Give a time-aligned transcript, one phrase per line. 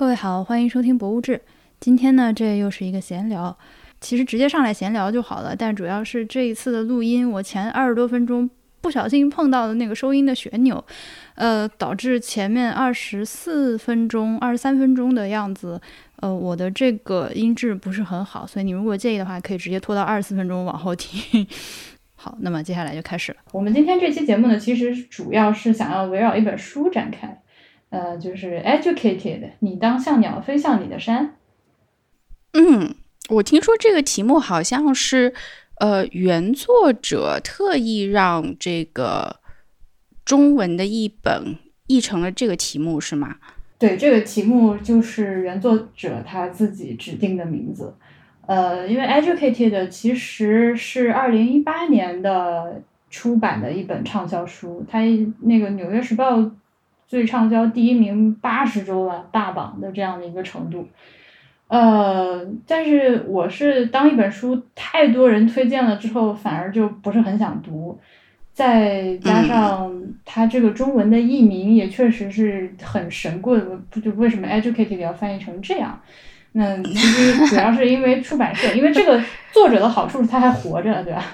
[0.00, 1.36] 各位好，欢迎收听《博物志》。
[1.78, 3.54] 今天呢，这又是一个闲聊。
[4.00, 8.48] 其实直接上来闲聊就好了，但主要是这一次的录音，我前二十多分钟
[8.80, 10.82] 不小心碰到了那个收音的旋钮，
[11.34, 15.78] 呃，导致前面二十四分钟、二十三分钟的样子，
[16.20, 21.46] 呃，我的这个音质不是很好，所以你如果介意的话，可以直接拖到二十四分钟往后听。
[22.16, 23.38] 好，那么接下来就开始了。
[23.52, 27.42] 我们今天这期节目呢，其实主要是想要围绕一本书展开。
[27.90, 31.34] 呃，就是《Educated》，你当像鸟飞向你的山。
[32.52, 32.94] 嗯，
[33.28, 35.34] 我听说这个题目好像是，
[35.80, 39.40] 呃，原作者特意让这个
[40.24, 41.56] 中文的译本
[41.88, 43.36] 译成了这个题目，是吗？
[43.78, 47.94] 对，这个题目就是原作者他自己指定的名字。
[48.46, 55.00] 呃，因为《Educated》其实是二零一八年的出版的一本畅销书，它
[55.40, 56.38] 那个《纽约时报》。
[57.10, 60.86] 最畅销第一名八十周了大榜的这样的一个程度，
[61.66, 67.98] 呃，但是我是当一本书太多人推荐了之后，反而就不是很想读，
[68.52, 69.92] 再加上
[70.24, 76.00] 它这个中文的译名也确实是很神棍，不就为什么 educated 要翻译成这样？
[76.52, 79.20] 那其实主要是因为出版社，因为这个
[79.52, 81.24] 作者的好处是他还活着，对吧？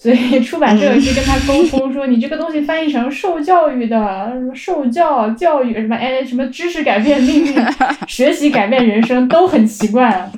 [0.00, 7.54] 所以 出版社去跟他沟通说，你这个东西翻译成受教育的，什么受教教育什么哎什么知识改变命运，
[8.08, 10.30] 学习改变人生都很奇怪。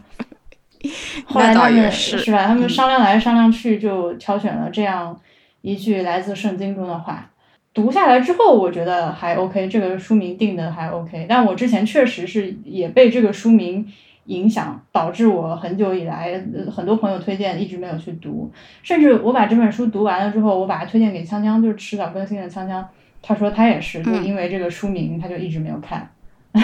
[1.27, 2.45] 后来他们是吧？
[2.49, 5.17] 他们商量来商量去，就挑选了这样
[5.61, 7.31] 一句来自圣经中的话。
[7.73, 11.25] 读下来之后，我觉得还 OK，这个书名定的还 OK。
[11.29, 13.87] 但我之前确实是也被这个书名。
[14.27, 16.41] 影响导致我很久以来
[16.75, 22.85] 很多朋友推荐一直没有去读，甚至我把这本书读完了之后，我把它推荐给锵锵，就是迟早更新的锵锵，
[23.21, 26.09] 他说他也是，就因为这个书名，他就一直没有看。
[26.55, 26.63] 嗯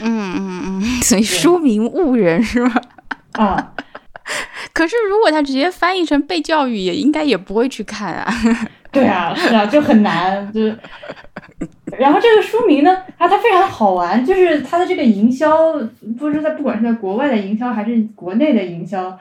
[0.00, 2.80] 嗯 嗯，所以书名误人是吧？
[3.32, 3.72] 啊，
[4.72, 8.32] 可是如果他直接翻译成被教育，也应该也不会去看啊。
[8.94, 10.74] 对啊，是啊，就很难，就是。
[11.96, 15.74] 然后这个书名呢，啊，它非常的好玩，就是它的这个营销，
[16.18, 19.16] 不是在不管是在国外的营销还是国内的营销，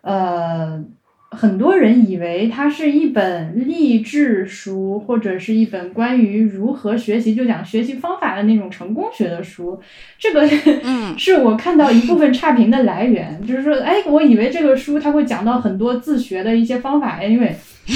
[0.00, 0.82] 呃，
[1.30, 9.80] 很多人以为它是一本励志书，或者是一本关于如何学习，就讲学习方法的那种成功学的书。
[10.18, 10.48] 这个，
[10.82, 17.54] 嗯， 是我看到一部分差评的来源，就是说，哎，我以为这个书它会讲到很多自学的一些方法，因为。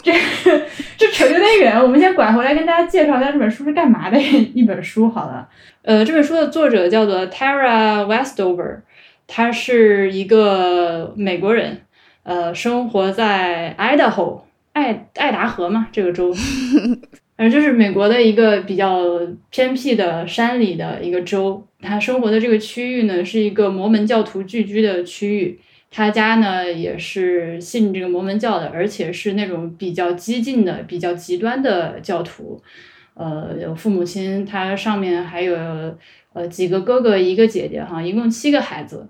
[0.04, 0.12] 这
[0.96, 5.48] 这扯有点远，我们先拐回来跟大家介绍一下这本书是干嘛的一本书好了。
[5.82, 8.80] 呃，这本书的作者叫做 Tara Westover，
[9.26, 11.82] 他是一个美国人，
[12.22, 16.32] 呃，生活在 Idaho 爱爱达荷嘛这个州，
[17.36, 19.02] 反正就是美国的一个比较
[19.50, 21.66] 偏僻的山里的一个州。
[21.82, 25.58] 他生活的这个区域呢，是一个摩门教徒聚居的区域。
[25.90, 32.62] 他家呢也是信这个摩门教的，而且是那种比较激进的、比较极端的教徒。
[33.14, 35.54] 呃，有父母亲，他上面还有
[36.32, 39.08] 呃几个哥哥一个姐姐，哈，一共七个孩子。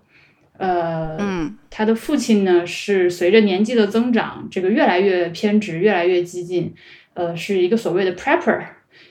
[0.56, 6.74] 呃，嗯，他的父亲呢是随着年纪的增长，这个越来越偏执，越来越激进。
[7.14, 8.62] 呃，是一个所谓的 prepper。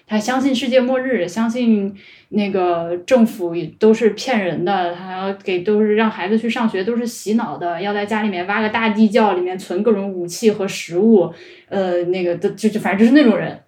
[0.09, 1.95] 他相信世界末日，相信
[2.29, 11.31] 那个政府都是骗人的，他要给都是让孩子去上学都是洗脑的，要在家里面挖个大地窖，里面存各种武器和食物，
[11.67, 13.59] 呃，那个的就就反正就是那种人。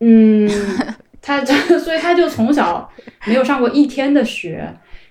[0.00, 0.48] 嗯，
[1.20, 2.90] 他所以他就从小
[3.26, 4.66] 没有上过一天的学，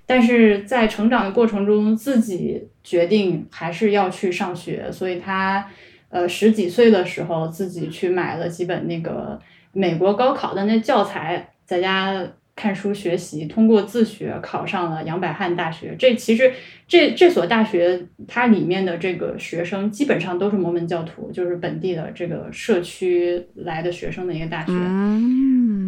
[0.08, 5.68] 但是在成长的过程中自己决定还是要去上学，所以他
[6.10, 9.40] 呃十几岁的时候自己去买了几本那个。
[9.74, 12.26] 美国高考的那教材，在家
[12.56, 15.96] 看书学习，通过自学考上了杨百翰大学。
[15.98, 16.54] 这其实
[16.88, 24.72] 这这所大学它里面的这个学生基本上都是摩门教徒，就是本地的这个社区来的学生的一个大学。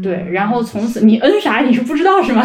[0.02, 1.62] 对，然后从此你嗯啥？
[1.62, 2.44] 你是不知道是吗？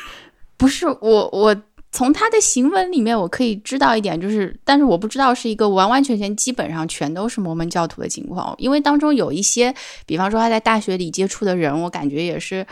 [0.56, 1.54] 不是我我。
[1.94, 9.72] 从他的行文里面，我可以知道一点，就是，但是我不知道是一个完完全全、基本上全都是摩门教徒的情况，因为当中有一些，
[10.04, 12.66] 比方说他在大学里接触的人，我感觉也是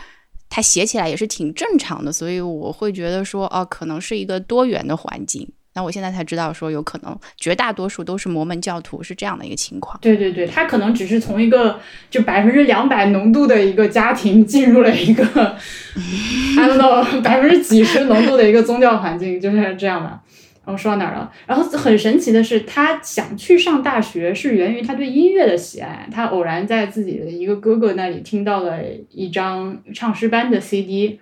[0.49, 5.49] 他写起来也是挺正常的，所以我会觉得说，哦，可能是一个多元的环境。
[5.75, 9.97] 那我现在才知道，说有可能绝大多数都是摩门教徒，是这样的一个情况。
[10.01, 11.79] 对对对，他可能只是从一个
[12.09, 15.23] 就百分之两百浓度的一个家庭进入了一个，
[16.57, 20.19] I don't know 百分之几十浓度的一个宗教环境，就是这样的。
[20.65, 21.29] 然后说到哪儿了？
[21.45, 26.07] 然后很神奇的是，他想去上大学是源于他对音乐的喜爱。
[26.09, 28.79] 他偶然在自己的一个哥哥那里听到了
[29.09, 31.19] 一张唱诗班的 CD。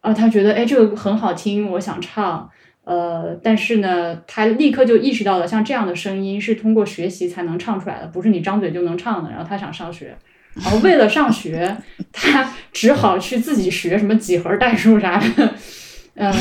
[0.00, 2.50] 啊，他觉得哎这个很好听，我想唱，
[2.84, 9.30] 呃，但是呢，他立刻就意识到了，像这样的声音是通过学习才能唱出来的，不是你张嘴就能唱的。
[9.30, 10.16] 然后他想上学，
[10.54, 11.76] 然后为了上学，
[12.12, 15.54] 他只好去自己学什么几何代数啥的，
[16.14, 16.32] 嗯。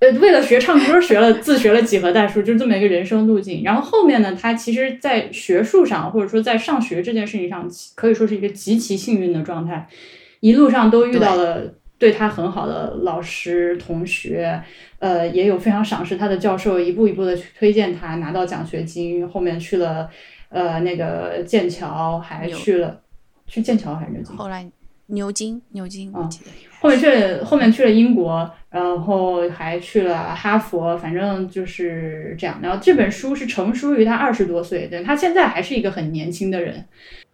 [0.00, 3.62] 呃，为了学唱歌，学了自学了几何代数，就是这么一个人生路径。
[3.62, 9.86] 然后后面呢，他其实，在学术上，或者说在上学这件事情上，可以说是一个极其幸运的状态。
[10.40, 14.60] 一路上都遇到了对他很好的老师、同学，
[14.98, 19.28] 呃，也有非常赏识他的教授，一步一步的去推荐他拿到奖学金。
[19.28, 20.10] 后面去了，
[20.48, 23.00] 呃，那个剑桥，还去了，
[23.46, 24.36] 去剑桥还是牛津？
[24.36, 24.68] 后来
[25.06, 26.50] 牛津，牛津，我记得。
[26.80, 28.50] 后面去了，后面去了英国。
[28.70, 32.60] 然后还去了哈佛，反正就是这样。
[32.62, 36.84] 然后这本书是成书于他二十多岁，对他现在还是一个很年轻的人。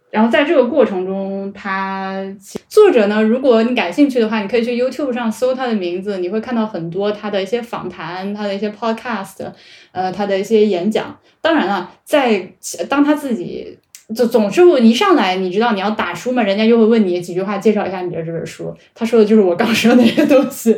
[0.09, 2.23] 然后在这个过程中，他
[2.67, 9.51] 作者呢，如果你感兴趣的话，你可以去 YouTube 上搜他的名字，你会看到很多他的一些访谈，他的一些 Podcast，
[9.91, 11.17] 呃，他的一些演讲。
[11.41, 12.53] 当然了，在
[12.89, 13.77] 当他自己。
[14.15, 18.73] 就总是一上来，你知道你要打书嘛，人家就会问你几句话，介绍一下你的这本书。
[18.95, 20.73] 他说的就是我刚说的那些东西，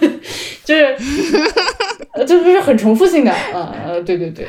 [0.64, 0.96] 就是，
[2.26, 4.46] 就是很重复性的，呃呃，对对对。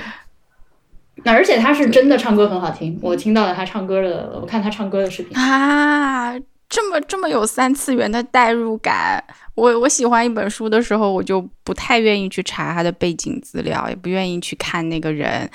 [1.23, 6.33] 那而且他是真的唱歌很好听，我听到了他唱歌的，我看他唱歌的视频啊，
[6.69, 9.23] 这么这么有三次元的代入感。
[9.55, 15.49] 我我喜欢一本书的时候，我就不太愿意去查他的背景资料，也不愿意去看那个人，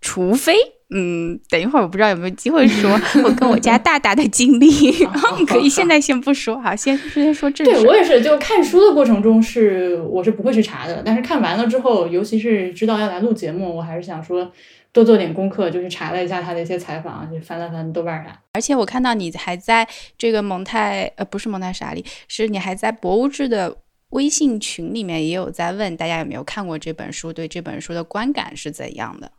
[0.00, 0.54] 除非。
[0.90, 2.90] 嗯，等一会儿我不知道有没有机会说
[3.22, 4.90] 我跟我家大大的经历
[5.46, 7.62] 可以现在先不说哈，先先说这。
[7.62, 14.50] 对我也是，就看书的过程中是我是不会去查的，但是看完了之后，尤其是知道要来录节目，我还是想说
[14.92, 18.38] 多做点功课，就是查了一下他的一些采访，就翻了翻豆瓣啥。
[18.52, 19.86] 而且我看到你还在
[20.16, 23.76] 这个蒙太呃不是蒙太莎里，是你还在博物志的
[24.10, 29.30] 微信群里面也有在问大家有没有看过这本书，对这本书的观感是怎样的。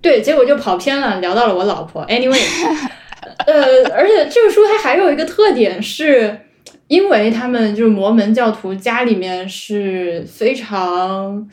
[0.00, 2.06] 对，结果就跑偏了，聊到了我老婆。
[2.06, 2.40] Anyway，
[3.46, 6.40] 呃，而且这个书它还有一个特点，是
[6.86, 11.48] 因为他们就是摩门教徒，家里面是非常，呃，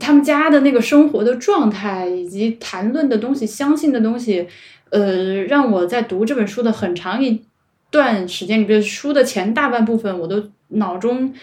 [0.00, 4.48] 他们家的那个生活的状态以及谈论的东西、相信的东西，
[4.90, 7.42] 呃，让我在读这本书的很长一
[7.90, 11.34] 段时间里，边，书的前大半部分，我都脑中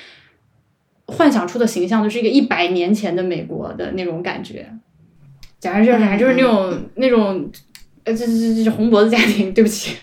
[1.05, 4.67] 幻想出的形象，就是一个一百年前的美国的那种感觉。
[5.59, 7.51] 讲是这啥，就是那种那种，
[8.05, 9.95] 呃，这这这红脖子家庭，对不起，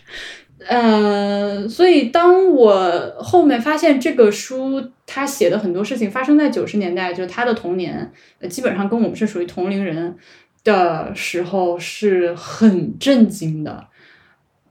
[0.68, 8.12] 呃，所以当我后面发现这个书他写的很多事情发生在九十年代，就是他的童年，
[8.48, 10.16] 基本上跟我们是属于同龄人
[10.64, 13.88] 的时候，是很震惊的，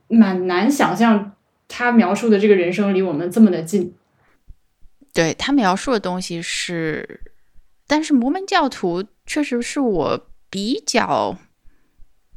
[0.07, 1.33] 蛮难想象
[1.67, 3.93] 他描述的这个人生离我们这么的近。
[5.13, 7.21] 对他描述的东西是，
[7.87, 10.27] 但是摩门教徒确实是我。
[10.47, 11.35] 比较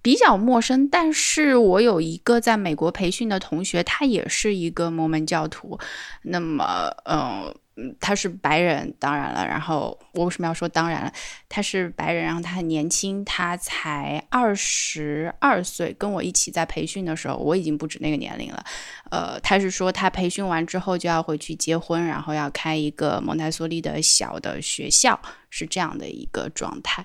[0.08, 5.78] 比较陌生，但是我有一个在美国培训的同学，他也是一个摩门教徒。
[6.22, 7.54] 那么，嗯，
[8.00, 9.46] 他是白人，当然了。
[9.46, 11.12] 然后我为什么要说当然了？
[11.46, 15.94] 他是白人，然后他很年轻，他才二十二岁。
[15.98, 18.64] 跟我一起在培训的时候，我已经不止那个年龄了。
[19.10, 27.04] 呃，他是说他培训完之后就要回去结婚，然后要开一个蒙台梭利的小的学校，是这样的一个状态。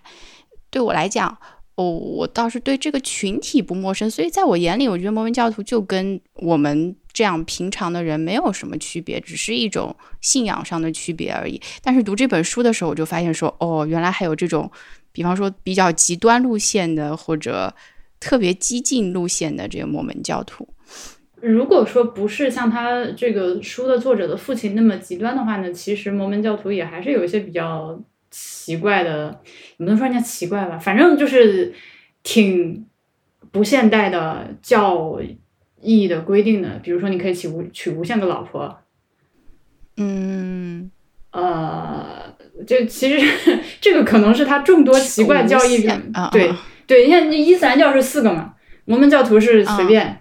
[0.69, 1.38] 对我来讲，
[1.75, 11.60] 哦，我倒是对这个群体不陌生，所以在我眼里，我觉得摩门教徒就跟我们这样平常的人没有什么区别，只是一种信仰上的区别而已。
[11.82, 14.70] 但是读这本书的时候，我就发现说，哦，原来还有这种，
[15.12, 17.74] 比方说比较极端路线的，或者
[18.20, 20.68] 特别激进路线的这个摩门教徒。
[21.42, 28.00] 如果说不是像他这个书的作者的父亲那么极端的话呢，其实摩门教徒也还是有一些比较。
[28.36, 29.40] 奇怪的，
[29.78, 31.72] 也不能说人家奇怪吧，反正就是
[32.24, 32.84] 挺
[33.52, 35.22] 不现代的教
[35.80, 36.80] 义的规定的。
[36.82, 38.75] 比如说，你可以娶无娶无限个老婆。
[39.98, 40.90] 嗯，
[41.32, 42.36] 呃，
[42.66, 43.24] 就其实
[43.80, 46.52] 这个可能是他众多奇怪教义中，对
[46.88, 50.08] 对，你看伊斯兰教是四个嘛，摩门教徒是随便。
[50.08, 50.18] 哦，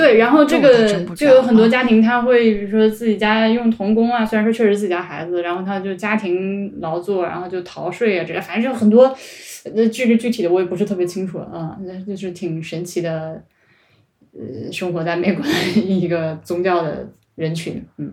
[0.00, 9.14] 对，然后这个就有很多家庭，他会比如说自己家用童工啊，虽然说确实自己家孩子，然后他就家庭劳作，然后就逃税啊，这个反正就很多，
[9.74, 13.42] 那这个具体的我也不是特别清楚啊，那就是挺神奇的，
[14.32, 18.12] 呃，生活在美国的一个宗教的人群，嗯，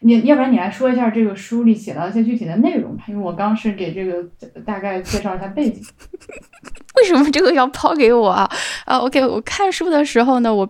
[0.00, 4.24] 你要不然你来说一下这个书里写到一些具体的内容吧，因为我刚是给这个
[4.64, 5.82] 大概介绍一下背景。
[6.96, 8.48] 为什么这个要抛给我啊？
[8.84, 10.64] 啊，OK，我看书的时候呢，我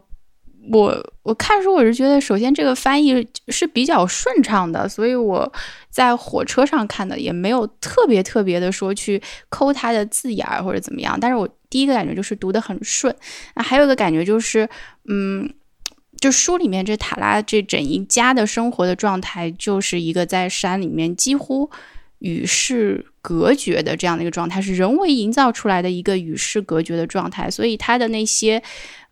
[0.73, 5.53] 我我看书，我是觉得首先这个翻译是比较顺畅的，所以我
[5.91, 11.19] 在火车上看的也没有特别特别的说去抠它的字眼儿或者怎么样。
[11.21, 13.15] 但是我第一个感觉就是读得很顺，
[13.57, 14.67] 那还有一个感觉就是，
[15.07, 15.53] 嗯，
[16.19, 21.71] 就书里面这塔拉这整一家的生活的状态，就是一个在山里面几乎
[22.21, 28.63] 与世隔绝的这样的一个状态，是人为营造出来的一个与世隔绝的状态，所以他的那些，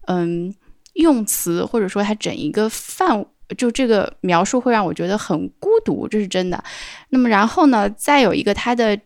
[0.06, 0.54] 嗯。
[0.94, 3.24] 用词或者说他整一个范，
[3.56, 6.62] 就这个描述会让我觉得很孤独，这是真的。
[7.08, 8.98] 那么然后呢，再有一个他的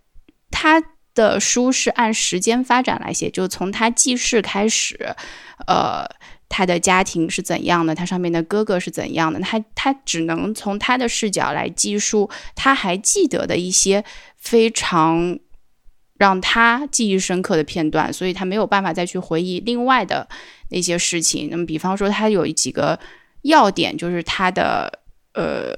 [0.51, 0.83] 他
[1.15, 5.15] 的书是按时间发展来写，就从他记事开始，
[5.67, 6.05] 呃，
[6.49, 14.05] 他的家庭是怎样的，他上面的哥哥是怎样的，他他只能从他的视角来记述他还记得的一些
[14.37, 15.39] 非常
[16.19, 20.29] 让他记忆深刻的片段，所以他没有办法再去回忆另外的。
[20.69, 22.99] 那些事情，那么比方说，他有几个
[23.43, 24.93] 要点，就是他的
[25.33, 25.73] 呃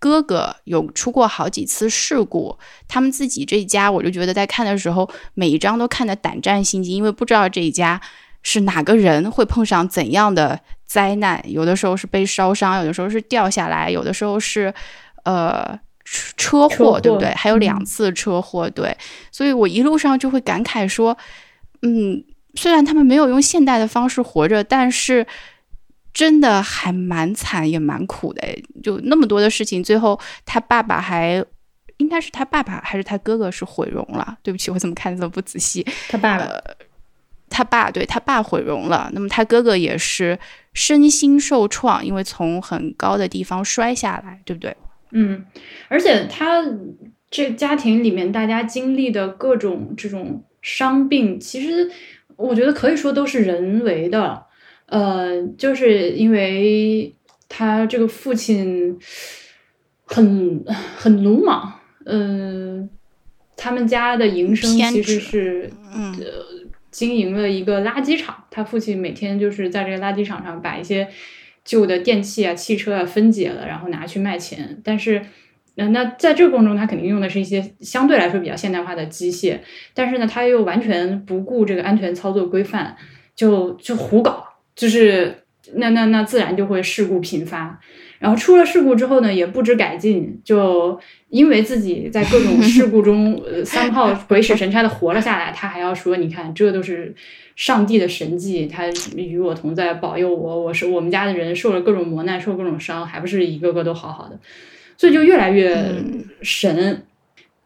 [0.00, 8.00] 哥哥有出过好几次事故，他们自己这一家，我就觉得在看的时候，每一张都看得胆战心惊，因为不知道这一家
[8.42, 14.74] 是哪个人会碰上怎样的灾难，有的时候是被烧伤，有的时候是掉下来，有的时候是
[15.22, 17.28] 呃车祸，对不对？
[17.34, 18.96] 还有两次车祸，对，
[19.30, 21.16] 所以我一路上就会感慨说，
[21.82, 22.24] 嗯。
[22.56, 25.26] 虽然他们没有用现代的方式活着，但是
[26.12, 28.40] 真的还蛮惨也蛮苦的。
[28.80, 31.44] 就那么多的事情，最后他爸爸还
[31.96, 34.38] 应该是他爸爸还是他哥哥是毁容了？
[34.40, 35.84] 对不起，我怎么看的这么不仔细？
[36.08, 36.48] 他爸爸，
[37.50, 39.10] 他爸对他爸毁容了。
[39.12, 40.38] 那么他哥哥也是
[40.74, 44.76] 身心受创，因为从很高的地方摔下来，对不对？
[45.14, 45.44] 嗯，
[45.88, 46.62] 而且他
[47.30, 51.90] 这家庭里面大家经历的各种这种伤病，其实。
[52.36, 54.44] 我觉得可以说都是人为的，
[54.86, 57.14] 呃，就是因为
[57.48, 58.98] 他这个父亲
[60.04, 60.64] 很
[60.96, 61.74] 很鲁莽，
[62.06, 62.90] 嗯，
[63.56, 71.08] 他们家的营生其实是呃经营了一个垃圾场，他父亲每天就是在这个垃圾场上把一些
[71.64, 75.22] 旧的电器啊、汽车啊分解了，然后拿去卖钱，但是。
[75.76, 79.58] 那那在这个过程中，他肯定用的是一些相对来说比较现代化的机械，
[79.92, 82.96] 但是呢，他又完全不顾这个安全操作规范，
[83.34, 85.34] 就就胡搞，就是
[85.74, 87.80] 那那那自然就会事故频发。
[88.18, 97.14] 然后出了事故之后呢，也不知改进，就因为自己在各种事故中三炮 鬼使神差的活了下来，他还要说，你看这都是
[97.56, 98.84] 上帝的神迹，他
[99.16, 104.38] 与我同在，保佑我，我是我们家的人受了各种磨难，受各种伤，还不是一个个都好好的。
[104.96, 105.92] 所以就越来越
[106.40, 107.02] 神，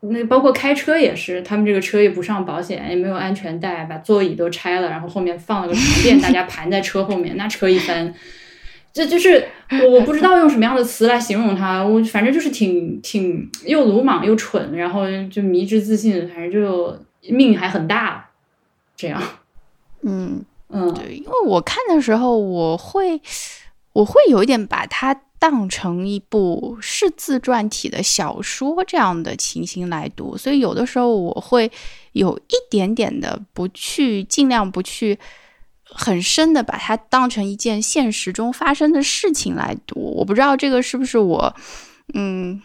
[0.01, 8.15] 那包括开车也是，他们这个车也不上保险，也没有安全带，把座椅都拆了，然后后面放了个床垫，大家盘在车后面，那车一翻，
[8.93, 16.99] 这就是我我不知道用什么样的词来形容他，我反正就是挺挺又鲁莽又蠢，然后就迷之自信，反正就
[17.33, 18.31] 命还很大，
[18.97, 19.23] 这样，
[20.03, 23.21] 嗯嗯，对，因为我看的时候，我会
[23.93, 25.21] 我会有一点把它。
[25.41, 31.71] 当成一部是自传体的小说这样的情形来读，所以有的时候我会
[32.11, 35.17] 有一点点的不去，尽量不去
[35.91, 40.15] 很深的把它当成一件现实中发生的事情来读。
[40.17, 41.55] 我不知道这个是不是我，
[42.15, 42.63] 嗯，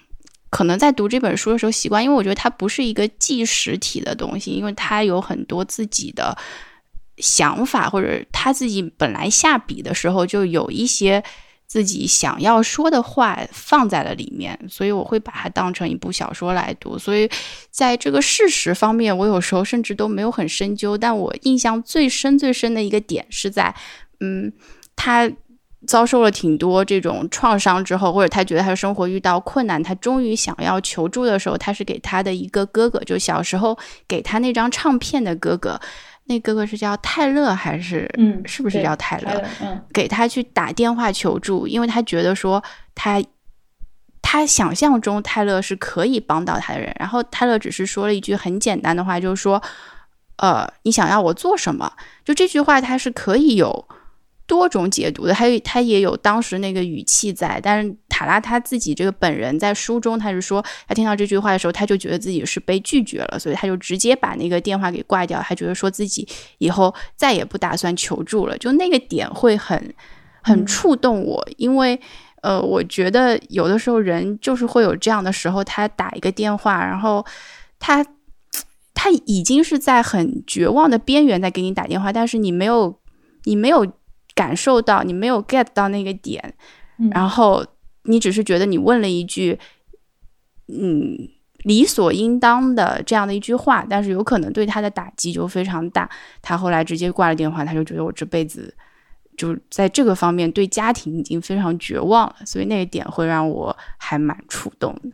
[0.49, 6.37] 可能在读这本书的时候习惯，因为我觉得它不是一个纪实体的东西，因为它有很多自己的
[7.17, 11.23] 想法，或者他自己本来下笔的时候就有一些。
[11.73, 16.99] 自己想要说的话放在了里面，所以我会把它当成一部小说来读。
[16.99, 17.27] 所以
[17.71, 20.95] 在这个事实方面，我有时候甚至都没有很深究。
[20.95, 23.73] 但我印象最深、最深的一个点是在，
[24.19, 24.53] 嗯，
[24.95, 25.27] 他
[25.87, 33.75] 遭受了挺多这种创伤之后，或者他觉得他的生活遇到困难，他终于想要求助的时候，他是给他的一个哥哥，就小时候
[34.07, 35.81] 给他那张唱片的哥哥。
[36.25, 38.09] 那哥哥是叫泰勒还是？
[38.17, 39.43] 嗯，是不是叫泰勒？
[39.61, 42.63] 嗯，给他去打电话求助，因为他觉得说
[42.95, 43.21] 他
[44.21, 46.95] 他想象中泰勒是可以帮到他的人。
[46.99, 49.61] 然后泰勒只是说了一句很简单的话，就是说，
[50.37, 51.91] 呃，你想要我做什么？
[52.23, 53.87] 就这句话，他是可以有。
[54.53, 66.27] 多种解读的，他有他也有当时那个语气在，但是塔拉他自己这个本人在书中，他是说他听到这句话的时候，他就觉得自己是被拒绝了，所以他就直接把那个电话给挂掉，他觉得说自己
[66.59, 69.91] 以后再也不打算求助了，就那个点会很
[70.43, 71.99] 很触动我，因为
[72.43, 77.25] 呃，我觉得有的时候人就是会有这样的时候，他打一个电话，然后
[77.79, 78.05] 他
[78.93, 82.99] 他已经是在很绝望的边缘在给你打电话，但是你没有
[83.45, 83.91] 你没有。
[84.35, 86.53] 感受到，你没有 get 到那个点，
[87.11, 87.65] 然后
[88.03, 89.59] 你只是觉得你问了一句，
[90.67, 91.29] 嗯，
[91.63, 96.09] 理所应当的这样的一句话，但是有可能对他的打击就非常大。
[96.41, 98.73] 他后来直接挂了电话，他就觉得我这辈子
[99.37, 105.09] 就在这个方面对家庭已经非常绝望了，所以那个点会让我还蛮触动的。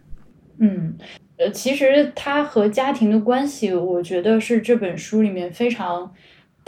[0.59, 0.97] 嗯，
[1.37, 6.13] 呃，其实他和家庭的关系，我觉得是这本书里面非常。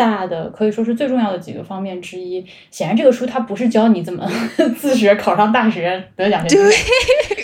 [0.02, 2.44] 大的可以说是最重要的几个方面之一。
[2.72, 4.28] 显然，这个书它不是教你怎么
[4.76, 6.60] 自学考上大学得奖学金，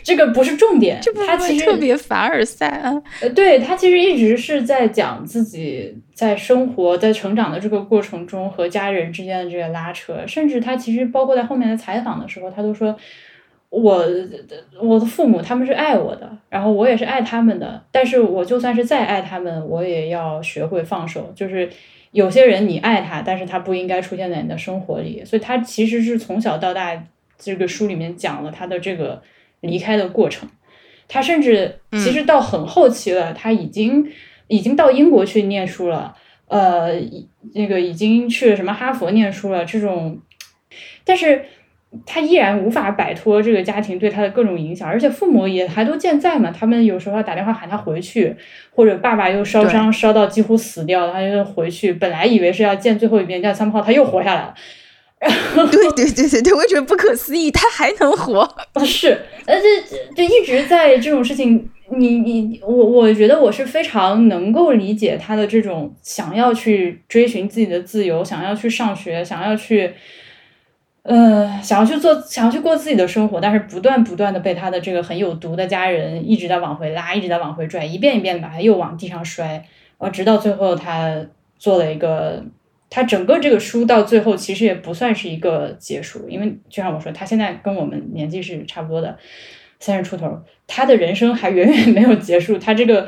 [0.04, 1.00] 这个不是重点。
[1.28, 2.92] 它其实特别凡尔赛啊。
[3.22, 12.98] 呃，对他其实一直是在讲自己在生活在成长的这个过程中和家人之间的这个拉扯，甚至他其实包括在后面的采访的时候，他都说
[13.70, 14.04] 我
[14.82, 21.70] 我的父母他们是爱我的，然后我也是爱他们的，但是我就算是再爱他们，我也要学会放手，就是。
[22.12, 27.06] 有些人你爱他，但是他不应该出现在你的生活里，所以他其实是从小到大
[27.38, 29.22] 这个书里面讲了他的这个
[29.62, 30.50] 离开的过程。
[31.08, 34.12] 他甚至其实到很后期了，他已经
[34.48, 36.16] 已经到英国去念书了，
[36.48, 36.94] 呃，
[37.54, 40.20] 那个已经去了什么哈佛念书了，这种，
[41.04, 41.46] 但是。
[42.06, 46.51] 他依然无法摆脱这个家庭对他的各种影响，而且父母也还都健在嘛。
[46.51, 48.36] 他们有时候要打电话喊他回去，
[48.75, 51.94] 或者爸爸又烧伤烧到几乎死掉，他就回去。
[51.94, 54.53] 本来以为是要见最后一面，但三炮他又活下来了。
[55.72, 58.48] 对对对对对，我觉得不可思议，他还能活。
[58.86, 59.65] 是，而且
[60.15, 69.94] 就一直在这种事情，你你我我觉得我是非常能够理解他的这种想要去追寻自己的自由，想要去上学，想要去。
[71.08, 79.64] 呃，想要去做，想要去过自己的生活，但是不断不断的被他的这个很有毒的家人一直在往回拉，一直在往回拽，一遍一遍把他又往地上摔，然
[80.00, 81.16] 后，直到最后他
[81.58, 82.44] 做了一个，
[82.90, 89.18] 他整个这个书到最后其实也不算是一个结束，因为就像我说，他现在跟我们年纪是差不多的，
[89.80, 90.38] 三十出头，
[90.68, 93.08] 他的人生还远远没有结束，他这个。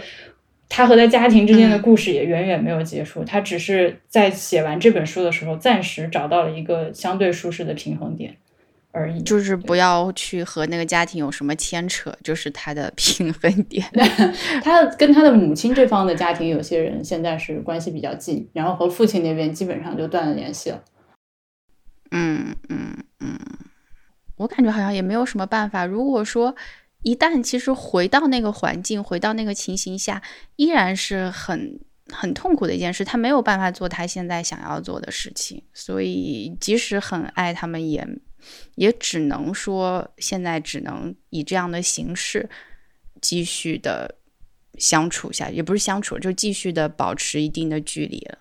[0.71, 8.37] 他和他家庭之间的故事也远远没有结束，他只是在写完这本书的时候，暂时找到了一个相对舒适的平衡点
[8.91, 9.19] 而已。
[9.23, 13.83] 就是不要去和那个家庭有什么牵扯，就是他的平衡点。
[14.63, 20.83] 他跟他的母亲这方的家庭，有些人现在是关系比较近，然后和父亲那边基本上就断了联系了。
[22.11, 23.39] 嗯嗯嗯，
[24.37, 25.83] 我感觉好像也没有什么办法。
[25.85, 26.55] 如果说。
[27.03, 30.21] 一旦其实回到那个环境，回到那个情形下，
[30.57, 33.05] 依然是很很痛苦的一件事。
[33.05, 38.05] 他没有办法做他现在想要做的事情，所以即使很爱他们，也
[38.75, 42.49] 也只能说现在只能以这样的形式
[43.21, 44.15] 继续的
[44.77, 48.39] 相处下，也不是相处，就继续的保持一定的距离了。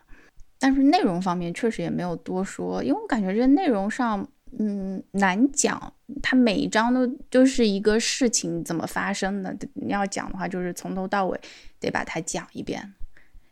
[0.59, 4.29] 但是内容方面确实也没有多说，因为我感觉这内容上。
[4.59, 5.93] 嗯，难讲。
[6.23, 9.57] 它每一章都就是一个事情怎么发生的。
[9.75, 11.41] 你要讲的话，就是从头到尾
[11.81, 12.95] 得把它讲一遍。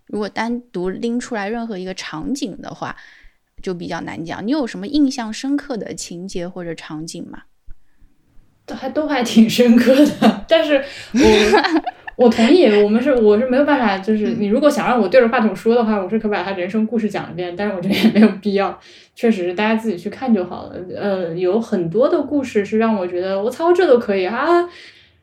[0.06, 2.96] 如果单独拎出来任何一个场景的话，
[3.62, 4.46] 就比较难讲。
[4.46, 7.42] 你有什么印象深刻的情节或者场景吗？
[8.64, 11.84] 都还都还挺深刻的，但是我。
[12.16, 18.80] 我同意，我们是我是没有办法，就是你如果想让我对着话筒说的话，我是可把他人生故事讲一遍，但是我觉得也没有必要，
[19.14, 20.76] 确实是大家自己去看就好了。
[20.98, 24.66] 呃，有很多的故事是让我觉得我操，这都可以啊，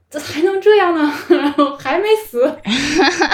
[0.08, 1.12] 这还能这样呢？
[1.30, 2.44] 然后还没死，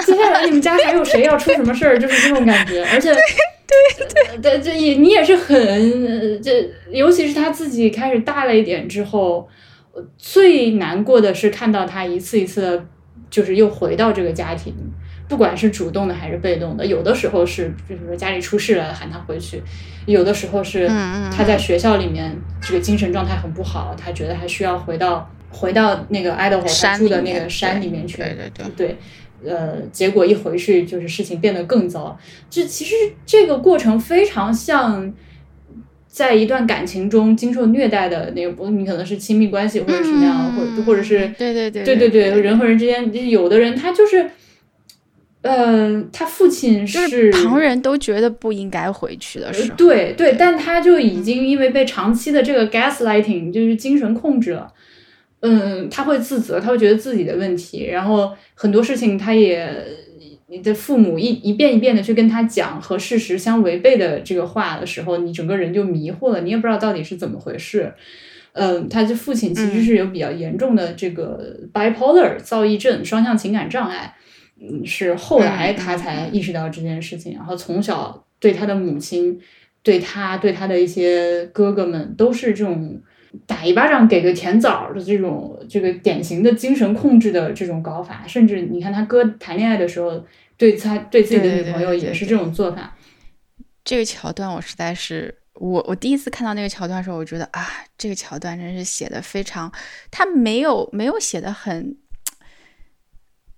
[0.06, 1.98] 接下来你们家还有谁要出什么事儿？
[2.00, 9.46] 就是这种感觉，而且对对对，这也你也是很这，尤其是他自己开始大了一点之后，
[10.16, 12.86] 最难过的是看到他一次一次的。
[13.30, 14.74] 就是又回到这个家庭，
[15.28, 19.62] 不管是主动的还是被动的，有的时候是，比如说家里出事了喊他回去，
[20.06, 20.88] 有的时候是
[21.30, 28.96] 他在学校里面这个精神状态很不好，他觉得还需要回到回到那个爱德华他住的那个山里面去，对对对，
[29.42, 32.18] 对，呃，结果一回去就是事情变得更糟，
[32.50, 35.12] 这其实这个过程非常像。
[36.10, 44.28] 在一段感情中经受虐待的那个，不，你可能是亲密关系或者什么样，或者或者是对对对对对对，人和人之间，有的人他就是，
[45.42, 54.72] 呃，他父亲是旁人都觉得不应该回去的时候，对对，但他就已经因为被长期的这个 gaslighting 就是精神控制了，
[55.40, 59.72] 嗯，他会自责，他会觉得自己的问题，然后很多事情他也。
[60.50, 67.94] 你的父母一一遍一遍的去跟他讲和事实相违背的这个话的时候，你整个人就迷糊了，你也不知道到底是怎么回事。
[68.52, 74.12] 嗯，他的父亲其实是有比较严重的这个 bipolar 躁郁症双向情感障碍，
[74.60, 79.38] 嗯，是后来他才意识到这件事情，然后从小对他的母亲
[79.84, 83.00] 对他对他的一些哥哥们都是这种
[83.46, 90.24] 打一巴掌给个甜枣的这种这个典型的精神控制的这种搞法，甚至你看他哥谈恋爱的时候，
[90.60, 92.94] 对他对自己的女朋友也是这种做法。
[93.82, 95.34] 这个桥段我实在是。
[95.54, 97.66] 我我第一次看到那个桥段的时候，我觉得啊，
[97.98, 99.70] 这个桥段真是写的非常，
[100.10, 101.94] 他没有没有写的很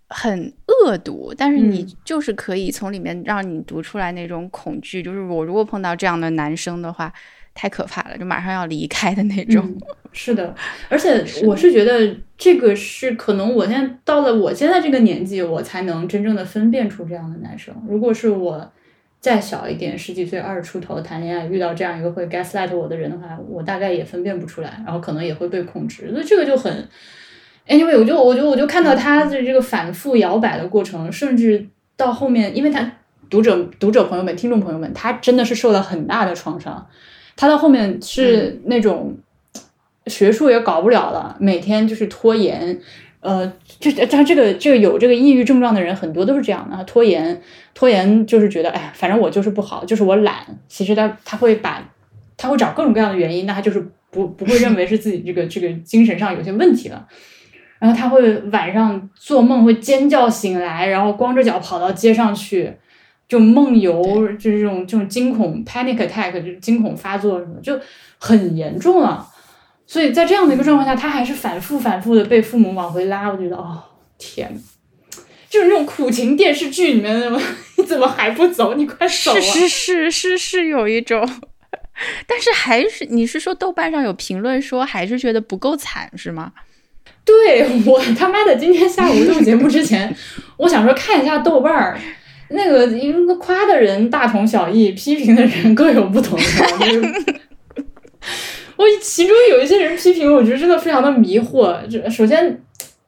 [0.08, 7.12] 很恶毒，但是你就是可以从里面让你读出来那种恐惧，就是我如果碰到这样的男生的话，
[7.54, 9.76] 太可怕了，就马上要离开的那种。
[10.12, 10.54] 是的，
[10.88, 17.74] 而且 我是觉得这个是可能我现在到了我现在这个年纪，我才能真正的分辨出这样的男生。
[17.88, 18.72] 如果是我。
[19.22, 26.10] 再小一点，十几岁、二十出头谈恋爱，遇到这样一个会 gaslight 我的人的话，我大概也分辨不出来，然后可能也会被控制。
[26.10, 26.88] 所以这个就很
[27.68, 31.64] ，anyway，我就我就我就看到他的这个反复摇摆的过程，甚至
[31.96, 32.94] 到后面，因为他
[33.30, 36.84] 读者读者朋友们、听众朋友们，他真的是受了很大的创伤。
[37.36, 39.16] 他到后面是那种
[40.06, 42.78] 学术也搞不了了，每天就是拖延。
[43.20, 47.40] 呃，这他这个这个有这个抑郁症状的人很多都是这样的，拖延
[47.72, 50.44] 拖延就是觉得，哎呀，反正我就是不好，就是我懒。
[50.66, 51.88] 其实他他会把
[52.36, 57.06] 他会找各种各样的原因，那他就是不不会认为是自己这个这个精神上有些问题了。
[57.78, 62.72] 然后他会晚上做梦会尖叫醒来，然后光着脚跑到街上去，
[63.32, 64.02] 就梦游，
[64.36, 67.80] 就是这种这种惊恐 panic attack，就是惊恐发作什么，就
[68.18, 69.26] 很严重了。
[69.86, 73.30] 所以在这样的一个状况下，他还是反复反复的被父母往回拉。
[73.30, 73.82] 我觉得，哦，
[74.18, 74.54] 天，
[75.48, 77.40] 就是那种苦情电视剧里面的，
[77.78, 78.74] 你怎么还不走？
[78.74, 79.40] 你快走啊！
[79.40, 81.26] 是是是是是有一种，
[82.28, 86.52] 但是还是你是说豆瓣上有评论说还是觉得不够惨是吗？
[87.24, 90.14] 对我他妈的今天下午录节目之前，
[90.58, 91.98] 我想说看一下豆瓣儿，
[92.52, 96.38] 那个因为夸的人大同小异，批评的人各有不同。
[98.76, 101.86] 我其中有一些人批评，我觉得真的非常的迷惑。
[101.86, 102.60] 就首先，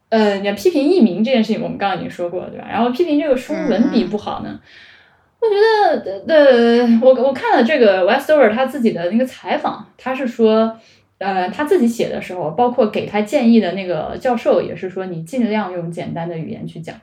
[0.09, 2.67] 呃，你要批评艺名这件事情，我们刚刚已经说过，对吧？
[2.71, 4.61] 然后批评这个书文笔不好呢，
[5.41, 5.55] 我觉
[6.27, 10.79] 得，呃，我我看了这个 Westover 他自己的那个采访，他是说，
[11.19, 16.95] 呃，他自己写的时候，包括给他建议的那个教授也是说，你尽量用简单的语言去讲，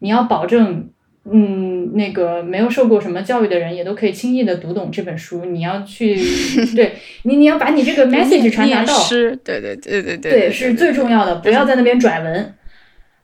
[0.00, 0.88] 你要保证。
[1.30, 5.44] 嗯，那个没有受过什么教育的人也都可以轻易的读懂这本书。
[5.44, 6.16] 你要去，
[6.74, 8.96] 对你，你要把你这个 message 传达到，
[9.44, 12.54] 对对对对对，对是最重要的，不要在那边拽文。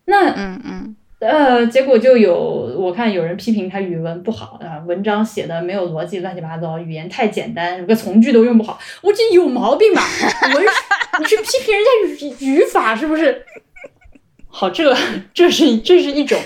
[0.05, 2.35] 那嗯嗯，呃，结果就有
[2.79, 8.79] 我看有人批评他语文不好啊，文章写的没有逻辑，乱七八糟，语言太简单，个从句都用不好。
[9.01, 10.03] 我这有毛病吧？
[10.55, 10.65] 文，
[11.19, 13.43] 你去批评人家语语法是不是？
[14.49, 14.95] 好，这
[15.33, 16.39] 这是这是一种。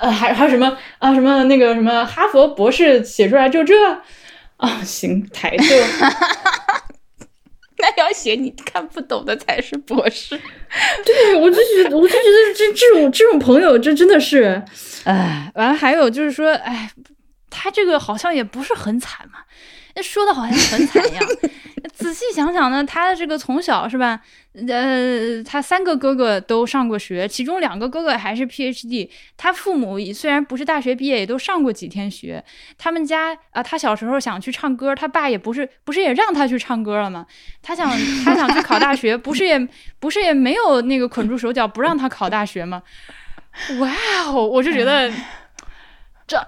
[0.00, 1.14] 呃，还还有什么啊？
[1.14, 3.74] 什么那个什么哈佛博士写出来就这
[4.56, 4.82] 啊？
[4.84, 5.64] 行，抬头。
[7.78, 10.40] 那要写你看不懂的才是博士。
[11.04, 14.62] 对，我就觉得，我就觉得这这种这种朋友，这真的是，
[15.04, 16.88] 哎，完了还有就是说，哎，
[17.50, 19.40] 他这个好像也不是很惨嘛。
[19.94, 21.24] 那说的好像很惨一样，
[21.92, 24.20] 仔细想想呢，他这个从小是吧？
[24.68, 29.08] 呃，他三个哥哥都上过学，其中两个哥哥还是 PhD。
[29.36, 32.42] 他父母虽然不是大学毕业，也都上过几天学。
[32.76, 37.26] 他们家啊，他小时候想去唱歌，他爸也不是不是也让他去唱歌了吗？
[37.62, 37.90] 他想
[38.24, 39.58] 他想去考大学，不是也
[39.98, 42.82] 不是也没有那个捆住手脚不让他考大学吗？
[43.80, 45.10] 哇，我就觉得
[46.32, 46.46] 这。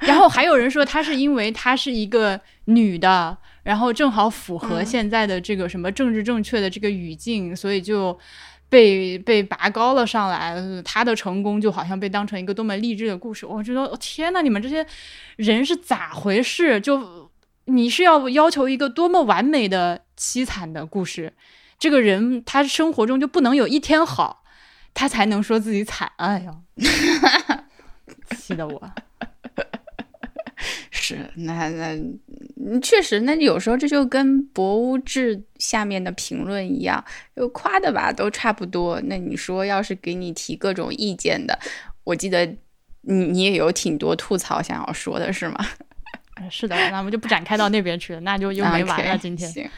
[0.06, 8.18] 然后还有人说，她是因为她是一个女的，然后正好符合现在的这个什么政治正确的这个语境，所以就
[8.68, 10.54] 被被拔高了上来。
[10.84, 13.46] 她的成功就好像被当成一个多么励志的故事。
[13.46, 14.86] 我觉得，天呐，你们这些
[15.36, 16.78] 人是咋回事？
[16.80, 17.30] 就
[17.66, 21.32] 你是要要求一个多么完美的凄惨的故事？
[21.78, 24.44] 这个人他生活中就不能有一天好，
[24.92, 26.10] 他才能说自己惨。
[26.16, 26.54] 哎呀，
[28.46, 28.90] 气得我。
[30.90, 37.04] 是，那那确实，那有时候这就跟博物志下面的评论一样，
[37.36, 39.00] 就夸的吧都差不多。
[39.02, 41.58] 那你说，要是给你提各种意见的，
[42.04, 42.46] 我记得
[43.02, 45.66] 你你也有挺多吐槽想要说的，是吗？
[46.50, 49.18] 是的，那我们就不展开到那边去了，那就又没完了。
[49.18, 49.70] 今天，行。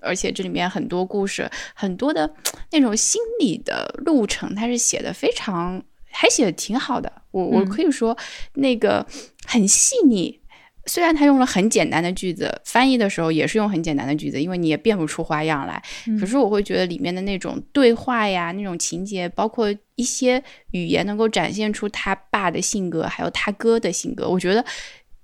[0.00, 2.34] 而且这里面很多故事，很多的
[2.72, 5.82] 那种心理的路程，它是写的非常，
[6.14, 7.12] 还写的挺好的。
[7.30, 8.16] 我我可以说，
[8.54, 9.06] 那个
[9.46, 10.40] 很细腻。
[10.86, 15.82] 虽然他用了很简单的句子，翻译的时候也是用很简单的句子，因为你也变不出花样来。
[16.20, 24.28] 可是我会觉得里面的那种对话呀，那种情节，包括一些语言，能够展现出他爸的性格，还有他哥的性格。
[24.28, 24.62] 我觉得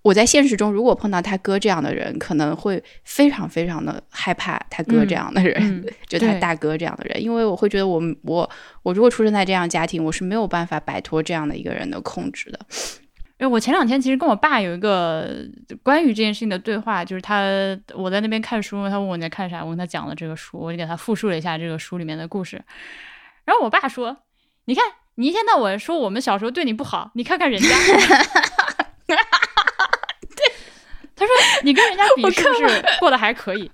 [0.03, 8.49] 我在现实中如果碰到他哥这样的人，可能会非常非常的害怕他哥这样的人，嗯就他大哥这样的人，因为我会觉得我我
[8.83, 12.59] 我如果出生在这样家庭，我是没有办法摆脱这样的一个人的控制的。
[13.39, 15.47] 因为我前两天其实跟我爸有一个
[15.83, 17.45] 关于这件事情的对话，就是他
[17.95, 22.63] 我在那边看书，他问我你在看啥，我跟他讲了这个书，我就给他复述了一下这个书里面的故事。
[23.47, 24.15] 然后我爸说
[24.67, 24.85] ：“你看，
[25.15, 27.69] 你一天到晚说我们小时候对你不好，你看看人家。”
[29.09, 30.53] 对，
[31.17, 33.71] 他说你跟人家比我是不是过得还可以？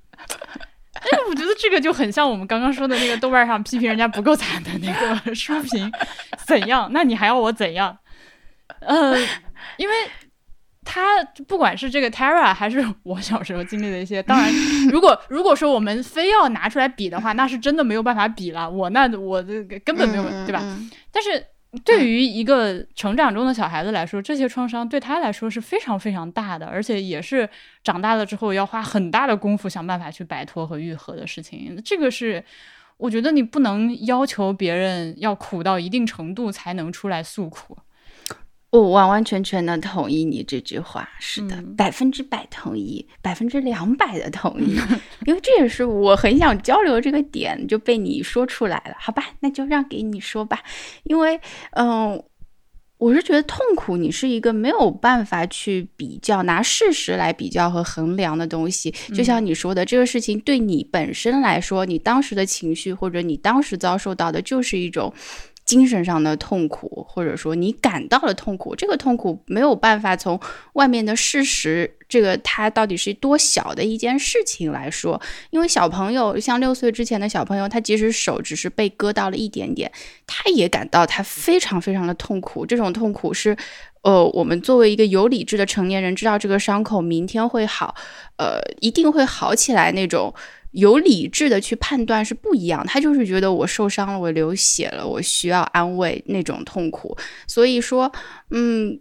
[0.92, 5.92] 但 是我觉得这个就很像我们刚刚说的那个豆瓣上批评人家不够惨的那个 书评，
[6.46, 6.88] 怎样？
[6.92, 7.96] 那你还要我怎样？
[8.80, 9.16] 呃，
[9.76, 9.94] 因为
[10.84, 14.50] 他不管是这个 Tara 还是我小时候经历的一些，当然，
[14.90, 18.68] 如果如果说我们非要拿出来比的话，那是真的没有办法比了。
[18.68, 20.60] 我那我这个根本没有，对吧？
[20.62, 20.90] 嗯？
[21.12, 21.44] 但是
[21.84, 27.48] 对于一个成长中的小孩子来说，这些创伤对他来说是非常非常大的，而且也是
[27.84, 31.80] 长大了之后要花很大的功夫想办法去摆脱和愈合的事情。
[31.84, 32.42] 这个是
[32.96, 37.76] 我觉得你不能要求别人要苦到一定程度才能出来诉苦。
[38.70, 41.74] 我完完全全的同意你这句话，是的，嗯。
[41.76, 44.76] 百分之百同意，百分之两百的同意，
[45.24, 50.62] 因为这也是我很想交流这个点，就被你说出来了，好吧，那就让给你说吧，
[51.04, 52.22] 因为，嗯、
[52.98, 58.90] 我是觉得痛苦，你是一个没有办法去比较，拿事实来比较和衡量的东西。
[59.14, 65.12] 就像你说的，这个事情对你本身来说，你当时的情绪或者你当时遭受到的，就是一种
[65.66, 68.74] 精神上的痛苦，或者说你感到了痛苦。
[68.74, 70.40] 这个痛苦没有办法从
[70.74, 79.90] 外面的事实，这个它到底是多小的一件事情来说，因为小朋友像六岁之前的小朋友，他即使手只是被割到了一点点，
[80.24, 82.64] 他也感到他非常非常的痛苦。
[82.64, 83.56] 这种痛苦是，
[84.02, 87.96] 呃，我们作为一个有理智的成年人，知道这个伤口明天会好，
[88.36, 90.32] 呃，一定会好起来那种。
[90.72, 97.16] 有理智的去判断是不一样，他就是觉得我受伤了，我流血了，我需要安慰那种痛苦。
[97.46, 98.12] 所以说，
[98.50, 99.00] 嗯，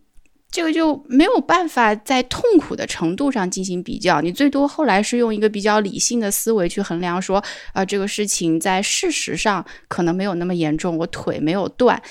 [0.50, 12.02] 这个就没有办法在痛苦的程度上进行比较，你最多后来是用一个比较理性的思维去衡量说，啊、这个事情在事实上可能没有那么严重，我腿没有断，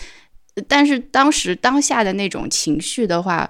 [0.69, 3.49] 但是当时当下的那种情绪的话。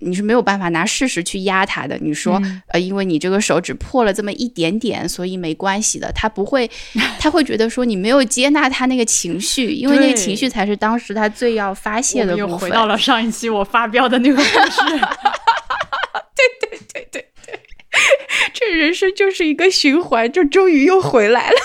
[0.00, 1.96] 你是没有办法拿事实去压他的。
[2.00, 6.10] 你说，嗯呃，因为你这个手指破了这么一点点，所以没关系的。
[6.12, 6.70] 他不会，
[7.20, 12.50] 他会觉得说你没有接纳他那个情绪，因为那个情绪才是当时他最要发泄的部分。
[12.50, 14.80] 又回到了上一期我发飙的那个故事。
[16.40, 17.28] 对对对对对
[18.54, 21.56] 这人生就是一个循环，就终于又回来了。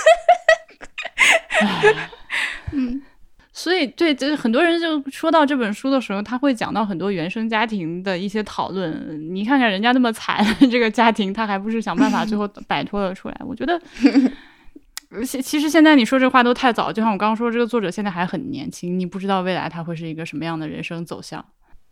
[3.66, 9.20] 所以，对，就是很多人就说到这本书的时候，他会讲到很多原生家庭的一些讨论。
[9.34, 13.36] 你看看人家那么惨，这个家庭他还不是想办法最后 摆脱了出来？
[13.44, 13.82] 我觉得，
[15.26, 16.94] 其其实现在你说这话都太早。
[16.94, 21.44] 就像我刚刚说，这个作者现在还很年轻，你不知道未来他会是一个什么样的人生走向。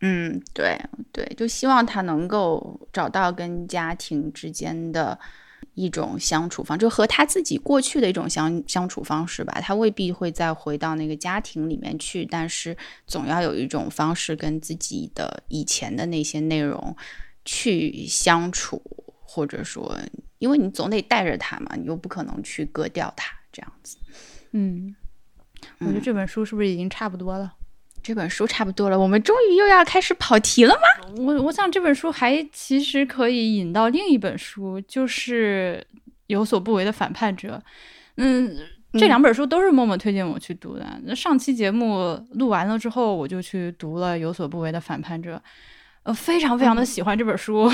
[0.02, 0.80] 嗯，对
[1.12, 5.18] 对，就希望他能够找到跟家庭之间的
[5.74, 9.60] 一种相处方，就和他自己过去的一种相相处方式吧。
[9.62, 12.76] 他未必会再回到那个家庭里面去，但是
[13.08, 16.96] 总要有一种方式跟自己的以前的那些内容
[17.46, 18.82] 去相处，
[19.22, 19.98] 或者说，
[20.40, 23.98] 因为你总得带着他嘛，你又不可能去割掉他这样子。
[24.52, 24.96] 嗯，
[25.80, 27.54] 我觉得这本书是不是已经差不多了？
[28.04, 31.16] 这本书差不多了，我们终于又要开始跑题了吗？
[31.18, 35.82] 我我想这本书还其实可以引到另一本书，就是
[36.28, 37.62] 《有所不为的反叛者》。
[38.18, 38.56] 嗯，
[38.92, 40.86] 这两本书都是默默推荐我去读的。
[41.06, 45.36] 那上期节目录完了之后，我就去读了《有所不为的反叛者》，
[46.04, 47.70] 呃，非常非常的喜欢这本书，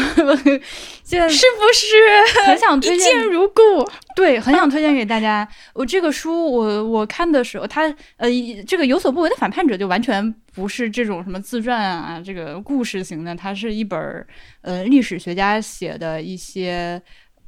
[1.03, 3.61] 现在是不是很想推一荐见如故？
[4.15, 5.47] 对，很想推荐给大家。
[5.73, 7.83] 我这个书我，我看的时候，它
[8.17, 8.29] 呃，
[8.67, 14.27] 这个有所不为的反叛者就完全不是这种什么自传啊，这个故事型的，它是一本儿
[14.61, 17.01] 呃历史学家写的一些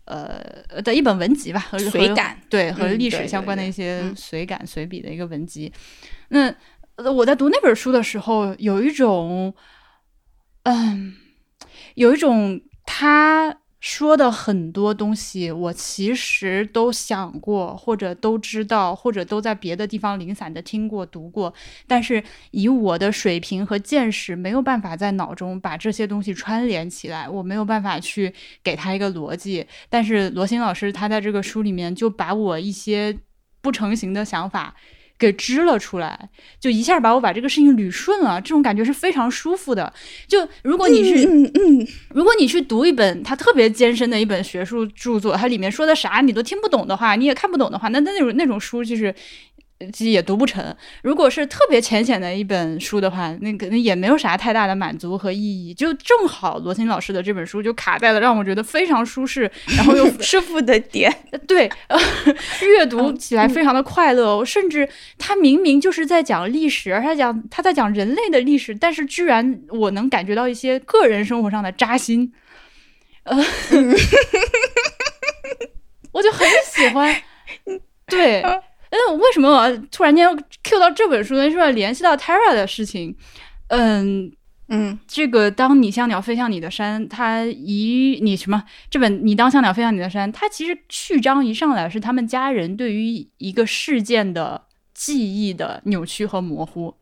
[0.06, 5.72] 呃的一本文集吧，和和随感对和嗯历史相关的一些嗯随感随笔的一个文集。
[6.30, 6.52] 那
[6.96, 9.54] 呃我在读那本书的时候，有一种
[10.64, 11.16] 嗯，
[11.96, 21.52] 有一种他说的很多东西，我其实都想过，或者都知道，或者都在别的地方零散的听过、读过，
[21.88, 28.32] 但是以我的水平和见识，没有办法在脑中把这些东西串联起来，我没有办法去
[28.64, 29.66] 给他一个逻辑。
[29.90, 33.18] 但是罗新老师他在这个书里面就把我一些
[33.62, 34.76] 不成形的想法。
[35.22, 36.30] 给支了出来，
[36.60, 39.94] 就一下把我把这个事情捋顺了，这种感觉是非常舒服的。
[40.28, 49.14] 就如果你是，嗯嗯，如果你去读一本它特别艰深的一本学术著作，它里面说的啥你都听不懂的话，你也看不懂的话，那那那种那种书就是。
[49.92, 50.76] 其实也读不成。
[51.04, 55.74] 如果是特别浅显的一本书的话，那可能也没有啥太大的满足和意义。
[55.74, 61.12] 就正好罗青老师的这本书就卡在了让我觉得非常舒适，然后又 舒服的点。
[61.48, 61.70] 对，
[62.62, 64.44] 阅读起来非常的快乐。
[64.46, 72.34] 甚至他明明就是在讲历史，而他讲他在讲人类的历史，但是居然我能感觉到一些个人生活上的扎心。
[73.24, 73.38] 呃，
[76.12, 77.16] 我就很喜欢。
[78.08, 78.44] 对。
[78.92, 80.28] 嗯，为什么我突然间
[80.64, 81.50] Q 到这本书呢？
[81.50, 83.16] 是要联系到 Tara 的事情。
[83.68, 84.30] 嗯
[84.68, 88.62] 嗯，这个当你像鸟飞向你的山，它一你什么？
[88.90, 96.96] 这本你当像鸟飞向你的山，它其实序章一上来是他们家人对于一个事件的记忆的扭曲和模糊。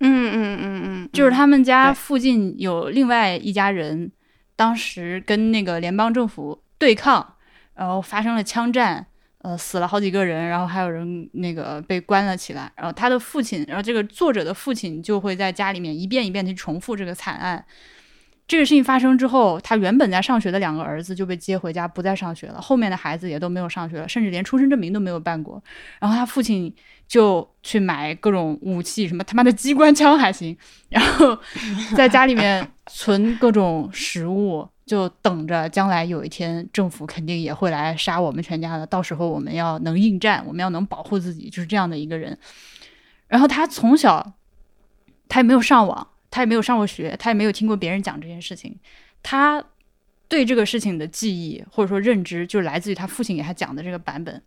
[0.00, 4.10] 嗯嗯嗯嗯，就是他们家附近有另外一家人，
[4.56, 7.36] 当时跟那个联邦政府对抗，
[7.76, 9.06] 然后发生了枪战。
[9.42, 12.70] 呃，死了好几个人，然后还有人那个被关了起来。
[12.76, 17.64] 然后他的父亲，然后这个作者的父亲就会在家里面一遍一遍的重复这个惨案。
[18.46, 22.60] 这个事情发生之后，他原本在上学的两个儿子就被接回家，不再上学了。
[22.60, 25.62] 后面的孩子也都没有上学了，甚至连出生证明都没有办过。
[25.98, 26.72] 然后他父亲
[27.08, 30.56] 就去买各种武器，什么他妈的机关枪还行，
[30.88, 31.36] 然后
[31.96, 34.68] 在家里面存各种食物。
[34.92, 42.38] 就等着将来有一天政府肯定也会来杀我们全家的，到时候我们要能应战，我们要能保护自己，就是这样的一个人。
[43.26, 44.34] 然后他从小，
[45.30, 48.78] 他也没有上网，他也没有上过学，他也没有听过别人讲这件事情，
[49.22, 49.64] 他
[50.28, 54.42] 对这个事情的记忆或者说认知，就来自于他父亲给他讲的这个版本。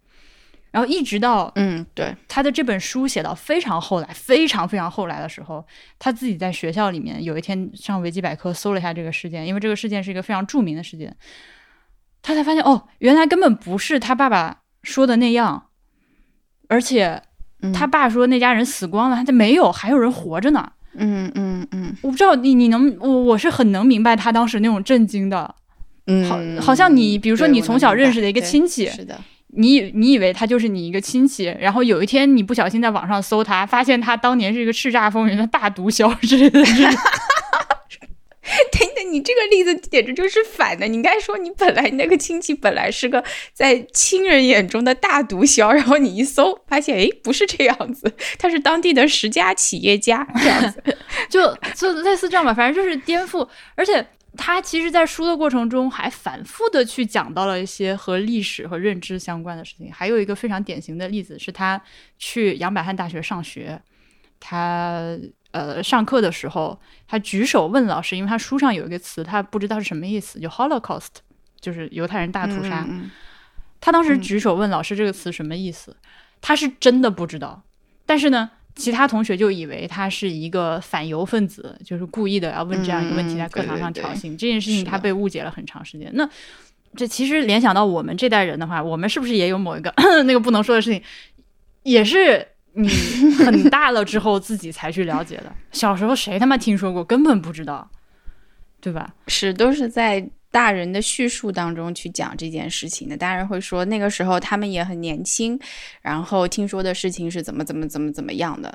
[0.76, 5.66] 然后一直到嗯，对他的这本书写到非常后来，非常非常后来的时候，
[5.98, 11.16] 他自己在学校里面有一天上维基百科搜了一下这个事件，因为这个事件是一个非常著名的事件，
[12.22, 15.68] 他才发现哦，原来根本不是他爸爸说的那样，
[16.68, 17.22] 而且
[17.74, 20.74] 他爸说那家人死光了，他就没有，还有人活着呢。
[20.98, 25.56] 嗯嗯嗯，我不知道你你能我我是很能明白他当时那种震惊的，
[26.08, 29.18] 嗯，好，好像你比如说你从小认识的一个亲戚，是的。
[29.56, 36.62] 你以你以为他就是你一个亲戚，然后有一天你不小心在网上搜他，发现他当年是一个叱咤风云的大毒枭之类的。
[38.72, 40.88] 等等，你这个例子简直就是反的。
[40.88, 50.84] 你应该说你本来那个亲戚本来是个在亲人眼中的大毒枭，然后你一搜发现，哎，不是这样子，他是当地的十佳企业家这样子，
[51.28, 54.06] 就就类似这样吧，反正就是颠覆，而且。
[54.38, 59.92] 他其实，在书的过程中，还反复的去讲到了一些和历史和认知相关的事情。
[59.92, 61.82] 还有一个非常典型的例子，是他
[62.18, 63.82] 去杨百翰大学上学，
[64.40, 65.18] 他
[65.52, 71.08] 呃上课的时候，他举手问老师，因为他书上有一个词，他不知道是什么意思，就 Holocaust，
[71.60, 72.88] 就是犹太人大屠杀。
[73.80, 75.96] 他当时举手问老师这个词什么意思，
[76.42, 77.64] 他是真的不知道，
[78.06, 78.52] 但是呢。
[78.76, 86.10] 其他同学就以为他是一个反犹分子，就是故意的要问这样一个问题，在课堂上挑衅这件事情，他被误解了很长时间。
[86.14, 86.30] 那
[86.96, 89.94] 这其实联想到我们这代人的话，我们是不是也有某一个
[90.26, 91.02] 那个不能说的事情，
[91.84, 92.88] 也是你
[93.40, 95.54] 很大了之后自己才去了解的？
[95.72, 97.90] 小时候谁他妈听说过，根本不知道，
[98.82, 99.14] 对吧？
[99.28, 100.30] 是都是在。
[100.56, 105.60] 大人的叙述当中去讲这件事情的，大人会说那个时候他们也很年轻，
[106.02, 108.74] 然后听说的事情是怎么怎么怎么怎么样的。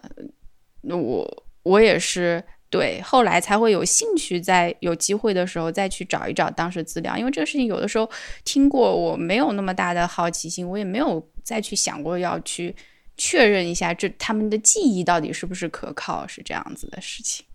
[0.83, 8.07] 那我我也是对，后来才会有兴趣在有机会的时候再去找一找当时资料，因为这个事情有的时候
[8.45, 12.77] 听过，我没有那么大的好奇心，我也没有再去想过要去
[13.16, 17.47] 确认一下这他们的记忆到底是不是可靠，是这样子的事情。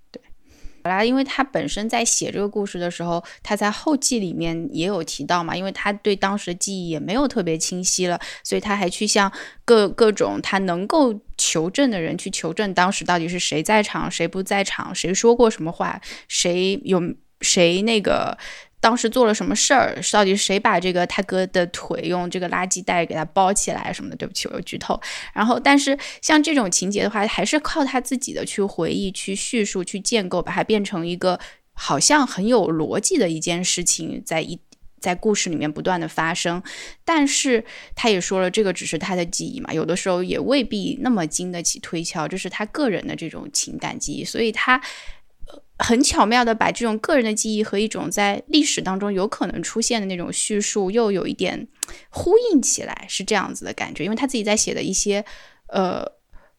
[0.86, 9.32] 本来，因为他本身在写这个故事的时候，他在后记里面也有提到嘛，因为他对当时的记忆也没有特别清晰了，所以他还去向
[9.66, 17.02] 各各种他能够求证的人去求证当时到底是谁在场，谁不在场，谁说过什么话，谁有
[17.42, 18.38] 谁那个。
[18.86, 20.00] 当时做了什么事儿？
[20.14, 24.16] 到底谁把这个他哥的腿用这个垃圾袋给他包起来什么的？
[24.16, 25.02] 对不起，我又剧透。
[25.34, 31.40] 然后，但是像这种情节的话，还是靠他自己的去回忆、去叙述、去建构，把它变成一个
[31.74, 34.60] 好像很有逻辑的一件事情，在一
[35.00, 36.62] 在故事里面不断的发生。
[37.04, 37.66] 但是
[37.96, 44.80] 他也说了，这个只是他的记忆嘛，有的时候也未必那么经得起推敲，这是他个人的这种情感记忆，所以他。
[45.78, 51.68] 很巧妙的把这种个人的记忆和一种在历史当中有可能出现的那种叙述，又有一点
[52.10, 54.04] 呼应起来，是这样子的感觉。
[54.04, 55.26] 因为他自己在写的一些，
[55.68, 56.06] 呃，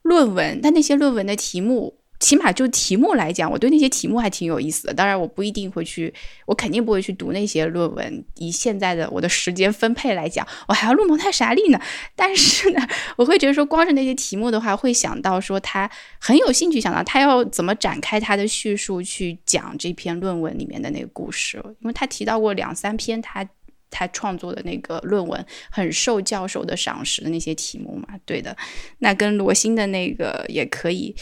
[0.02, 1.98] 论文，但那些论文的题目。
[2.18, 4.94] 起码就题目来讲，我对那些题目还挺有意思的。
[4.94, 6.12] 当然，我不一定会去，
[6.46, 8.24] 我肯定不会去读那些论文。
[8.36, 11.80] 以现在的我的时间分配来讲，我还要录蒙太莎利呢。
[12.14, 21.58] 但是呢， 我会觉得说，光是那些题目的话，会想到说他很有兴趣，想到他要怎么展开他的叙述去讲这篇论文里面的那个故事。
[21.80, 23.46] 因为他提到过两三篇他
[23.90, 28.18] 他创作的那个论文很受教授的赏识的那些题目嘛。
[28.24, 28.56] 对的，
[28.98, 31.14] 那跟罗欣的那个也可以。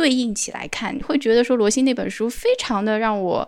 [0.00, 3.46] 对应起来看，你会觉得说罗欣那本书非常的让我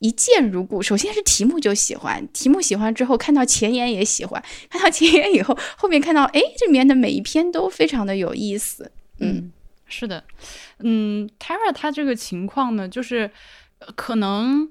[0.00, 0.82] 一见如故。
[0.82, 8.90] 首先是题目就喜欢，题目喜欢之后看到前言也喜欢，看到前言以后，后面看到哎，这里面的每一篇都非常的有意思。
[9.20, 9.52] 嗯，
[9.86, 10.24] 是的，
[10.80, 13.30] 嗯，Tara 他这个情况呢，就是
[13.94, 14.68] 可能，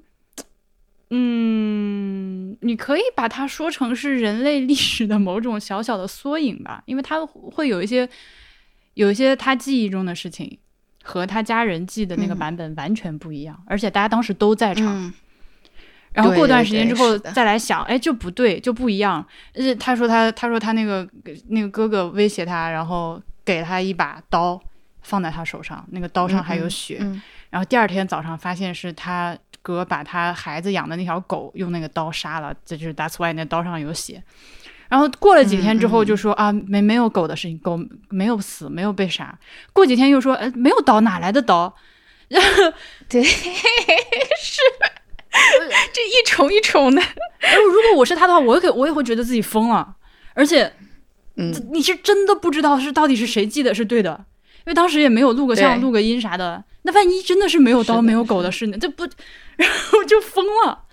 [1.08, 8.06] 嗯，你可以把它说成是人类历史的某种小小的缩影吧，因为他会有一些
[8.92, 10.58] 有一些他记忆中的事情。
[11.02, 15.12] 和他家人记的那个版本完全不一样，而且大家当时都在场。
[16.12, 19.26] 然后过段时间之后再来想，哎，就不对，就不一样。
[19.54, 21.08] 呃，他说他他说他那个
[21.48, 24.60] 那个哥哥威胁他，然后给他一把刀
[25.00, 26.98] 放在他手上，那个刀上还有血。
[27.48, 34.22] 然后第二天早上发现是他哥把他孩子养的那条狗用那个刀杀了，这就是 That's why 那刀上有血。
[34.92, 37.80] 然后过了几天之后就说啊没没有狗的事情，狗
[38.10, 39.38] 没有死，没有被杀。
[39.72, 41.74] 过几天又说，哎，没有刀，哪来的刀？
[42.28, 42.48] 然 后
[43.08, 43.40] 对，是
[45.94, 47.00] 这一重一重的。
[47.00, 49.96] 如果我是他的话，我也我也会觉得自己疯了。
[50.34, 50.70] 而且，
[51.36, 54.26] 嗯，你是真的不知道是到底是谁记得是对的，
[54.58, 56.62] 因为当时也没有录个像、录个音啥的。
[56.82, 58.76] 那万一真的是没有刀、没有狗的事呢？
[58.78, 59.04] 这不，
[59.56, 60.84] 然后就疯了，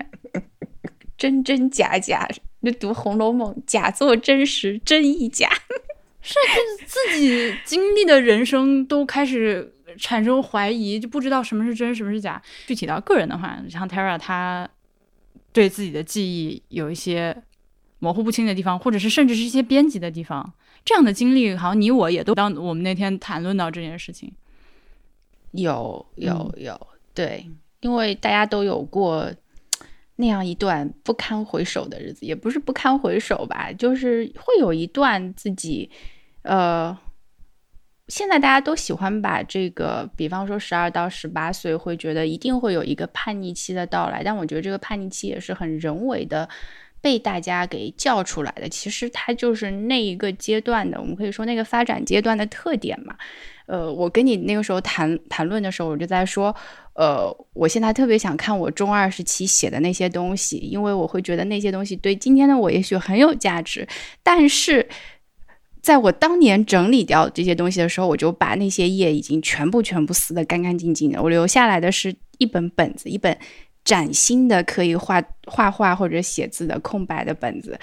[1.18, 2.26] 真真假假。
[2.62, 5.50] 就读《红楼梦》，假作真实，真亦假。
[6.22, 12.40] 是，就自己经历的人生都开始产生怀疑，就不知道什么是真，什么是假。
[12.66, 14.68] 具体到个人的话，像 Tara，他
[15.52, 17.36] 对自己的记忆有一些
[17.98, 20.52] 模糊不清的地方，或者是甚至是一些编辑的地方。
[20.84, 24.32] 这样的经历，好像你我也都当我们那天谈论到这件事情，
[25.50, 27.48] 有有有，对，
[27.80, 29.28] 因为大家都有过。
[30.16, 35.90] 那样一段不堪回首的日子，也不是不堪回首吧，就是会有一段自己，
[36.42, 36.96] 呃，
[38.08, 46.48] 现在大家都喜欢把这个，比方说十二到十八岁，会觉得一定会有一个叛逆期的到来，但我觉得这个叛逆期也是很人为的
[47.00, 53.16] 被大家给叫出来的，其实它就是那一个阶段的，我们可以说那个发展阶段的特点嘛。
[53.66, 56.54] 呃，我跟你那个时候谈谈论的时候，我就在说。
[56.94, 63.88] 呃，我现在特别想看我中二时期写的那些东西，因为我会觉得那些东西对今天的我也许很有价值。
[64.22, 64.86] 但是，
[65.80, 71.22] 在我当年整理掉这些东西的时候，我就把那些页已经全部全部撕得干干净净的。
[71.22, 73.34] 我留下来的是一本本子，一本
[73.82, 77.80] 崭新的可以画画画或者写字的空白的本子，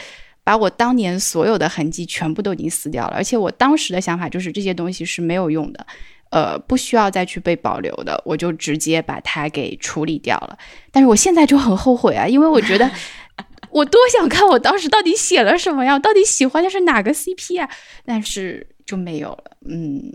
[0.49, 3.13] 把我当年所有的痕迹全部都已经撕掉了。
[3.15, 5.85] 而且我当时的想法就是这些东西是没有用的。
[6.31, 10.57] 呃，不需要再去被保留的，我就直接把它给处理掉了。
[10.91, 12.89] 但是我现在就很后悔啊，因为我觉得
[13.69, 17.69] 我多想看我当时到底写了什么呀，到底喜欢的是哪个 CP 啊？
[18.03, 19.57] 但是就没有了。
[19.69, 20.11] 嗯，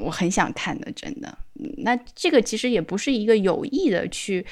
[0.00, 1.36] 我很想看的，真的。
[1.76, 4.46] 那这个其实也不是一个有意的去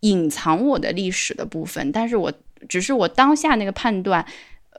[0.00, 2.32] 隐藏我的历史的部分，但是我
[2.68, 4.24] 只是我当下那个判断，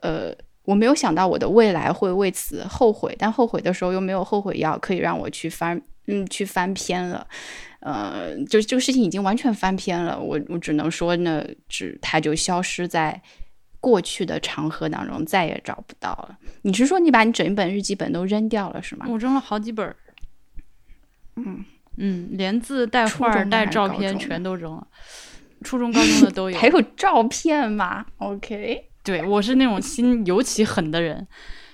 [0.02, 0.34] 呃。
[0.64, 7.26] 我没有想到我的未来会为此后悔，但后悔的时候又没有后悔药可以让我去翻，嗯，去翻篇了，
[7.80, 10.20] 呃，就这个事情已经完全翻篇了。
[10.20, 13.20] 我我只能说呢，只它就消失在
[13.80, 16.38] 过去的长河当中，再也找不到了。
[16.62, 19.06] 你是说你把你整一本日记本都扔掉了是吗？
[19.08, 19.96] 我扔了好几本，
[21.34, 21.64] 嗯
[21.96, 24.86] 嗯，连字带画带照片全都扔了，
[25.64, 28.89] 初中高中的都有， 还有照片吗？OK。
[29.02, 31.26] 对，我是那种心 尤其狠的人，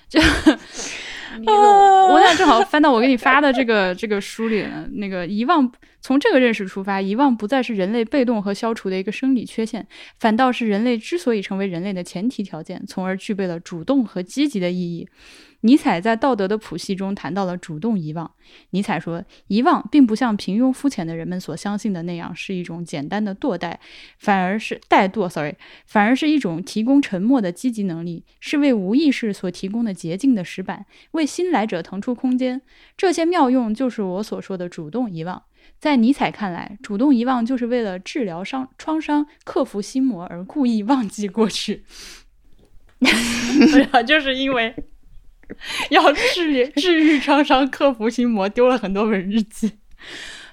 [0.08, 0.20] 就
[1.44, 4.86] 我现在正好翻到我给你发的这个 这个书里呢。
[4.92, 5.70] 那个遗忘，
[6.00, 9.86] 从这个认识出发，遗忘不再是人类被动和消除的一个生理缺陷，
[10.18, 15.08] 反倒是人类之所以成为人类的前提条件，从而具备了主动和积极的意义。
[15.66, 18.30] 尼采在《道德的谱系》中谈到了主动遗忘。
[18.70, 23.80] 尼采说，遗忘并不像平庸肤浅的人们所相信的那样是一种简单的堕代，
[24.16, 32.62] 反而是怠惰，sorry，反而是一种提供沉默的积极能力，是为无意识所提供的洁净的石板，为新来者腾出空间。
[32.96, 35.42] 这些妙用就是我所说的主动遗忘。
[35.80, 41.84] 在尼采看来，主动遗忘就是为了治疗伤创伤、克服心魔而故意忘记过去。
[44.06, 44.72] 就是因为。
[45.90, 49.72] 要治愈治愈创伤，克服心魔，丢了很多本日记。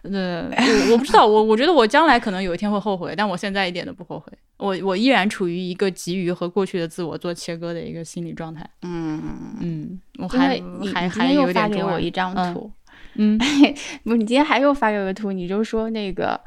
[0.03, 4.31] 呃，我我不知道，我我觉得我将来可能有一天会后悔，但我现在一点都不后悔。
[4.57, 8.69] 我我依然处于一个急于和过去的自我做切割的一个心理状态。
[8.81, 9.21] 嗯，
[9.61, 12.71] 嗯，我因还你还还有点发给我一张嗯图，
[13.15, 13.39] 嗯
[14.03, 16.39] 不你今天还又发给我个图，你就说那个，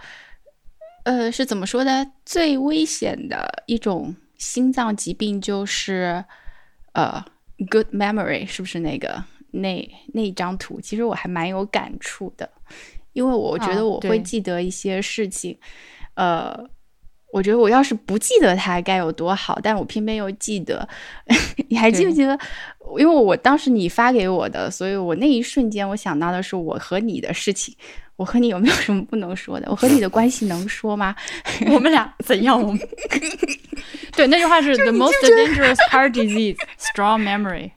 [1.04, 2.06] 呃，是怎么说的？
[2.24, 6.24] 最危险的一种心脏疾病就是，
[6.92, 7.24] 呃
[7.70, 10.80] ，good memory，是不是那个那那一张图？
[10.80, 12.50] 其实我还蛮有感触的，
[13.12, 15.58] 因为我觉啊得我会记得一些事情，
[16.14, 16.68] 呃。
[17.32, 20.88] 我觉得我要是不记得它该有多好，但我偏偏又记得。
[21.68, 22.38] 你还记不记得？
[22.98, 27.74] 因为我当时你发给我的，所以我那一瞬间我想到的是我和你的事情。
[28.16, 29.66] 我和你有没有什么不能说的？
[29.70, 31.14] 我和你的关系能说吗？
[31.70, 32.58] 我们俩怎样？
[32.58, 32.80] 我们
[34.16, 37.72] 对那句话是 The most dangerous heart disease, strong memory。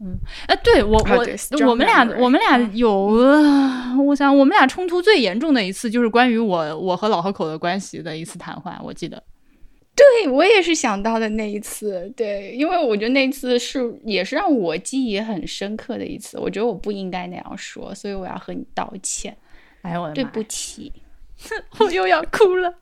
[0.00, 1.26] 嗯，哎，对我我、
[1.68, 9.20] 我们俩我们俩嗯有，呃我想我们俩冲突最严重的一次就是关于我我和老河口的关系的一次谈话，我记得。
[9.96, 16.38] 对我也是想到的那一次，对，因为我觉得那次是也是让我记忆很深刻的一次。
[16.38, 19.36] 我觉得我不应该那样说，所以我要和你道歉，
[19.82, 20.92] 哎呦我的对妈呀不起。
[21.78, 22.74] 我又要哭了。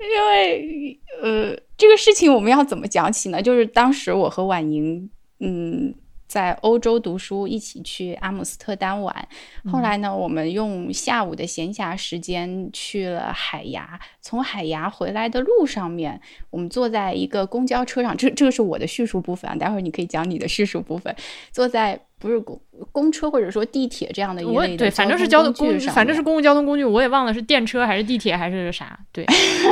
[0.00, 3.40] 因为呃，这个事情我们要怎么讲起呢？
[3.40, 5.08] 就是当时我和婉莹，
[5.40, 5.94] 嗯，
[6.26, 9.28] 在欧洲读书，一起去阿姆斯特丹玩。
[9.70, 13.98] 后来呢，我们用下午的闲暇时间去了海牙。
[14.20, 16.20] 从海牙回来的路上面，
[16.50, 21.14] 我们坐在一个公交车上，这这个是我的叙述部分啊，待会儿你可以讲你的叙述部分。
[21.52, 22.60] 坐在不是公
[22.90, 28.98] 公车或者说地铁这样的一类的对，反正是交通工具，工具上面反正是公共交通工具，我也忘了是电车还是地铁还是啥。
[29.12, 29.24] 对，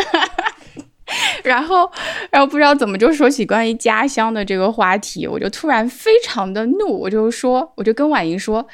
[1.44, 1.90] 然后，
[2.30, 8.66] 然后不知道怎么就说起关于家乡的这个话题，我就突然非常的怒，我就说，我就跟婉莹说，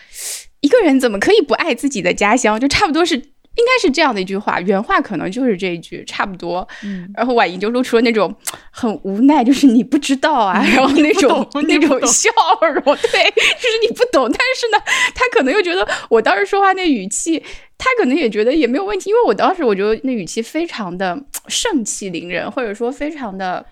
[0.60, 2.58] 一个人怎么可以不爱自己的家乡？
[2.60, 3.20] 就差不多是
[3.56, 6.66] 应该是这样的一句话，原话可能就是这一句，差不多。
[6.84, 8.34] 嗯，然后婉莹就露出了那种
[8.70, 12.30] 很无奈，就是你不知道啊， 然后那种 那种笑
[12.60, 14.30] 容，对，就是你不懂。
[14.30, 14.82] 但是呢，
[15.14, 17.42] 他可能又觉得我当时说话那语气，
[17.76, 23.66] 他可能也觉得也没有问题，因为我当时我觉得那语气非常的盛气凌人，或者说非常的。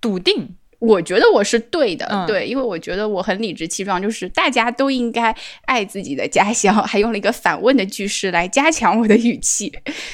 [0.00, 0.54] 笃定。
[0.86, 9.72] 我觉得我是对的，嗯对，因为我觉得我很理直气壮，就是大家都应该爱自己的家乡，还用了一个反问的句式来加强我的语气，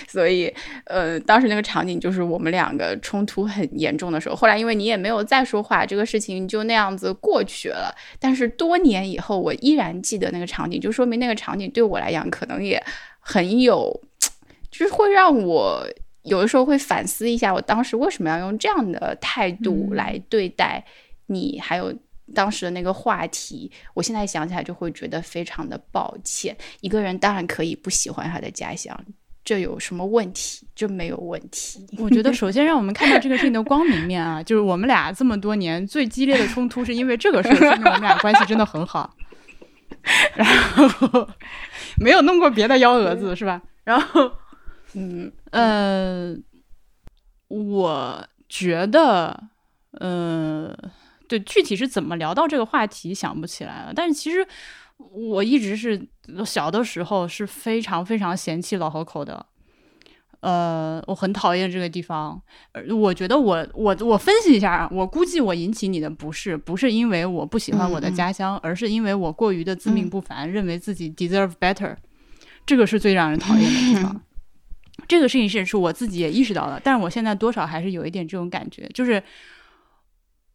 [0.08, 0.52] 所以，
[0.84, 4.36] 呃，当时那个场景就是我们两个冲突很严重的时候。
[4.36, 7.94] 后来因为你也没有再说话，这个事情就那样子过去了。
[8.18, 12.82] 但是多年以后，我依然记得那个场景，就说明那个场景对我来讲可能也
[13.18, 14.00] 很有，
[14.70, 15.86] 就是会让我。
[16.22, 20.84] 有的时候会反思一下，我当时为什么要用这样的态度嗯来对待
[21.26, 21.94] 你，还有
[22.34, 23.70] 当时的那个话题。
[23.94, 26.56] 我现在想起来就会觉得非常的抱歉。
[26.80, 28.98] 一个人当然可以不喜欢他的家乡，
[29.44, 30.66] 这有什么问题？
[30.74, 31.86] 这没有问题。
[31.98, 39.14] 我觉得首先让我们看到这个事情的光明面啊， 就是我们俩这么多年最激烈的冲突是因为这个事儿，说明我们俩关系真的很好。
[40.34, 41.28] 然后
[41.98, 43.60] 没有弄过别的幺蛾子是吧？
[43.84, 44.30] 然后
[44.94, 46.36] 嗯呃，
[47.48, 49.44] 我觉得，
[49.92, 50.76] 呃，
[51.28, 53.92] 对，具体是怎么聊到这个话题想不起来了。
[53.94, 54.46] 但是其实
[54.96, 56.06] 我一直是
[56.44, 59.46] 小的时候是非常非常嫌弃老河口的。
[60.40, 62.40] 呃，我很讨厌这个地方。
[62.72, 71.94] 呃我觉得我我我分析一下啊，我估计我引起你的不是，不是因为我不喜欢我的嗯嗯家乡，而是因为我过于的自命嗯不凡，认为自己 deserve better，
[72.64, 74.22] 这个是最让人讨厌的地方。
[75.08, 79.22] 这个事情是是我自己也意识到了，但是我现在多少还是有一点这种感觉，就是，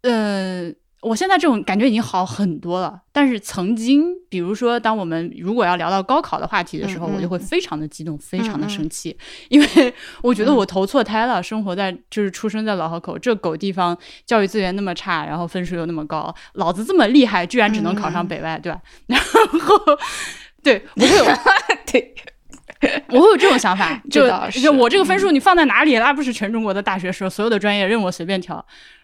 [0.02, 0.72] 呃，
[1.02, 3.02] 我现在这种感觉已经好很多了。
[3.12, 9.16] 但是曾经，比如说，当我们如果要聊到高考的话题的时候，嗯嗯我就会非常的激动，非常的生气，
[9.50, 9.93] 因为
[10.24, 18.82] 我觉得我投错胎了，生活在就是出生在老河口这狗地方，教育资源那么差，然后分数又那么高，老子这么厉害，居然只能考上嗯北外，对吧？
[19.08, 19.80] 然后，
[20.64, 21.26] 对我会有
[21.86, 22.14] 对，
[23.10, 28.56] 我会有这种想法， 就是就我这个分数你放在哪里，那不是全中国的大学生，所有的专业任我随便挑，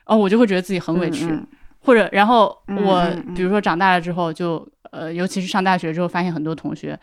[0.05, 1.47] 然后我就会觉得自己很委屈，嗯
[1.83, 3.03] 或者然后嗯我
[3.35, 6.99] 比如说长大了之后就，呃，尤其是上大学之后，发现很多同学，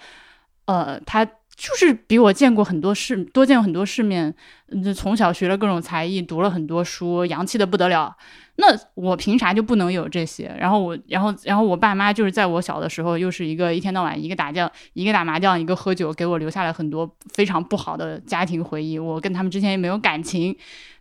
[0.67, 4.33] 呃，他就是比我见过很多世，多见过很多世面，
[4.71, 8.15] 嗯从小学了各种才艺，读了很多书，洋气的不得了。
[8.61, 10.53] 那我凭啥就不能有这些？
[10.59, 18.99] 然后我，然后，然后我爸妈就是在我小的时候，又是一个一天到晚一个打架，一个打麻将，一个喝酒，给我留下了很多非常不好的家庭回忆。
[18.99, 20.57] 我跟他们之前也没有感情，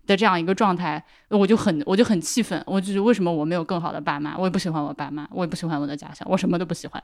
[0.05, 7.03] 的这样一个状态，我就很我就很气愤，我就是为什么我没有更好的爸妈，我也不喜欢我爸妈，我也不喜欢我的家乡，我什么都不喜欢，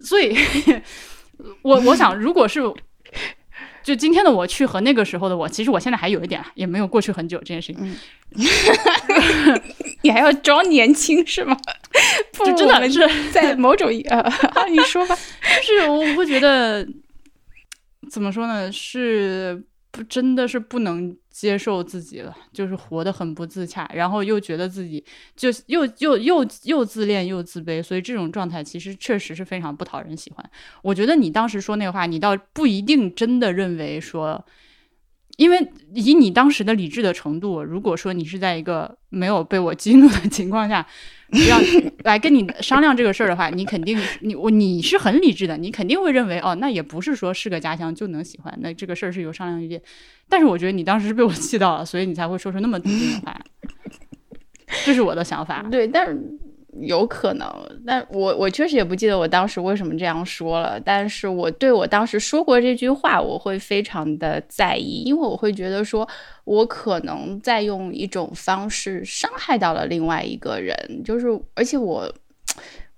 [0.00, 0.34] 所以，
[1.60, 2.60] 我我想，如果是
[3.82, 7.96] 就今天的我去和那个时候的我，其实我现在还有一点，也没有过去很久这件事情，
[10.02, 11.56] 你还要装年轻是吗？
[12.32, 14.32] 不真的是在某种呃，
[14.70, 15.16] 你说吧，
[15.66, 16.86] 就是我会觉得
[18.10, 18.70] 怎么说呢？
[18.72, 19.62] 是
[19.92, 25.04] 不真的是不能接受自己了，就是活得很不自洽，然后又觉得自己
[25.36, 30.50] 就又又又又自恋又自卑，所以这种状态其实确实是非常不讨人喜欢。
[30.82, 34.44] 我觉得你当时说那个话，你倒不一定真的认为说。
[35.36, 40.86] 因为以你当时的理智的程度，如果说你是在一个没有被我激怒的情况下，
[41.48, 41.58] 要
[42.04, 49.80] 来跟你商量这个事儿的话，你肯定你我你是很理智的，你肯定会认为哦，那也不是说是个家乡就能喜欢，那这个事儿是有商量余地。
[50.28, 53.40] 但是我觉得你当时是被我气到了，所以你才会说出那么笃定的话，
[54.84, 55.62] 这是我的想法。
[55.70, 56.20] 对，但是。
[56.80, 57.46] 有可能，
[57.86, 60.80] 但我我确实也不记得我当时为什么这样说了。
[60.80, 66.08] 但是我对我当时说过这句话，我会非常的在意，因为我会觉得说，
[66.44, 72.12] 我可能在用一种方式伤害到了另外一个人，就是而且我。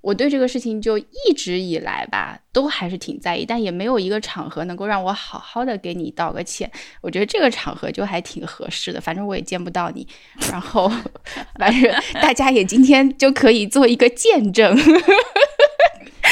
[0.05, 6.71] 我对这个事情就一直以来吧，都还是挺在意，但也没有一个场合能够让我好好的给你道个歉。
[7.01, 10.07] 我觉得这个场合就还挺合适的，反正我也见不到你，
[10.51, 10.93] 然后
[11.59, 11.91] 反正
[12.21, 14.77] 大家也今天就可以做一个见证。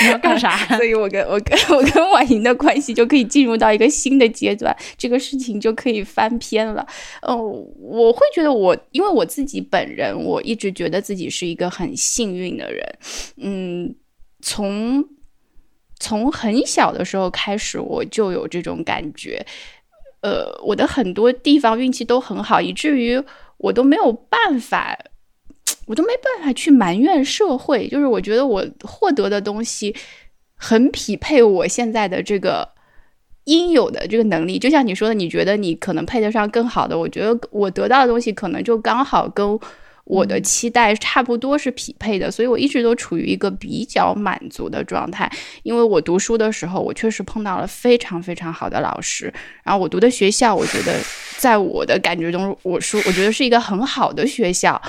[0.00, 0.56] 你 要干啥？
[0.76, 6.86] 所以我跟我跟我跟婉莹的关系就可以进入到一个新的阶段，这个事情就可以翻篇了。
[7.22, 7.36] 嗯，
[7.78, 12.98] 我会觉得我，因为我自己本人，我一直觉得自己是一个很幸运的人。
[13.36, 13.94] 嗯，
[14.40, 15.04] 从
[16.00, 19.44] 从很小的时候开始，我就有这种感觉。
[20.22, 23.22] 呃，我的很多地方运气都很好，以至于
[23.58, 24.98] 我都没有办法。
[25.86, 29.94] 我都没办法去埋怨社会，就是我觉得我获得的东西
[30.54, 32.68] 很匹配我现在的这个
[33.44, 34.58] 应有的这个能力。
[34.58, 39.58] 就像你说的，你觉得你可能配得上更好的，我觉得我得到的东西可能就刚好跟
[40.04, 45.30] 我的期待差不多是匹配的，所以我一直都处于一个比较满足的状态。
[45.62, 49.32] 因为我读书的时候，我确实碰到了非常非常好的老师，
[49.64, 50.94] 然后我读的学校，我觉得
[51.38, 54.80] 在我的感觉中，我说我觉得是一个很好的学校。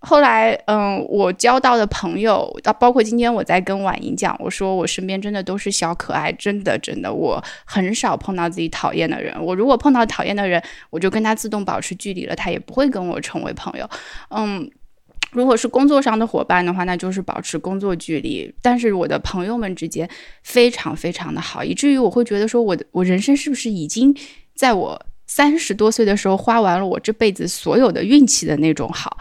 [0.00, 9.34] 后来，嗯，我交到的朋友，包括今天我在跟婉莹讲，我说我身边真的都是小可爱，真的真的，我很少碰到自己讨厌的人。
[9.42, 13.88] 我如果碰到讨厌的人，我就跟他自动保持距离了，他也不会跟我成为朋友。
[14.30, 14.70] 嗯，
[15.32, 18.54] 如果是工作上的伙伴的话，那就是保持工作距离。
[18.62, 20.08] 但是我的朋友们之间
[20.42, 24.14] 非常非常的好，以至于我会觉得说，我的我人生是不是已经
[24.54, 29.18] 在我三十多岁的时候花完了我这辈子所有的运气的那种好。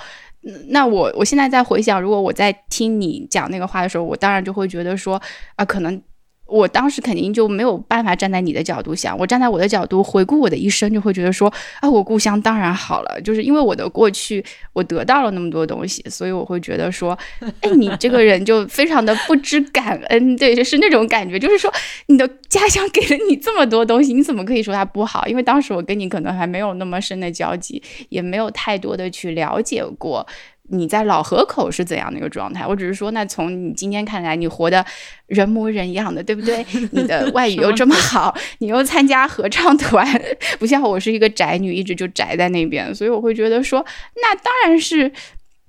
[0.68, 5.22] 那我我现在在回想，如果我在听你讲那个话的时候，我当然就会觉得说
[5.56, 6.02] 啊，可能。
[6.48, 14.44] 我当时肯定就没有办法站在你的角度想，我站在我的角度回顾我的一生，就会觉得说，啊，我故乡当然好了，就是因为我的过去，
[14.74, 17.18] 我得到了那么多东西，所以我会觉得说，
[17.62, 21.74] 哎，你这个人就非常的不知感恩，对，就是那种感觉，就是说
[22.08, 25.26] 你的家乡给了你这么多东西，你怎么可以说它不好？
[25.28, 30.26] 因为当时我跟你可能还没有那么深的交集，也没有太多的去了解过。
[30.70, 32.66] 你在老河口是怎样的一个状态？
[32.66, 34.84] 我只是说，那从你今天看来，你活的
[35.28, 36.66] 人模人样的，对不对？
[36.92, 40.06] 你的外语又这么好， 你又参加合唱团，
[40.58, 43.86] 不像我是一个宅女，一直就宅在那边，所以我会觉得说，
[44.22, 45.12] 那当然是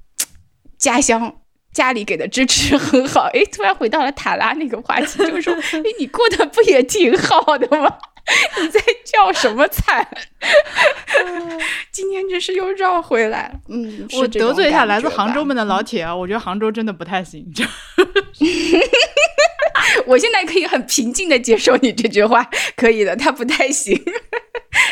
[0.78, 1.36] 家乡
[1.72, 3.24] 家里给的支持很好。
[3.34, 7.98] 诶，突然回到了塔拉那个话题，就是说，诶，你过得不也挺好的吗？
[8.60, 10.06] 你在叫什么惨？
[11.92, 13.54] 今天真是又绕回来了。
[13.68, 16.14] 嗯，我得罪一下来自杭州们的老铁啊！
[16.14, 17.46] 我觉得杭州真的不太行。
[20.06, 23.96] 我现在可以很平静的接受你这句话，可以的，它不太行。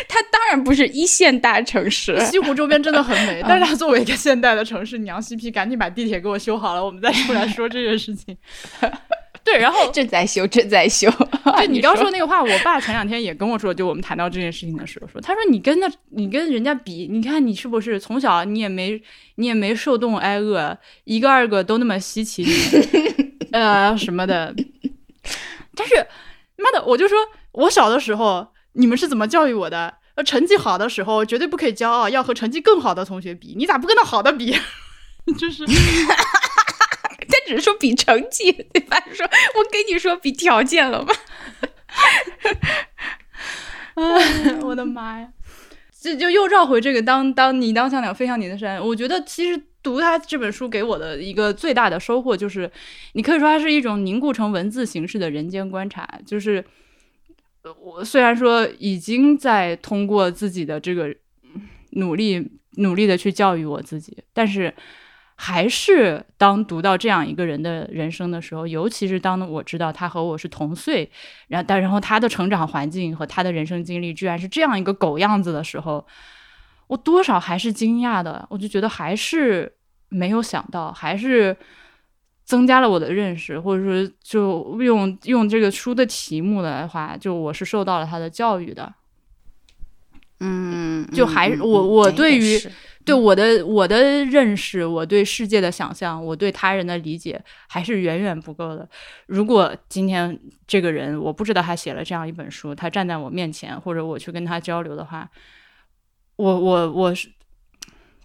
[0.09, 8.37] 它当然不是一线大城市，西湖周边真的很美，但是它作为一个现代的城市，娘西皮赶紧把地铁给我修好了，我们再出来说这件事情。
[9.47, 11.11] 对，然后正在修，正在修。
[11.61, 19.01] 就你刚说那个话，我爸前两天也跟我说，就我们谈到这件事情的时候说，他说你跟那，你跟人家比，你看你是不是从小你也没
[19.35, 22.45] 你也没受冻挨饿，一个二个都那么稀奇，
[23.53, 24.55] 呃什么的。
[25.77, 25.95] 但是
[26.57, 27.19] 妈的，我就说
[27.53, 29.95] 我小的时候你们是怎么教育我的？
[30.15, 33.55] 呃，成绩好的时候绝对不可以骄傲，要和成绩更好的同学比。
[33.57, 34.57] 你咋不跟那好的比？
[35.37, 35.65] 就是。
[37.47, 38.99] 只是说比成绩， 对吧？
[39.13, 41.15] 说我跟你说比条件了吗？
[43.95, 45.29] 哎， 我的妈呀！
[46.01, 48.85] 这就又绕回这个当当你当小鸟飞向你的山。
[48.85, 52.71] 我觉得其实读他这本书给我的一个最大的收获就是，
[53.13, 56.07] 你可以说它是一种凝固成文字形式的人间观察。
[56.27, 56.65] 就是
[57.81, 61.15] 我虽然说已经在通过自己的这个
[61.93, 64.75] 努力努力的去教育我自己，但是。
[65.45, 71.11] 还是当读到这样一个人的人生的时候，尤其是当我知道他和我是同岁，
[71.49, 76.07] 然后但然后他的成长环境和他的人生经历居然是这样一个狗样子的时候，
[76.87, 78.47] 我多少还是惊讶的。
[78.49, 79.71] 我就觉得还是
[80.09, 81.55] 没有想到，还是
[82.47, 88.95] 增加了我的认识，或者说就用用这个书的题目来的话，就我是受到了他的教育的。
[90.41, 92.59] 嗯，就还我我嗯对于
[93.05, 98.89] 对我的我的认识，我对世界的想象，我对他人的理解还是远远不够的。
[99.27, 105.31] 如果今天这个人我不知道他写了这样一本书，他站在我面前，或者我去跟他交流的话，
[106.37, 107.29] 我我我是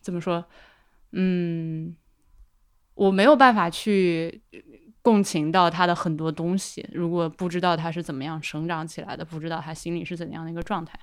[0.01, 0.45] 怎么说？
[1.11, 1.95] 嗯，
[2.95, 4.41] 我没有办法去
[5.01, 6.87] 共情到他的很多东西。
[6.93, 10.97] 如果不知道他是怎么样成长起来的，不知道他心里是怎样的一个状态。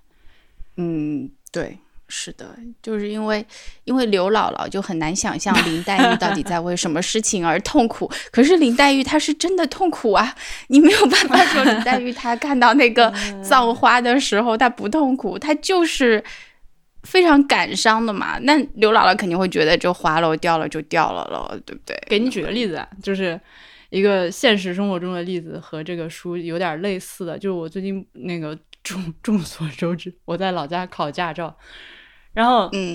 [0.77, 3.45] 嗯，对，是的，就是因为
[3.85, 10.35] 因为刘姥姥就很难想象林黛玉到底在为什么事情而痛苦，可是林黛玉她是真的痛苦啊，
[10.69, 16.23] 你没有办法说林黛玉她看到那个 葬花的时候她不痛苦，她就是。
[17.03, 21.97] 非常感伤的嘛，那刘姥姥肯定会觉得这花楼掉了就掉了了，对不对？
[22.09, 23.41] 给你举个例子啊，就是
[23.91, 31.57] 一个现实生活中的例子，和这个书有点类似的，就是我最近那个 众众所周知，我在老家考驾照，
[32.37, 32.95] 然后嗯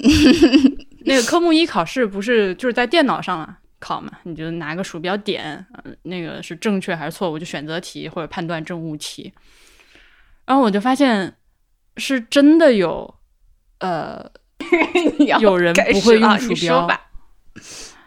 [1.03, 9.33] 那个科目一考试不是就是在电脑上啊考嘛，你就拿个鼠标点，呃那个是正确还是错误，就选择题或者判断正误题，
[10.45, 11.33] 然后我就发现
[11.97, 13.15] 是真的有，
[13.79, 14.23] 呃，
[15.41, 17.01] 有人不会用鼠标吧。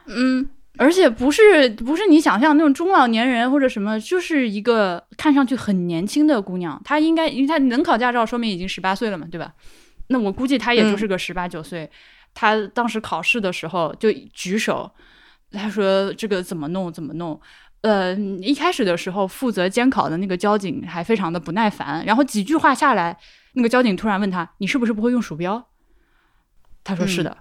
[0.07, 6.81] 嗯，而且不是不是你想象那种中老年人或者什么，就是一个看上去很年轻的姑娘。
[6.85, 9.53] 她应该，因为她能考驾照，说明已经十八岁了嘛，对吧？
[10.09, 11.91] 那我估计他也就是个十八九岁。
[12.33, 14.91] 他当时考试的时候就举手，
[15.53, 17.41] 他说这个怎么弄怎么弄。
[17.83, 23.17] 呃，一开始的时候负责监考的那个交警还非常的不耐烦，然后几句话下来，
[23.53, 25.69] 那个交警突然问他：“你是不是不会用鼠标？”
[26.83, 27.37] 他说：“是的。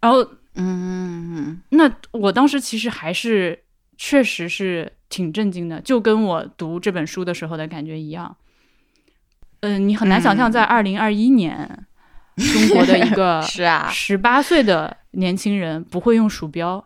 [0.00, 0.26] 然后
[0.56, 3.62] 嗯，那我当时其实还是
[3.96, 8.36] 确实是挺震惊的，就跟我读这本书的时候的感觉一样。
[9.62, 11.86] 嗯、你很难想象在二零二一年，
[12.36, 16.84] 中国的一个 是啊，十八岁的年轻人不会用鼠标，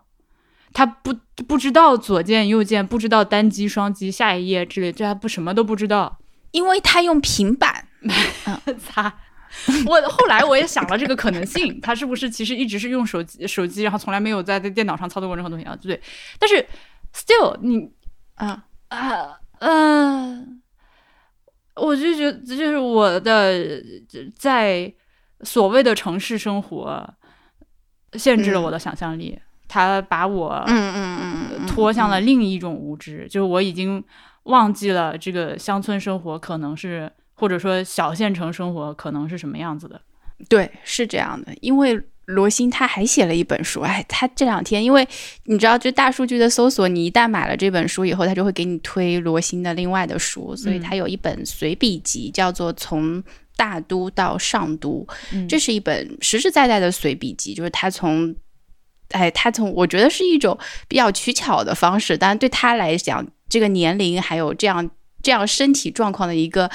[0.72, 1.12] 他不
[1.47, 6.18] 不知道左键右键，不知道单击双击，下一页之类，这他不什么都不知道。
[6.53, 7.87] 因为他用平板，
[8.79, 9.12] 擦！
[9.87, 15.77] 我后来我也想了这个可能性， 他是不是其实一直是用手机手机，然后从来没有在在电脑上操作过任何东西啊？
[15.83, 16.01] 对，
[16.39, 16.66] 但是
[17.14, 17.91] still 你
[18.35, 20.45] 啊，啊呃，
[21.77, 23.83] 我就觉得这就是我的
[24.37, 24.93] 在
[25.43, 27.09] 所谓的城市生活
[28.14, 34.03] 限制了我的想象力，它把我嗯嗯嗯嗯，拖向了另一种无知，就是我已经
[34.45, 40.01] 忘记了这个乡村生活可能是，或者说小县城生活可能是什么样子的。
[40.49, 42.03] 对，是这样的，因为。
[42.27, 45.07] 罗欣他还写了一本书，哎，他这两天，因为
[45.45, 53.22] 你知道，就大数据的搜索，你一旦买了这本书以后，他就会给你推罗欣的另外的书，所以嗯他有一本随笔集，叫做《从
[53.57, 58.35] 大都到上都》，嗯这是一本实实在在的随笔集，就是他从，
[59.11, 60.59] 哎，他从我觉得是一种
[60.89, 64.91] 比较取巧的方式，当然对他来讲，这个年龄还有这样
[65.22, 66.68] 这样身体状况的一个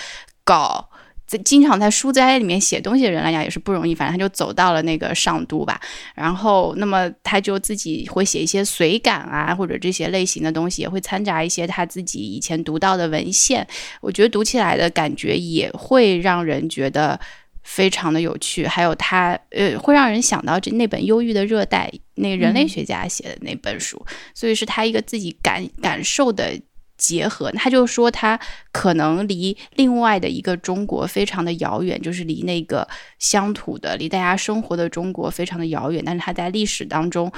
[0.46, 0.88] 稿。
[1.32, 5.80] 在经常在书斋里面写东西的人来讲也是不容易，反正他就走到了那个上都吧，
[6.14, 13.66] 然后那么他就自己会写一些随感啊，或者这些类型的东西，也会掺杂一些他自己以前读到的文献，
[14.02, 17.18] 我觉得读起来的感觉也会让人觉得
[17.64, 26.60] 非常的有趣，还有他呃会让人想到这那本《忧郁的热带》，那个人类学家写的那本书，所以是他一个自己感感受的。
[27.02, 28.40] 结合，他就说他
[28.72, 32.88] 可能离另外的一个中国非常的遥远，就是离那个
[33.18, 36.04] 乡土的、离大家生活的中国非常的遥远。
[36.06, 37.32] 但是他在历史当中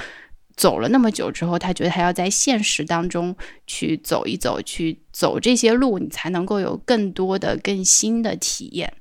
[0.54, 3.34] 走了那么久之后，他觉得他要在现实当中
[3.66, 8.92] 去走一走，去走这些路，你才能够有更多的、更新的体验。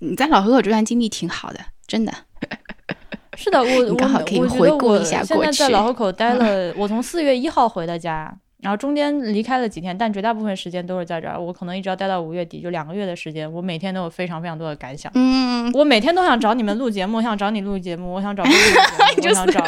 [0.00, 2.12] 你在老河口这段经历挺好的，真的。
[3.38, 11.38] 是的，我你刚好可以回顾一下过去现在在老河口待了，我从四月一号回的家，然后中间离开了几天，但绝大部分时间都是在这儿。
[11.38, 13.50] 我可能一直要待到五月底，就两个月的时间。
[13.52, 15.12] 我每天都有非常非常多的感想。
[15.14, 19.62] 嗯，我每天都想找你们录节目，我想找你录节目，我想找录节目， 我想找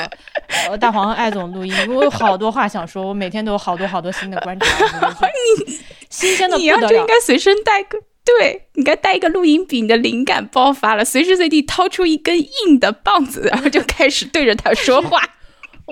[0.69, 1.75] 呃大黄和艾总录音。
[1.95, 4.67] 我有好多话想说，我每天都有好多好多新的观察，
[5.67, 5.79] 你
[6.09, 15.23] 新鲜的你要就应该随身带个，对，你该带一个录音笔，你的灵感爆发了，随时随地掏出一根硬的棒子，然后就开始对着他说话。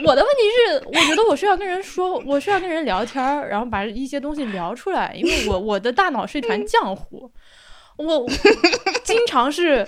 [0.05, 7.31] 我的问题是，我觉得我需要跟人说，我需要跟人聊天儿，然后把一些东西聊出来，因为我我的大脑是一团浆糊，
[7.97, 8.27] 我
[9.03, 9.87] 经常是，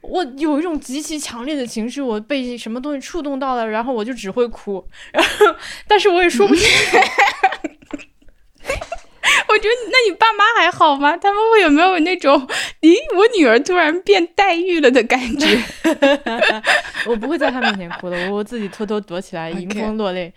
[0.00, 4.82] 我有一种极其强烈的情绪，我被什么东西触动到了，然后我就只会哭，
[5.12, 5.28] 然后
[5.86, 6.96] 但是我也说不清楚。
[9.48, 11.16] 我觉得，那你爸妈还好吗？
[11.16, 12.46] 他们会有没有那种，
[12.80, 15.46] 咦，我女儿突然变黛玉了的感觉？
[17.06, 20.32] 我不会在他面前哭的，我自己偷偷躲起来，迎风落泪。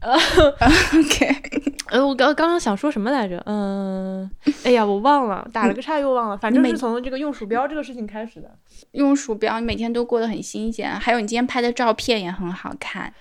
[0.00, 1.36] 呃，OK，
[1.90, 3.40] 呃，我刚刚刚想说什么来着？
[3.46, 4.28] 嗯，
[4.64, 6.36] 哎呀，我忘了，打了个岔又忘了。
[6.36, 8.50] 反正是从这个用鼠标这个事情开始的。
[8.92, 13.14] 用鼠标，你每天都过得很新鲜，还有你今天拍的照片也很好看。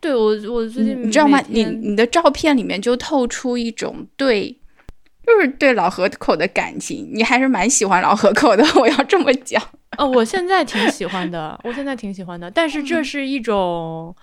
[0.00, 1.40] 对我，我最近你知道吗？
[1.48, 4.56] 你你的照片里面就透出一种对。
[5.22, 8.64] 就是对老河口的感情，你还是蛮喜欢老河口的。
[8.74, 9.62] 我要这么讲，
[9.96, 12.50] 哦，我现在挺喜欢的，我现在挺喜欢的。
[12.50, 14.16] 但是这是一种，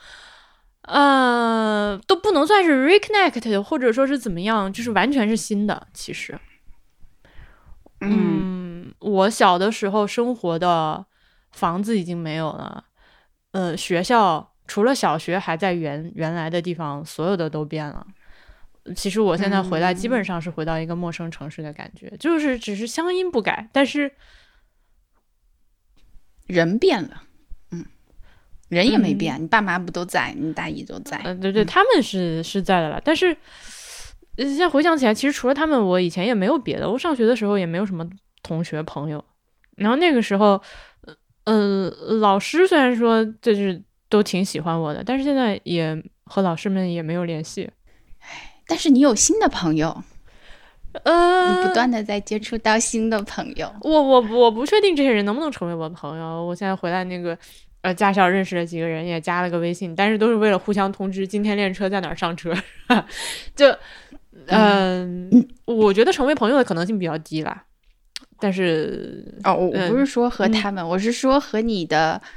[0.81, 5.87] 呃，都不能算是 reconnect，或者说是怎么样，就是完全是新的。
[5.93, 6.37] 其实，
[8.01, 11.05] 嗯，我小的时候生活的
[11.53, 12.83] 房子已经没有了，
[13.51, 18.05] 呃，学校除了小学还在原原来的地方，所有的都变了。
[18.95, 24.11] 其实我现在回来，基本上是回到一个陌生城市的感觉，就是只是乡音不改，但是
[26.45, 27.23] 人变了，
[27.71, 27.85] 嗯，
[28.69, 33.35] 人也没变，你爸妈不都在，你大姨都在，嗯，对对，他们是是在的了，但是
[34.37, 38.09] 现在回想起来，其实除了他们，我以前也没有别的，我上学的时候也没有什么
[38.41, 39.21] 同学朋友，
[39.75, 40.61] 然后那个时候，
[41.43, 41.89] 呃，
[42.21, 47.69] 老师虽然说就是都挺喜欢我的，但是现在也和老师们也没有联系。
[48.67, 50.03] 但是你有新的朋友，
[51.03, 53.73] 呃，你不断的在接触到新的朋友。
[53.81, 56.45] 我我我不确定这些人能不能成为我的朋友。
[56.45, 57.37] 我现在回来那个
[57.81, 62.53] 呃驾校认识了几个人，也加了个微信，但是都是为了互相通知今天练车在哪儿上车。
[63.55, 63.73] 就
[64.47, 67.63] 嗯，我觉得成为朋友的可能性比较低啦。
[68.39, 72.29] 但是哦，我不是说和他们，我是说和你的嗯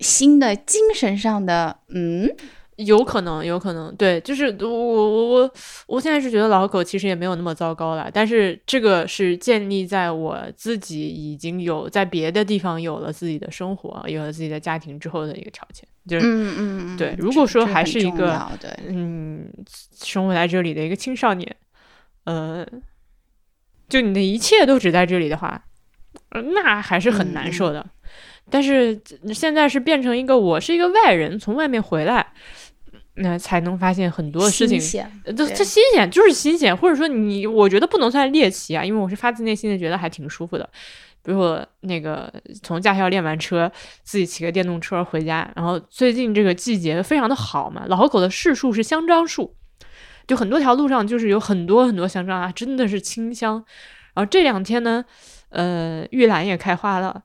[0.00, 2.30] 新的精神上的嗯。
[2.76, 5.52] 有可能，有可能，对，就是我我我
[5.86, 16.54] 我现在是觉得老狗其实也没有那么糟糕了，但是这个是建立在我自己已经有在别的地方有了自己的生活，有了自己的家庭之后的一个条件，就是嗯
[16.92, 19.50] 嗯对，如果说还是一个对嗯
[19.94, 21.56] 生活在这里的一个青少年，
[22.24, 22.62] 呃，
[23.88, 25.64] 就你的一切都只在这里的话，
[26.52, 27.86] 那还是很难受的。
[28.50, 29.00] 但是
[29.34, 32.26] 现在是变成一个我是一个外人，从外面回来。
[33.18, 34.78] 那才能发现很多事情，
[35.24, 40.68] 这这新鲜就是新鲜，或者说你，我觉得不能算猎奇啊，因为我是发自内心的觉得还挺舒服的。
[41.22, 42.30] 比如说那个
[42.62, 43.72] 从驾校练完车，
[44.02, 49.56] 自己骑个电动车回家，然后最近这个季节非常的好嘛，老河口的市树是香樟树，
[50.26, 53.54] 就很多条路上就是有很多很多香樟啊，真的是清香。
[54.14, 55.02] 然后这两天呢，
[55.48, 57.22] 呃，玉兰也开花了。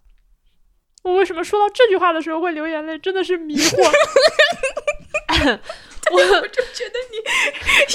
[1.04, 2.98] 我为什么说到这句话的时候会流眼泪？
[3.00, 3.92] 真的是迷惑。
[6.12, 7.18] 我就觉得你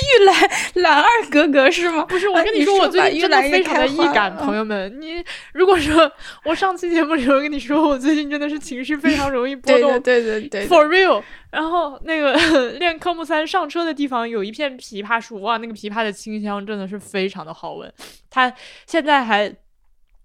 [0.01, 0.51] 玉兰
[0.83, 2.05] 兰二格格是吗？
[2.05, 5.01] 不是，我跟你说，我最近真的非常的易感，朋友们。
[5.01, 6.11] 你如果说
[6.45, 11.23] 我上期节目里头跟你说，我最近真的是情绪非常容易波动，对对对，for real。
[11.51, 17.93] 然后那个练科目三上车的地方有一片枇杷树，哇，那个枇杷的清香真的是非常的好闻。
[18.31, 18.51] 它
[18.87, 19.55] 现在还。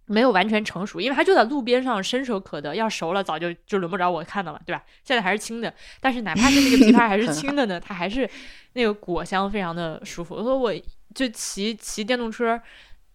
[0.05, 2.75] 没有完全成熟，因为它就在路边上，伸手可得。
[2.75, 4.83] 要熟了，早就就轮不着我看到了，对吧？
[5.03, 8.29] 现在还是青的，但是哪怕是那个枇杷还是青的呢，它还是
[8.73, 10.35] 那个果香非常的舒服。
[10.35, 10.73] 我说我
[11.15, 12.59] 就骑骑电动车，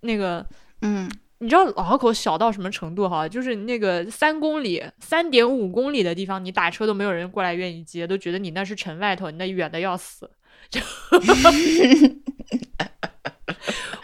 [0.01, 0.47] 那个，
[0.83, 3.29] 嗯，你知道老河口小到什么程度哈？
[3.29, 10.31] 就是那个三公里、三点五公里的地方，你打车都没有人过来愿意接，都觉得你那是城外头，你那远的要死。
[10.71, 10.81] 就。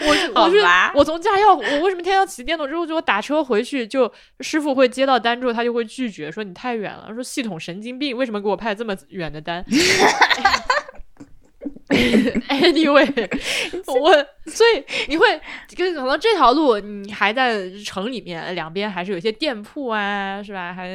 [0.05, 0.61] 我我是
[0.95, 2.87] 我从驾校，我为什么天天要骑电动之后？
[2.87, 9.65] 就我打车回去，就师傅会接到单之后，他就会拒绝说你太远了，说系统神经病，为什么给我派这么远的单？
[12.49, 13.29] Anyway，
[13.87, 14.13] 我
[14.51, 15.27] 所以你会
[15.77, 20.73] 可能这条路你还在城里面，两边还是有一些店铺啊，是吧？
[20.73, 20.89] 还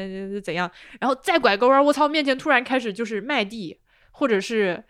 [0.44, 0.70] 怎样？
[1.00, 3.80] 然后再拐个弯，我操，面前突然开始就是麦地，
[4.12, 4.84] 或者是。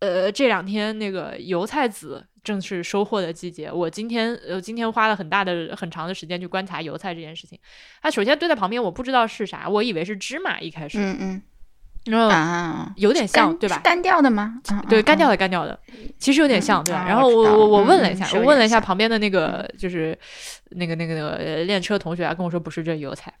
[0.00, 3.70] 呃，这两天那个油菜籽正是收获的季节。
[3.70, 7.58] 我今天呃，今天花了很大的、很长的时间去观察油菜这件事情。
[8.02, 11.42] 它首先堆在旁边，我不知道是啥，我以为是芝麻一开始，嗯嗯
[12.06, 13.76] 然后啊，有点像，对吧？
[13.76, 14.60] 是干掉的吗？
[14.68, 15.78] 啊 对，啊干掉啊的干掉的，
[16.18, 17.00] 其实有点嗯像，对吧？
[17.00, 20.18] 啊然后我我我问了一下，我问了一下旁边的那个就是
[20.70, 23.32] 那个那个那个呃练车同学啊，跟我说不是，这油菜。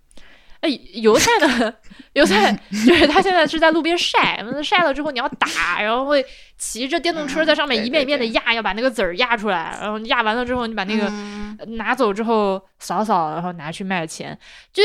[0.60, 1.72] 哎，油菜呢？
[2.14, 2.52] 油菜
[2.86, 6.24] 就是他现在是在路边晒，晒了之后你要打，然后会
[6.56, 14.36] 骑着电动车在上面一遍一遍的对压，要把那个籽儿压出来，然后压完了之后你把那个嗯拿走之后扫扫，然后拿去卖钱，
[14.72, 14.82] 就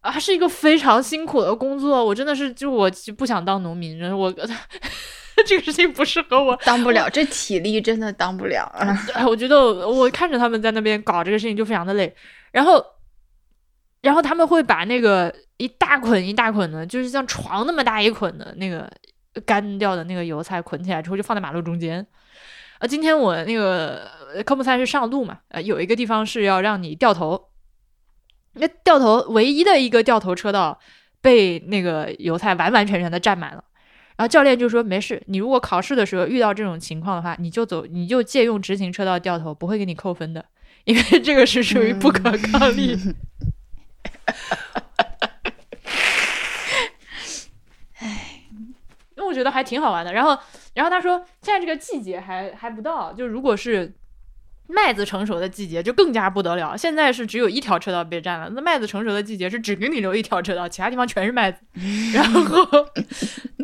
[0.00, 2.04] 啊是一个非常辛苦的工作。
[2.04, 4.32] 我真的是就我就不想当农民，我
[5.46, 6.54] 这个事情不适合我。
[6.64, 8.96] 当不了，这体力真的当不了啊！
[9.14, 9.58] 哎，我觉得
[9.88, 12.14] 我看着他们在那边搞这个事情就非常的累，
[12.52, 12.84] 然后，
[14.02, 18.90] 然后他们会把那个一大捆一大捆的，就是像床那么大一捆的那个
[19.44, 22.06] 干掉的那个油菜捆起来之后，就放在马路中间。
[22.78, 24.10] 啊，今天我那个
[24.44, 27.48] 科目三是上路嘛，呃，有一个地方是要让你掉头，
[28.54, 30.78] 那掉头唯一的一个掉头车道
[31.20, 33.62] 被那个油菜完完全全的占满了。
[34.16, 40.44] 然后教练就说：“没事，你如果考试的时候遇到这种情况的话，你就走，你就借用直行车道掉头，不会给你扣分的，
[40.84, 42.96] 因为这个是属于不可抗力。
[49.16, 50.12] 因为我觉得还挺好玩的。
[50.12, 50.38] 然后，
[50.74, 53.92] 然后他说，现在这个季节还还不到，就如果是
[54.72, 56.76] 麦子成熟的季节，就更加不得了。
[56.76, 61.58] 现在是只有一条车道被占了，那麦子成熟的季节是只给你留一条车道，其他地方全是麦子。
[62.14, 62.42] 然后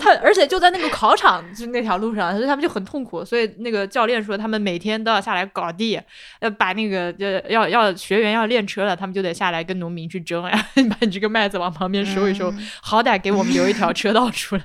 [0.00, 3.24] 他，而且就在那个考场就那条路上，所以他们就很痛苦。
[3.24, 6.00] 所以那个教练说，他们每天都要下来搞地，
[6.40, 12.52] 要把那个呃要要学员要练车了，他们就得下来跟农民去争呀，你 把你这个麦子往旁边收一收，
[12.82, 14.62] 好歹给我们留一条车道出来。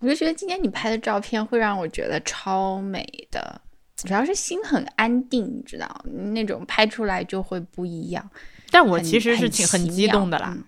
[0.00, 3.60] 我就觉得今天你拍的照片会让我觉得超美的，
[3.96, 8.28] 主要是心很安定，你知道，那种拍出来就会不一样。
[8.70, 10.52] 但我其实是挺很激动的啦。
[10.56, 10.64] 嗯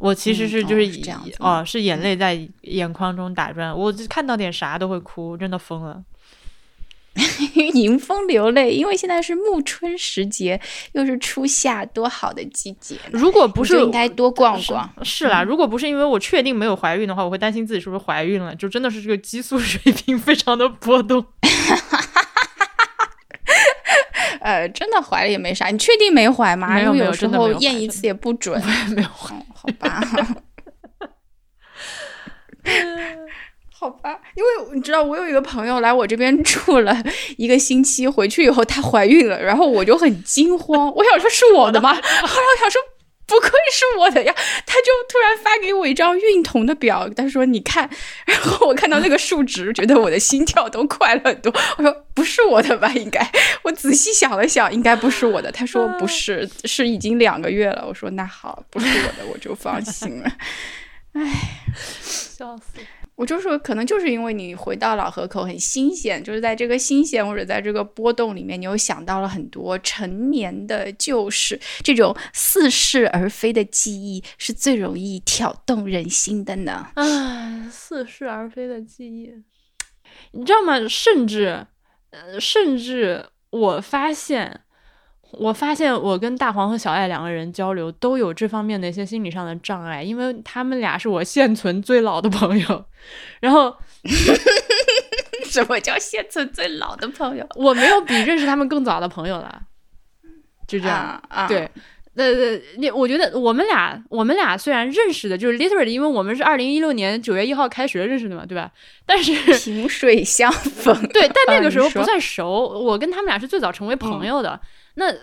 [0.00, 6.00] 我其实嗯是就是以哦是这样子哦，是眼泪在眼眶中打转，我就看到点啥都会哭，真的疯了。
[7.74, 10.60] 迎风流泪，因为现在是暮春时节，
[10.92, 12.96] 又是初夏，多好的季节！
[13.10, 14.88] 如果不是你应该多逛逛。
[15.02, 21.26] 是啦，如果不是因为我确定没有怀孕的话，我会担心自己是不是怀孕了，就真的是这个激素水平非常的波动。
[24.48, 26.74] 呃，真的怀了也没啥，你确定没怀吗？
[26.74, 28.58] 没有没有因为有时候验一次也不准。
[28.96, 30.00] 没有怀，哦，好吧。
[33.78, 36.96] 好吧，因为你知道，我有一个朋友来我这边住了
[37.36, 41.90] 一个星期，回去以后她怀孕了，然后我就很惊慌，我想说是我的吗？
[41.94, 42.80] 后来我想说
[43.28, 44.34] 不愧是我的呀，
[44.66, 47.88] 他就突然发给我一张孕酮的表，他说你看，
[48.24, 51.52] 然后我看到那个数值，觉得我的心跳都快了很多。
[51.76, 52.88] 我说不是我的吧？
[52.94, 53.30] 应该，
[53.62, 55.52] 我仔细想了想，应该不是我的。
[55.52, 57.84] 他说不是，是已经两个月了。
[57.86, 60.32] 我说那好，不是我的，我就放心了。
[62.00, 62.80] 笑死！
[63.18, 76.92] 我就说，可能就是因为你回到老河口很新鲜，就是在这个新鲜或者在这个波动里面，你又想到了很多陈年的旧事，这种似是而非的记忆是最容易挑动人心的呢。
[76.94, 79.34] 唉，似是而非的记忆，
[80.30, 80.78] 你知道吗？
[80.88, 81.66] 甚至，
[82.10, 84.60] 呃，甚至我发现，
[85.32, 92.84] 我发现我跟大黄和小爱两个人交流都有这方面的一些心理上的障碍，因为他们俩是我现存最老的朋友，
[93.40, 93.76] 然后
[95.44, 97.46] 什么叫现存最老的朋友？
[97.56, 99.62] 我没有比认识他们更早的朋友了，
[100.66, 100.96] 就这样。
[100.96, 101.70] 啊啊，对，
[102.14, 108.70] 呃呃，你我觉得我们俩，我们俩虽然认识的，就是 literally，因为我们是二零一六年九月一号开学认识的嘛，对吧？
[109.04, 110.94] 但是萍水相逢。
[111.08, 114.58] 对，但那个时候不算熟，我跟他们俩是最早成为朋友的。
[114.98, 115.14] 那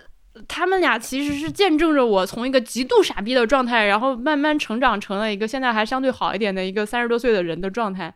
[0.48, 8.12] 他们俩其实是见证着我从一个极度傻逼的状态，然后慢慢成长成了一个现在还相对好一点的一个三十多岁的人的状态。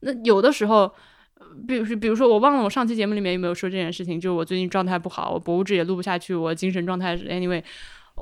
[0.00, 0.92] 那有的时候。
[1.68, 7.62] 比如，比如说，我忘了我上期节目里面有没有说这件事情，就是我最近状态不好，我博物志也录不下去，我精神状态是 anyway，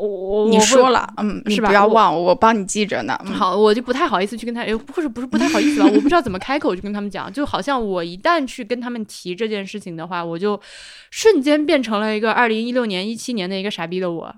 [0.01, 3.19] 我我你说了，嗯，你是吧我不要忘，我帮你记着呢。
[3.27, 10.61] 嗯，好，我就不太好意思去跟他，哎，或者不是不太好意思吧，我不知道怎么开口去跟他们讲，就好像我一旦去跟他们提这件事情的话，我就
[11.11, 14.35] 瞬间变成了一个二零一六年、一七年的一个傻逼的我，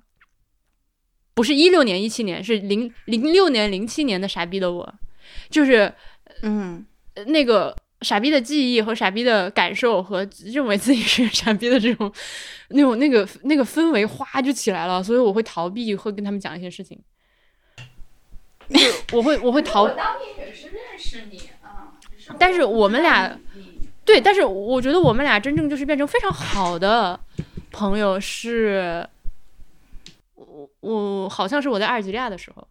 [1.34, 4.94] 不是一六年、一七年，是零零六年、零七年的傻逼的我，
[5.48, 5.92] 就是
[6.42, 6.84] 嗯，
[7.14, 12.12] 呃那个傻逼的记忆和傻逼的感受和认为自己是傻逼的这种
[12.68, 17.00] 那种那个那个氛围哗就起来了，所以我会逃避，会跟他们讲一些事情。
[19.12, 21.92] 我会我会逃，当年也是认识你啊，
[22.38, 23.38] 但是我们俩
[24.04, 27.18] 对，但是我觉得我们俩真正就是变成非常好的
[27.70, 29.06] 朋友是，
[30.34, 32.66] 我我好像是我在阿尔及利亚的时候，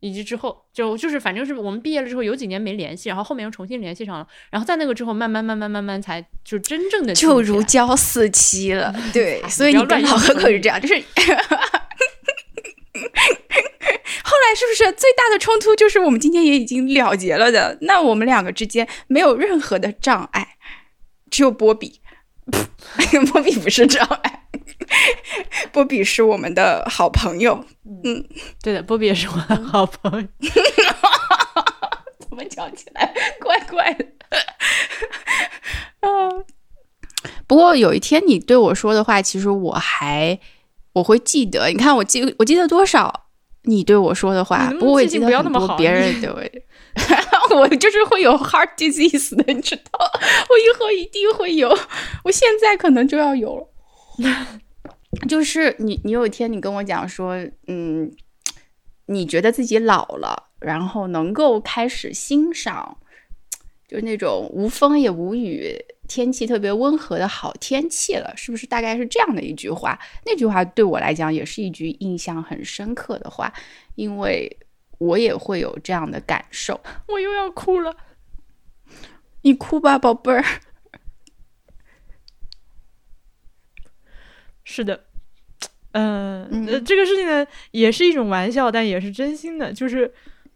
[0.00, 8.94] 以及之后就就是反正是我们毕业了之后有几年没联系，然后后面又重新联系上了，然后在那个之后慢慢慢慢慢慢才就真正的就如胶似漆了。
[9.12, 10.94] 对，哎所以你跟老何用可是这样，就是。
[14.24, 17.78] 后来是不是最大的冲突就是我们今天也已经了结了的？
[17.82, 20.56] 那我们两个之间没有任何的障碍，
[21.30, 22.00] 只有波比。
[23.30, 24.47] 波比不是障碍，
[25.72, 27.64] 波比是我们的好朋友。
[28.04, 28.24] 嗯
[28.62, 30.28] 对的，波比也是我的好朋友。
[32.20, 34.04] 怎么讲起来怪怪的？
[36.00, 36.44] 嗯，
[37.46, 40.38] 不过有一天你对我说的话，其实我还
[40.92, 41.66] 我会记得。
[41.68, 43.26] 你看，我记我记得多少
[43.62, 46.42] 你对我说的话，能不过我也记得很多不要那么好别人对我。
[47.56, 49.98] 我就是会有 heart disease 的，你知道，
[50.50, 51.70] 我以后一定会有，
[52.24, 53.66] 我现在可能就要有了。
[55.28, 57.34] 就是你，你有一天你跟我讲说，
[57.66, 58.10] 嗯，
[59.06, 62.98] 你觉得自己老了，然后能够开始欣赏，
[63.88, 65.74] 就是那种无风也无雨、
[66.06, 68.66] 天气特别温和的好天气了，是不是？
[68.66, 69.98] 大概是这样的一句话。
[70.26, 73.52] 那句话对我来讲也是一句印象很深刻的话，
[73.94, 74.58] 因为
[74.98, 76.78] 我也会有这样的感受。
[77.08, 77.96] 我又要哭了。
[79.42, 80.44] 你哭吧，宝贝儿。
[84.67, 84.99] 是的，
[85.91, 90.11] 嗯、呃，嗯这个事情呢，也是一种玩笑，但也是真心的，就是，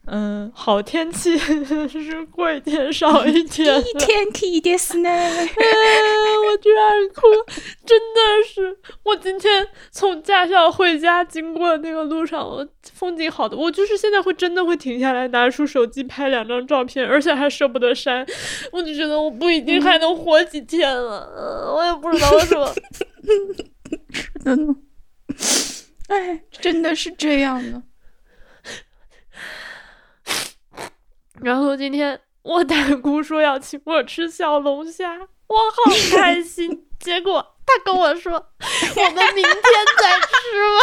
[0.06, 5.50] 嗯、好天气是 过一 天少一天いい天気ですね。
[6.48, 7.22] 我居然哭，
[7.86, 8.78] 真的是！
[9.04, 18.26] 我今天从驾校回家经过那个路上，我风景好的，我就是现在会真的会停下来，拿出手机拍两张照片，而且还舍不得删。
[18.72, 22.74] 我就觉得我不一定还能活几天了，呃我也不知道为什么。
[24.45, 24.83] 嗯，
[26.09, 27.83] 哎，真的是这样的。
[31.43, 35.19] 然后今天我大姑说要请我吃小龙虾，
[35.49, 36.87] 我好开心。
[37.01, 38.33] 结果她跟我说，
[38.97, 40.27] 我们明天再吃
[40.79, 40.81] 吧。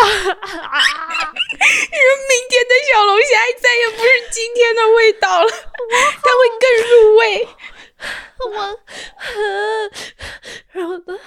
[2.29, 3.25] 明天的小龙虾
[3.61, 7.47] 再也不是今天的味道了，它会更入味。
[8.39, 8.79] 我，
[10.71, 11.17] 然后呢，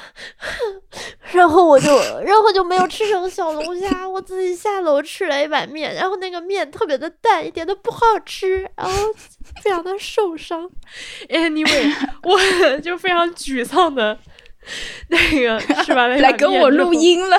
[1.33, 1.91] 然后我就，
[2.25, 9.13] 然后就没有吃成小龙虾，我自己下楼吃了一碗面，然后那个面特别的淡，一点都不好吃，然后
[9.63, 10.71] 非常的受伤。
[11.29, 11.93] Anyway，
[12.25, 12.39] 我
[12.81, 14.19] 就非常沮丧的，
[15.09, 17.39] 那个吃完了来跟我录音了。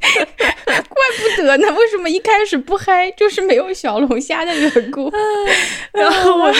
[0.00, 0.96] 怪
[1.36, 5.12] 不得呢，为什么一开始不嗨，就是没有小龙虾的缘故。
[5.92, 6.58] 然后我就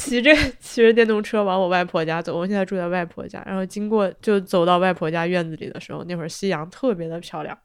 [0.00, 2.36] 骑着 骑着电动车往我外婆家走。
[2.36, 7.56] 我现在住在外婆家，然后经过就走到外婆家院子里的时候，那会儿夕阳特别的漂亮。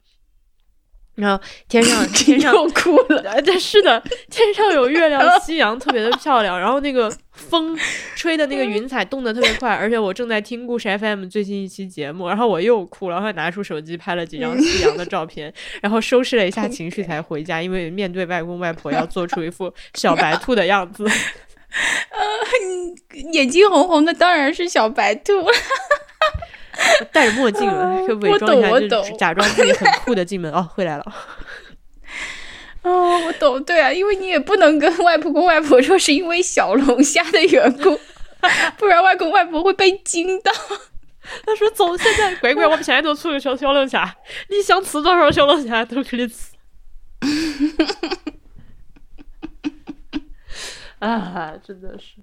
[1.14, 3.22] 然后天上 天上又哭了。
[3.22, 3.98] 呃，对，是的，
[4.30, 7.74] 天上有月亮，夕阳特别的漂亮，然后那个风
[8.14, 21.02] 吹的那个云彩动得特别快，而且我正在听故事 FM 最新一期节目，然后我又哭了，然后拿出手机拍了几张夕阳的照片，然后收拾了一下 情绪才回家，因为面对外公外婆要做出一副小白兔的样子。
[23.32, 25.32] 眼睛红红的当然是小白兔。
[27.10, 30.52] 戴着墨镜了，就伪我装一下，就懂我懂假装自己很酷的进门。
[30.52, 31.04] 哦，回来了。
[32.82, 37.98] 哦，我懂，对啊，因为你也不能跟外婆公外婆说是因为小龙虾的缘故，
[38.76, 40.52] 不然外公外婆会被惊到。
[41.44, 44.14] 他说：“走，现在乖乖，我们现在就出个小小龙虾，
[44.48, 46.52] 你想吃多少小龙虾都可以吃。”
[50.98, 52.16] 啊，真的是。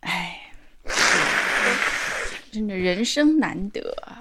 [0.00, 0.52] 哎，
[2.52, 4.20] 真的人生难得啊，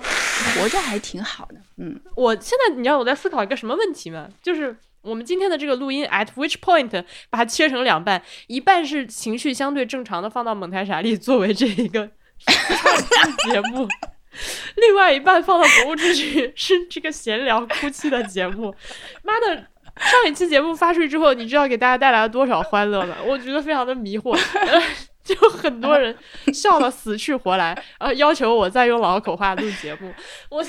[0.55, 1.55] 活着还挺好的。
[1.77, 4.29] 嗯，我现在你知道我在思考一个什么问题吗？
[4.41, 13.85] 就是我们今天的这个录音，at which point 把它切成两半，一半是情绪相对正常的放到蒙台傻利作为这一个节目，
[14.77, 18.73] 另外一半放到博物志去是这个闲聊哭泣的节目。
[19.21, 19.67] 妈的！
[19.99, 23.15] 上一期节目发出去之后，你知道给大家带来了多少欢乐吗？
[23.25, 24.31] 我觉得非常的迷惑，
[24.67, 24.81] 呃
[25.23, 26.13] 就很多人
[26.53, 30.13] 笑得死去活来，然后要求我再用老口话录节目。
[30.49, 30.65] 我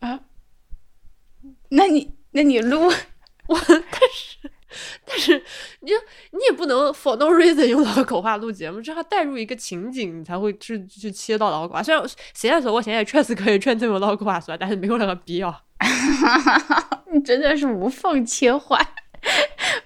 [0.00, 0.18] 啊
[1.70, 2.90] 那你那你录，
[3.46, 4.50] 我但是
[5.04, 5.42] 但是
[5.80, 5.90] 你
[6.32, 11.82] 你也不能 for no reason 用老口话录节目，这要带入一个情景，你才会去去切到老口话。
[11.82, 12.04] 虽然
[12.34, 15.62] 现在说我现在确实可以全程用老口话说，但是没有那个必要。
[17.12, 18.84] 你 真的是无缝切换，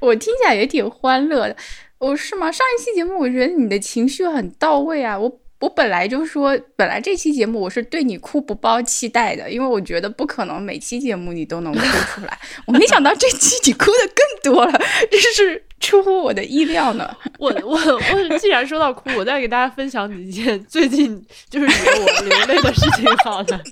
[0.01, 1.57] 我听起来也挺欢乐的。
[1.99, 2.51] 哦，是吗？
[2.51, 12.37] 上一期节目我觉得你的情绪很到位啊，我我本来就说，本来这期节目我是对你哭不抱期待的，因为我觉得不可能每期节目你都能哭出来，
[12.67, 14.11] 我没想到这期你哭的
[14.43, 14.73] 更多了，
[15.09, 17.09] 这是出乎我的意料呢。
[17.39, 23.63] 我 我我，既然说到哭，我再给大家分享几件最近就是惹我流泪的事情好了。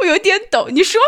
[0.00, 1.00] 我有点抖，你说，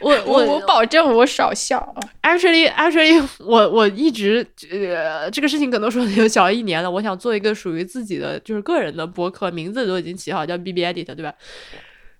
[0.00, 2.00] 我 我我保证我少笑啊。
[2.22, 6.90] actually actually，我我一直呃，这个事情可能说有小一年了。
[6.90, 11.34] 我想做一个属于自己的就是个人的博客，名字都已经起好，叫 B B Edit，对吧？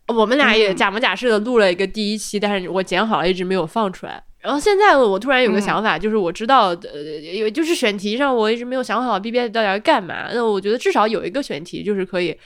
[0.08, 4.22] 我们俩也假模假式的录了一个第一期，但是我剪好了，一直没有放出来。
[4.40, 7.02] 然后现在我突然有个想法，就是我知道，呃，
[7.34, 10.28] 有就是选题上我一直没有想好 B B Edit 到底要干嘛。
[10.34, 12.36] 那我觉得至少有一个选题就是可以。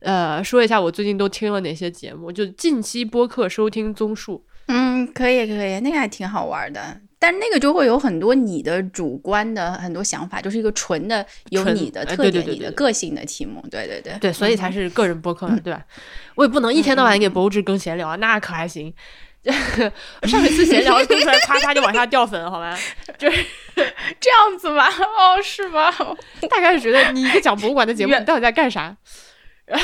[0.00, 4.44] 呃，说一下我最近都听了哪些节目，就近期播客收听综述。
[4.66, 13.60] 嗯，可以可以，那个还挺好玩的，但那个就会有很多你的主观的很多想法，就是一个纯的有你的特点、你的个性的题目。
[13.70, 15.82] 对对对，对，所以才是个人播客，对吧？
[16.36, 18.94] 我也不能一天到晚给博物志更闲聊啊，那可还行。
[20.24, 22.78] 上一次闲聊更出来，咔嚓就往下掉粉，好吧？
[23.18, 23.44] 就是
[24.20, 24.86] 这样子吧？
[24.86, 25.90] 哦，是吗？
[26.48, 28.94] 大概是觉得你一个讲博物馆的节目，你到底在干啥？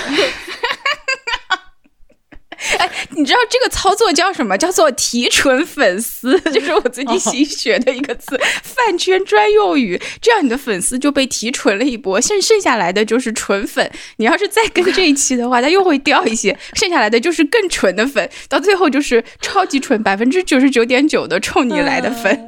[2.78, 4.56] 哎，你知道这个操作叫什么？
[4.58, 10.00] 叫做提纯粉丝， 就是我最近新学的一个词，饭圈专用语。
[10.20, 13.88] 这样你的粉丝就被提纯了一波，剩剩下来的就是纯粉。
[14.16, 22.44] 你要是再跟这一期的话，它又会掉一些， 剩下来的就是更纯的粉，到最后就是超级纯，百分之九十九点九的冲你来的粉。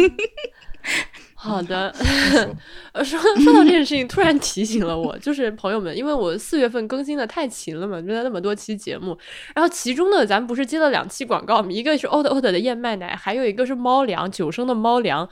[1.40, 1.94] 好的，
[2.92, 9.16] 呃，说说到这件事情，突然提醒了我，就是朋友们，因为我四月份更新的太勤了嘛，就在那么多期节目，
[9.54, 11.68] 然后其中呢，咱们不是接了两期广告吗？
[11.70, 15.28] 一个是 old old 的燕麦奶，还有一个是猫粮，九升的猫粮。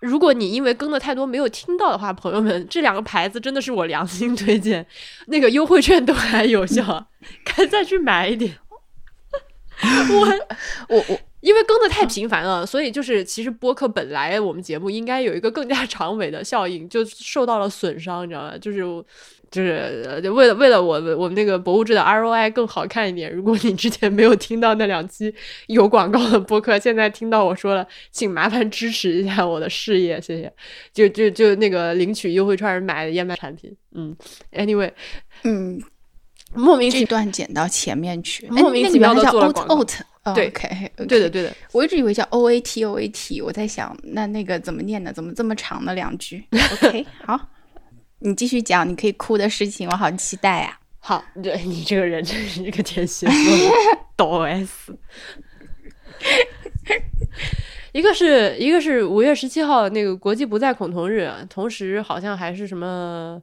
[0.00, 4.86] 如果你因为更的太多没有听到的话，朋友们，这两个牌子真的是我良心推荐，
[5.26, 7.06] 那个优惠券都还有效，
[7.44, 8.56] 该再去买一点。
[9.82, 10.26] 我
[10.88, 11.18] 我我。
[11.44, 18.56] 因为更的太频繁了，所以就是其实播客本来我们节目应该有一个更加长尾的效应，就受到了损伤，你知道吗？
[18.56, 18.78] 就是
[19.50, 23.30] 就是为了为了我们我们那个博物志的 ROI 更好看一点。
[23.30, 25.32] 如果你之前没有听到那两期
[25.66, 30.50] 有广告的播客，现在听到我说了，请麻烦支持一下我的事业，谢谢。
[30.94, 34.16] 就就就那个领取优惠券买的燕麦产品，嗯
[34.52, 34.90] ，Anyway，
[35.42, 35.78] 嗯，
[36.54, 39.84] 莫名这段剪到前面去，莫名其妙的做了广告。
[40.32, 45.12] 对，OK，对的，对的，我一直以为叫 O A T O A T，我在想那那个怎么念呢？
[45.12, 46.42] 怎么这么长的两句
[46.72, 47.38] ？OK， 好，
[48.20, 50.78] 你继续讲，你可以哭的事情，我好期待啊！
[50.98, 53.34] 好，对你这个人真是一个天蝎座，
[54.16, 54.96] 抖 S。
[57.92, 63.40] 一个是一个是五月十七号那个国际不再恐同日，同时好像还是什么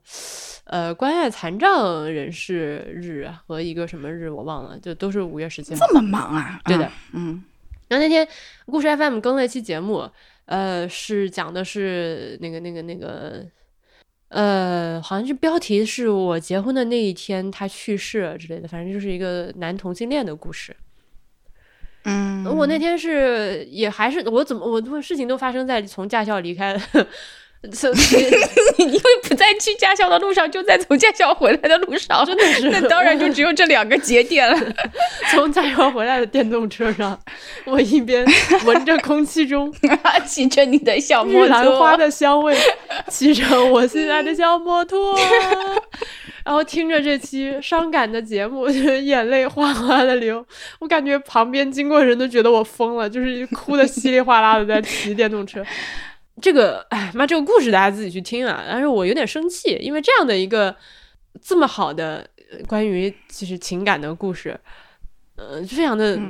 [0.64, 5.86] 呃关爱残障人士日和一个什么日我忘了，就都是五月十七号。
[5.86, 6.60] 这么忙啊？
[6.64, 7.42] 对的，嗯。
[7.88, 8.26] 然后那天
[8.66, 10.08] 故事 FM 更了一期节目，
[10.46, 13.44] 呃，是讲的是那个那个那个
[14.28, 20.74] 呃，好像是标题是我结婚的那一天他去世之类的，反正就是一个男同性恋的故事。
[22.04, 26.80] 嗯，我那天是也还是我怎么我事情都发生在从驾校离开，
[27.62, 34.74] 因为 不在去驾校的路上，就在从驾校回来的路上，真的是，那当然就只有这两个节点了。
[35.30, 37.16] 从驾校回来的电动车上，
[37.64, 38.26] 我一边
[38.64, 39.72] 闻着空气中
[40.26, 42.56] 骑着你的小摩托，兰花的香味，
[43.08, 45.16] 骑着我心爱的小摩托。
[46.44, 50.44] 然后听着这期伤感的节目，就是眼泪哗哗的流。
[50.80, 55.64] 我感觉旁边经过人都觉得我疯了，就是哭的稀里哗啦的在骑电动车。
[56.42, 58.64] 这个，哎妈，这个故事大家自己去听啊。
[58.68, 60.74] 但是我有点生气，因为这样的一个
[61.40, 62.28] 这么好的
[62.66, 64.58] 关于其实情感的故事，
[65.36, 66.20] 呃，非常的，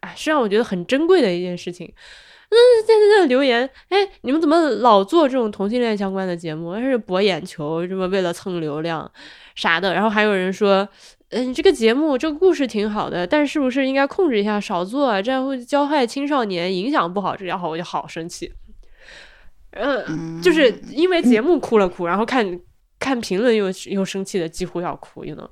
[0.00, 1.92] 哎，是让我觉得很珍贵的一件事情。
[2.50, 6.74] 嗯，在在在留言，哎，你们怎么老做这种同性恋相关的节目？
[6.76, 9.10] 是博眼球，这么为了蹭流量
[9.54, 9.92] 啥的？
[9.92, 10.88] 然后还有人说，
[11.28, 15.20] 嗯，这个节目这个故事挺好的，但是不是应该控制一下，少做啊？
[15.20, 17.36] 这样会教坏青少年，影响不好。
[17.36, 18.50] 这然后我就好生气，
[19.72, 22.60] 嗯，就是因为节目哭了哭，然后看
[22.98, 25.50] 看评论又又生气的几乎要哭，you know。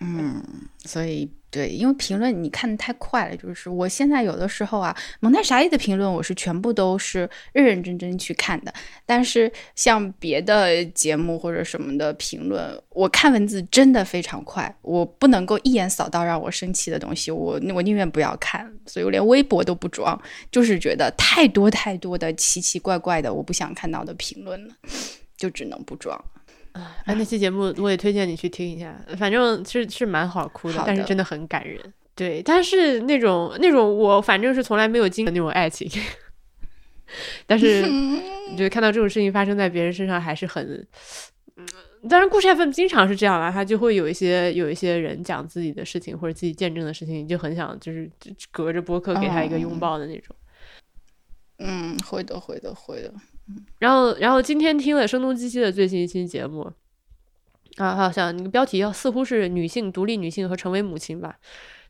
[0.00, 0.42] 嗯，
[0.84, 8.74] 所以对，因为评论你看的太快了，就是我现在有的时候啊，蒙太傻利的评论我是全部都是认认真真去看的，
[9.06, 20.20] 但是像别的节目或者什么的评论，我看文字真的非常快，我不能够一眼扫到让我生气的东西，我我宁愿不要看，所以我连微博都不装，
[20.52, 24.74] 就是觉得太多太多的奇奇怪怪的我不想看到的评论了，
[25.36, 26.22] 就只能不装。
[27.04, 31.80] 哎，那期节目我也推荐你去听一下，反正是是蛮好哭的，的但是真的很感人。
[32.14, 35.88] 对，但是那种那种我反正是从来没有经历的那种爱情，
[37.46, 40.84] 但是你觉得看到这种事情发生在别人身上还是很，
[41.56, 41.66] 嗯，
[42.08, 48.10] 当然故事 FM 经常是这样啊，他就会有一些有一些人讲自己的事情或者自己见证的事情，你就很想就是
[48.50, 50.34] 隔着播客给他一个拥抱的那种。
[51.58, 53.14] 嗯，会的，会的，会的。
[53.78, 56.70] 然后，然后今天听了声东击西的最新一期节目，
[57.76, 61.38] 啊，好像那个标题要似乎是女性独立女性和成为母亲吧，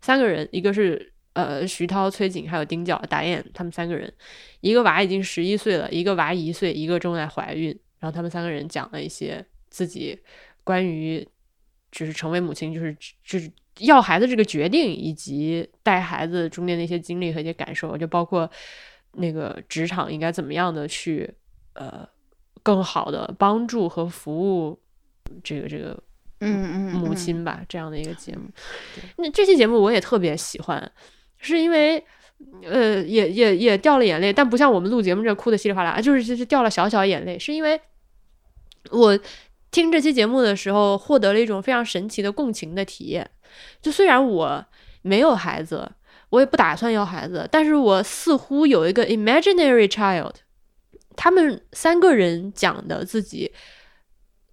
[0.01, 4.13] 三个人，一个是呃徐涛、崔瑾还有丁角、达燕，他们三个人，
[4.61, 7.69] 一个娃已经十一岁了，一个娃一岁，一个正在怀孕，
[7.99, 10.19] 然后他们三个人讲了一些自己
[10.63, 11.27] 关于
[11.91, 12.95] 就是成为母亲，就是
[13.25, 18.49] 就是要孩子这个决定，以及带孩子中间的一些经历和一些感受，就包括
[19.15, 21.29] 那个职场应该怎么样的去。
[21.79, 22.09] 呃，
[22.65, 24.77] 更好的帮助和服务
[25.45, 25.97] 这个这个
[26.41, 28.51] 嗯嗯，母亲吧，这样的一个节目。
[29.17, 30.91] 那这期节目我也特别喜欢，
[31.37, 32.05] 是因为
[32.65, 37.81] 呃，也也也掉了眼泪，但不像我们录节目这哭的稀里哗啦，就是就是掉了小小眼泪，是因为
[38.91, 39.17] 我
[39.71, 43.31] 听这期节目的时候获得了一种非常神奇的共情的体验。
[43.81, 44.65] 就虽然我
[45.03, 45.89] 没有孩子，
[46.31, 50.35] 我也不打算要孩子，但是我似乎有一个 imaginary child。
[51.21, 53.51] 他们三个人讲的自己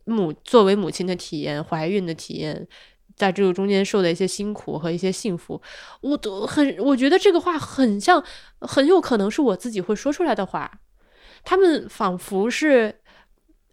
[0.05, 2.67] 母作为母亲的体验、怀孕的体验，
[3.15, 5.61] 在这个中间受的一些辛苦和一些幸福，
[6.01, 8.23] 我都很，我觉得这个话很像，
[8.61, 10.79] 很有可能是我自己会说出来的话。
[11.43, 12.99] 他们仿佛是，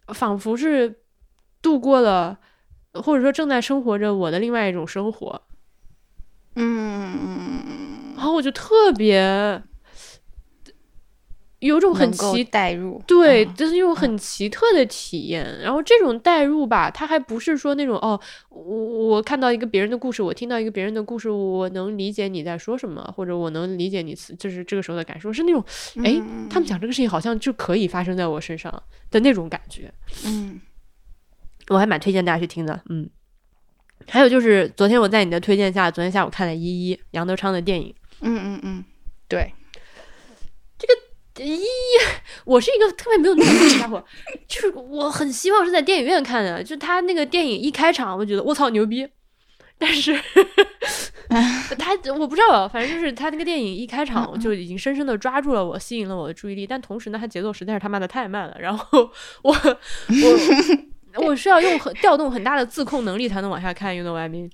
[0.09, 1.01] 仿佛是
[1.63, 2.39] 度过了，
[2.93, 5.43] 或者说正在生活着我的另外一种生活。
[6.57, 9.63] 嗯，然后我就特别。
[11.63, 15.61] 有种很奇代入，对，嗯就是一种很奇特的体验。
[15.61, 25.65] 然后这种代入吧，它还不是说那种哦，我我看到一个别人的故事，我听到一个别人的故事，我能理解你在说什么，或者我能理解你就是这个时候的感受，是那种
[26.05, 26.21] 哎，
[26.51, 28.83] 他们讲这个事情好像就可以发生在我身上
[29.13, 29.93] 的那种感觉。
[30.27, 30.61] 嗯，
[31.69, 32.83] 我还蛮推荐大家去听的。
[32.89, 33.09] 嗯，
[34.09, 37.95] 还有就是昨天我在你的推荐下，昨天下午看了《一一》杨德昌的电影。
[38.21, 38.85] 嗯嗯嗯，
[39.29, 39.53] 对。
[41.37, 41.59] 咦，
[42.45, 44.05] 我是一个特别没有耐心的家伙，
[44.47, 46.63] 就是我很希望是在电影院看的。
[46.63, 49.09] 就他那个电影一开场，我觉得我操牛逼，
[49.79, 50.15] 但是
[51.79, 56.67] 他我不知道，反正就是他那个电影一开场就已经深深的抓住了我，吸引了我的注意力。
[56.67, 59.11] 但同时呢，他节奏实在是他妈的太慢了，然后
[59.43, 59.57] 我
[60.23, 64.51] 我我需要用很调动很大的自控能力才能往下看，you know what I mean？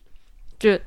[0.58, 0.80] 就嗯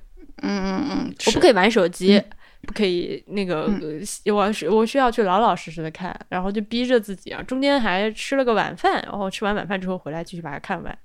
[0.44, 2.22] 嗯嗯，我不可以玩手机。
[2.68, 10.98] 不可以，那个、呃、我是我需要去老老实实的看，然后就逼着自己啊，中间还吃了个晚饭，然后吃完晚饭之后回来继续把它看完。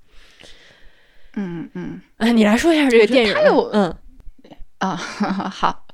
[1.34, 3.34] 嗯嗯，啊，你来说一下这个电影。
[3.34, 3.96] 它有嗯
[4.78, 5.86] 啊， 好，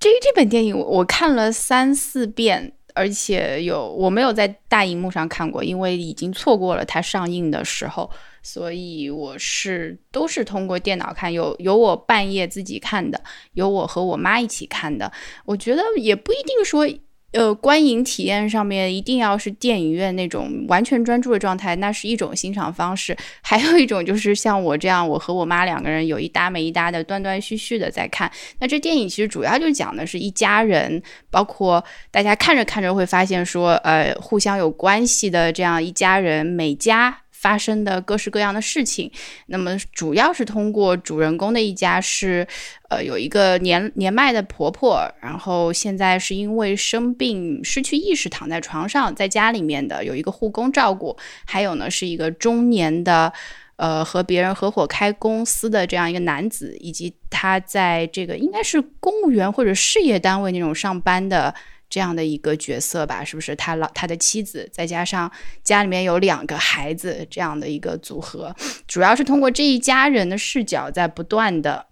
[0.00, 8.10] 这这本电影我我看了三四遍，而且有我没有在大荧幕上看过，因为已经错过了它上映的时候。
[8.42, 15.12] 所以我是都是通过电脑看，有有我半夜自己看的，有我和我妈一起看的。
[15.44, 16.84] 我觉得也不一定说，
[17.30, 23.16] 呃，观影体验上面一定要是电影院那种完全专注的状态，那是一种欣赏方式。
[23.40, 28.30] 还有一种就是像我这样，我和我妈两个人有一搭没一搭的断断续续的在看。
[28.58, 37.21] 那这电影其实主要就讲的是一家人，包括大家看着看着会发现说，呃，互相有关系的这样一家人，每家。
[37.42, 39.10] 发生的各式各样的事情，
[39.46, 42.46] 那么主要是通过主人公的一家是，
[42.88, 53.32] 呃，有一个年年迈的婆婆，然后现在是因为生病失去意识躺在床上，在家里面的有一个护工照顾，还有呢是一个中年的，
[53.74, 61.52] 呃，和别人合伙开公司的这样一个男子，以及他在这个应该是公务员或者事业单位那种上班的。
[61.92, 65.30] 这样的一个角色吧，是不是他老他的妻子，再加上
[65.62, 68.56] 家里面有两个孩子，这样的一个组合，
[68.86, 71.86] 主要是通过这一家人的视角，在不断的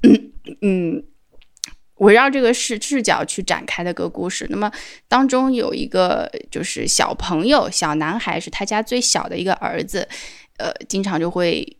[0.62, 1.04] 嗯
[1.96, 4.46] 围绕这个视视角去展开的个故事。
[4.48, 4.72] 那么
[5.06, 10.08] 当中有一个就是小朋友，小男孩是他家最小的一个儿子，
[10.56, 11.76] 呃，经常就会。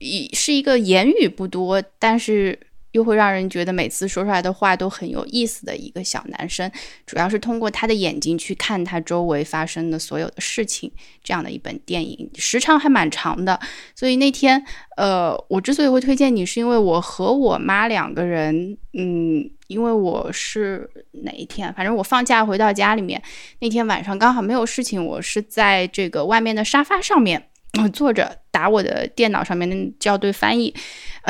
[0.00, 2.58] 一是一个言语不多，但是
[2.94, 6.70] 又会让人觉得每次说出来的话都很有意思的一个小男生。
[7.04, 10.90] 主要是通过他的眼睛去看他周围发生的所有的事情，
[11.22, 13.58] 这样的一本电影，时长还蛮长的。
[13.96, 14.64] 所以那天，
[14.96, 20.88] 呃，我之所以会推荐你，是因为我和我妈两个人，嗯，因为我是
[21.24, 23.20] 哪一天，反正我放假回到家里面，
[23.58, 27.48] 那天晚上刚好没有事情，我是在这个外面的沙发上面。
[27.82, 30.72] 我坐着打我的电脑上面的校对翻译，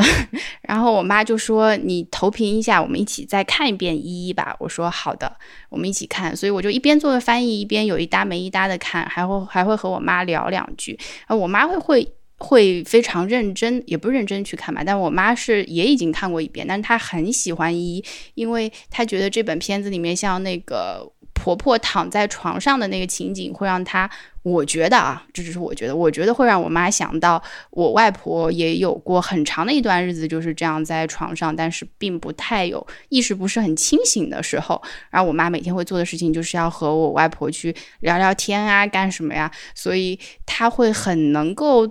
[0.63, 5.37] 然后我妈就说：“你投屏一下，我们一起再看一遍一一吧。”我说：“好的，
[5.71, 10.99] 我们一起看。”所以我就一边做着翻译，一边有一搭没一搭的看，还会还会和我妈聊两句。
[11.27, 14.83] 啊，我妈会会会非常认真，也不认真去看吧。
[14.85, 18.05] 但我妈是也已经看过一遍，但是她很喜欢一一，
[18.35, 21.11] 因为她觉得这本片子里面像那个。
[21.35, 24.09] 婆婆躺在床上的那个情景，会让她，
[24.43, 34.81] 我觉得啊，这只是我觉得，我觉得会让我妈想到我外婆也有过很长的一段日子就是这样在床上，但是并不太有意识，不是很清醒的时候。
[35.11, 39.51] 然后我妈每天会做的事情就是要和我外婆去聊聊天啊，干什么呀？
[39.75, 41.87] 所以她会很能够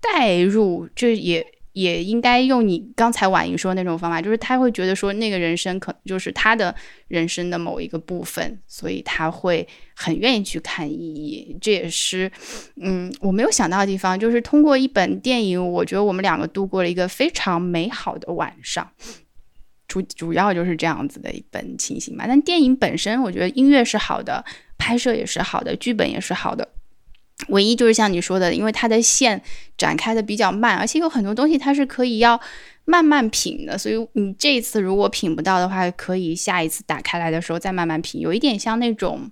[0.00, 1.46] 带入，这也。
[1.72, 6.74] 也应该用你刚才婉莹说那种方法，就是他会觉得说那个人生可就是他的
[7.08, 11.56] 人生的某一个部分，所以他会很愿意去看意义。
[11.60, 12.30] 这也是，
[12.76, 18.90] 嗯，我没有想到的地方，就是通过一本电影，我觉得我们两个度过了一个非常美好的晚上。
[19.88, 22.24] 主主要就是这样子的一本情形嘛。
[22.26, 24.42] 但电影本身，我觉得音乐是好的，
[24.78, 26.66] 拍摄也是好的，剧本也是好的。
[27.48, 29.42] 唯一就是像你说的，因为它的线
[29.76, 32.40] 展开的比较慢，而且有很多东西它是可以要
[32.84, 39.30] 慢慢品的，所以你这一次如果品不到的话，可以下一次打开来的时候再慢慢品，有一点像那种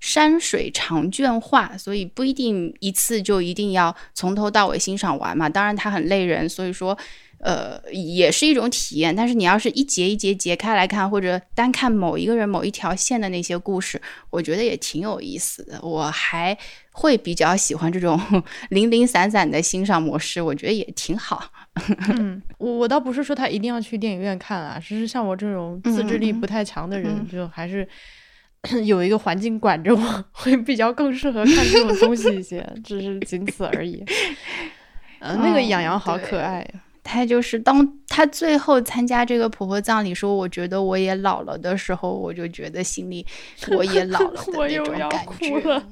[0.00, 5.48] 山水长卷画，所以不一定一次就一定要从头到尾欣赏完嘛。
[5.48, 6.98] 当然它很累人，所以说。
[7.44, 14.00] 呃，也是一种体验，但是你要是一节一节截开来看，或者单看某一个人某一条线的那些故事，
[14.30, 15.80] 我觉得也挺有意思的。
[15.82, 16.56] 我还
[16.92, 18.20] 会比较喜欢这种
[18.70, 21.42] 零零散散的欣赏模式，我觉得也挺好。
[22.18, 27.86] 嗯，我我倒不是说他一定要去电影院看啊，只是像我这种自制力不太强的人，就还是
[28.84, 34.04] 有一个环境管着我， 会比较更适合看这种东西一些，只是仅此而已。
[35.20, 36.80] 嗯，那个养羊好可爱呀。
[37.04, 43.26] 他就是当他最后参加这个婆婆葬礼，说我觉得我也老了的时候，我就觉得心里
[43.76, 45.82] 我也老了的那种感觉。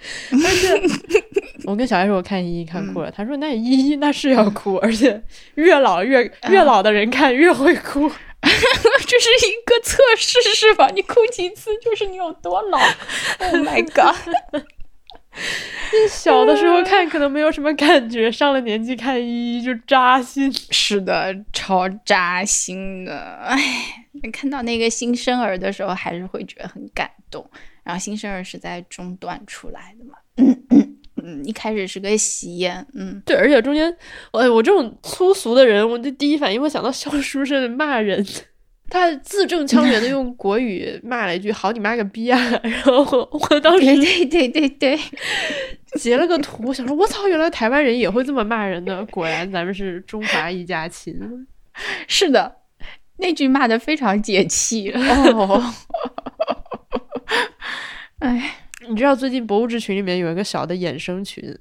[0.32, 1.22] 而且
[1.64, 3.10] 我跟小艾说，我看依依看哭了。
[3.10, 5.22] 他说：“那依依那是要哭， 而且
[5.56, 8.10] 越老越越老的人看越会哭。”
[8.40, 10.88] 这是一个测试是吧？
[10.94, 12.78] 你哭几次就是你有多老。
[13.40, 14.14] Oh my god！
[16.08, 20.52] 小的时候看可能没有什么感觉，上了年纪看依依就扎心。
[20.70, 23.16] 是的，超扎心的。
[23.42, 23.58] 哎，
[24.32, 27.48] 看到那个新生儿的时候，还是会觉得很感动。
[27.88, 30.12] 然后新生儿是在中段出来的嘛？
[30.36, 32.86] 嗯嗯，一开始是个喜宴。
[32.92, 33.90] 嗯，对，而且中间，
[34.32, 38.22] 哎，我这种粗俗的人，我的第一反应会想到肖书生骂人。
[38.90, 44.98] 他字正腔圆的用国语骂了一句“好你妈个逼啊”，然后我当时对对对对
[45.98, 51.18] 截了个图，想说我操，原来台湾人也会这么骂人的，果然咱们是中华一家亲。
[52.06, 52.54] 是的，
[53.16, 55.64] 那句骂的非常解气哦。
[58.20, 58.56] 哎，
[58.88, 61.56] 你知道最近博物志群里面有一个小的衍生群。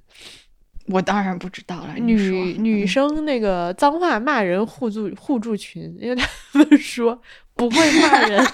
[0.88, 1.94] 我当然不知道了。
[1.98, 7.22] 女女生那个脏话骂人互助互助群， 因为他们说
[7.56, 8.48] 不会骂人。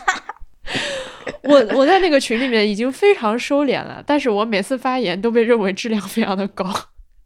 [1.43, 6.73] 我我在那个群里面已经非常收敛了，但是我每次发言都被认为质量非常的高。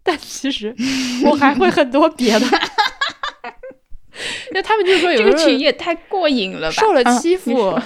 [0.03, 0.75] 但其实
[1.23, 2.45] 我还会很多别的。
[4.49, 7.79] 因为他们就说有这个群也太过瘾了吧，受了欺负，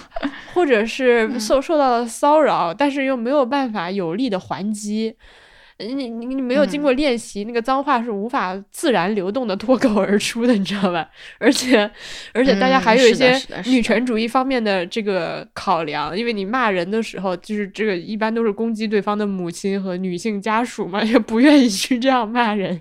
[0.62, 5.16] 或者是受受到了骚扰，但是又没有办法有力的还击。
[5.80, 11.10] 你你你没有经过练习，那个脏话是无法自然流动的脱口而出的，你知道吧？
[11.40, 11.90] 而且
[12.32, 13.36] 而且大家还有一些
[13.66, 22.80] 女权主义方面的这个考量，因为你骂人的时候，就是这个一般都是攻击对方的母亲和女性家属嘛，也不愿意去这样骂人，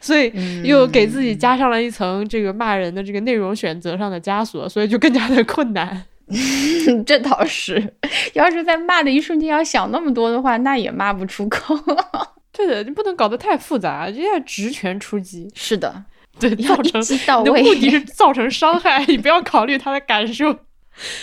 [0.00, 0.32] 所以
[0.64, 6.02] 又给自己加上了一层这个骂人的这个内容选择上的枷锁，所以就更加的困难。
[7.06, 7.94] 这倒是，
[8.34, 11.76] 要是在骂的一瞬间要想那么多的话，那也骂不出口。
[12.52, 15.50] 对的，你不能搞得太复杂，就要直拳出击。
[15.54, 16.04] 是的，
[16.38, 20.54] 对，造成你的目的是造成伤害，你不要考虑他的感受。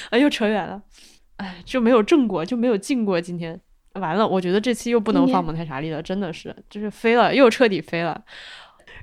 [0.10, 0.82] 哎，又扯远了，
[1.38, 3.22] 哎，就没有正果，就没有进过。
[3.22, 3.60] 今天
[3.94, 8.20] 完了，我觉得这期又不能放蒙太查利了，真的是，就是飞了，又彻底飞了。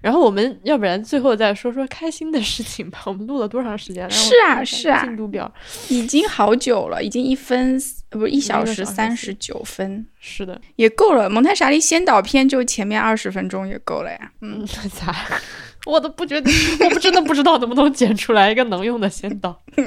[0.07, 3.01] 然后我们要不然最后再说说开心的事情吧。
[3.07, 4.09] 我们录了多长时间了？
[4.11, 5.53] 是啊是啊进度表
[5.89, 7.77] 已经好久了，已经一分
[8.11, 11.29] 呃不是一小时时三十九分，是的，也够了。
[11.29, 14.31] 蒙太莎利先导片就前面二十分钟也够了呀。
[14.43, 15.13] 嗯，嗯， 咋？
[15.87, 16.49] 我都不觉得，
[16.85, 19.61] 我不真的不知道能不能剪出来一个能用的先导。
[19.75, 19.83] 不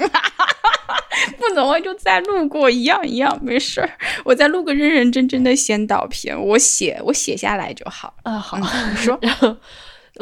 [1.55, 3.89] 能，我就再录过一样一样，没事儿。
[4.23, 8.13] 我再录个认认真真的先导片，我写我写下来就好。
[8.23, 9.57] 啊，好，嗯你说然后我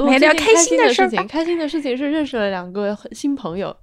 [0.06, 1.28] 来聊开心的事情。
[1.28, 3.76] 开心的事情是认识了两个新朋友。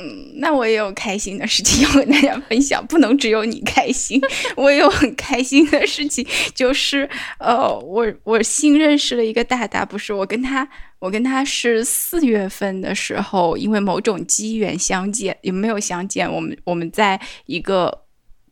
[0.00, 4.20] 嗯，那我也有开心的事情要跟大家分享，不能只有你开心，
[4.54, 6.24] 我也有很开心的事情，
[6.54, 7.08] 就是
[7.40, 10.68] 呃，我我新认识了一个大大，不是我跟他，
[11.00, 18.04] 我跟他是四月份的时候，因为某种机缘相见，也没有相见，我们我们在一个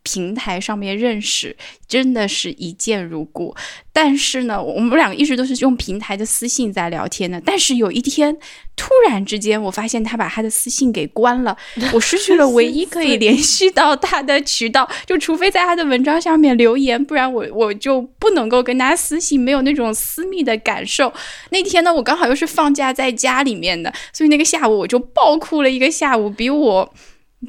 [0.06, 1.56] 平台上面认识，
[1.88, 3.52] 真的是一见如故。
[3.92, 7.40] 但是呢，我们两个一直都是用平台的私信在聊天的。
[7.44, 8.36] 但是有一天，
[8.76, 11.56] 突然之间，我发现他把他的私信给关了，
[11.92, 21.12] 我失去了唯一可以联系到他的渠道，就除非在他的文章下面留言，不然我我就不能够跟他私信，没有那种私密的感受。
[21.50, 26.94] 那天呢，我刚好又是放假在家里面的，所以那个下午我就爆哭了一个下午，比我。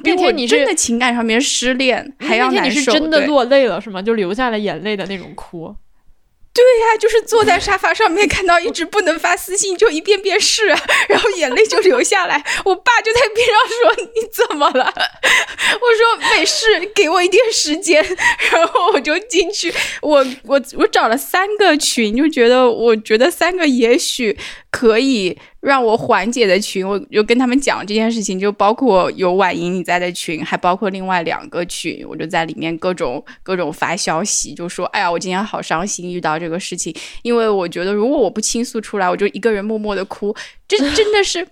[0.02, 4.00] 比我那天你真的情感上面失恋还要那天难受，你是真的落泪了是吗？
[4.00, 5.74] 就流下了眼泪的那种哭。
[6.54, 12.44] 对呀就是坐在沙发上面，看到一直不能发私信，就一遍遍试，啊然后眼泪就流下来。
[12.64, 18.04] 我爸就在边上说：“你怎么了？”我说：“没事，给我一点时间。”
[18.50, 19.72] 然后我就进去，
[20.02, 24.36] 我我我找了三个群，就觉得我觉得三个也许
[24.72, 40.34] 可以让我缓解的群，我就跟他们讲这件事情，就包括有婉莹你在的群，还包括另外两个群，我就在里面各种各种发消息，就说：“哎呀，我今天好伤心，遇到这个事情。”因为我觉得如果我不倾诉出来，我就一个人默默的哭，
[40.68, 41.42] 这真的是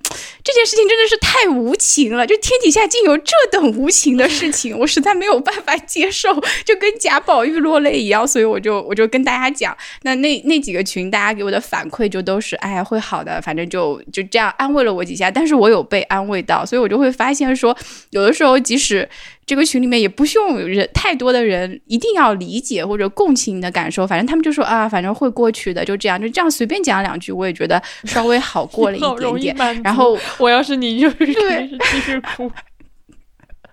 [0.45, 6.35] 这件事情真的是太无情了，就天底下竟有这等无情的事情，我实在没有办法接受，
[6.65, 17.77] 就跟贾宝玉落泪一样，所以我就我就跟大家讲，那那那几个群大家给我的反馈就都是，哎呀会好的，反正就就这样安慰了我几下，但是我有被安慰到，所以我就会发现说，
[18.11, 19.09] 有的时候即使。
[19.47, 29.83] 这个群里面也不需要有人太多的人一定要理解或者共情你的感受，反正他们就说啊，反正会过去的，就这样，就这样随便讲两句，我也觉得稍微好过了一 点点。
[29.85, 32.51] 然后我要是你，就是对是继续哭。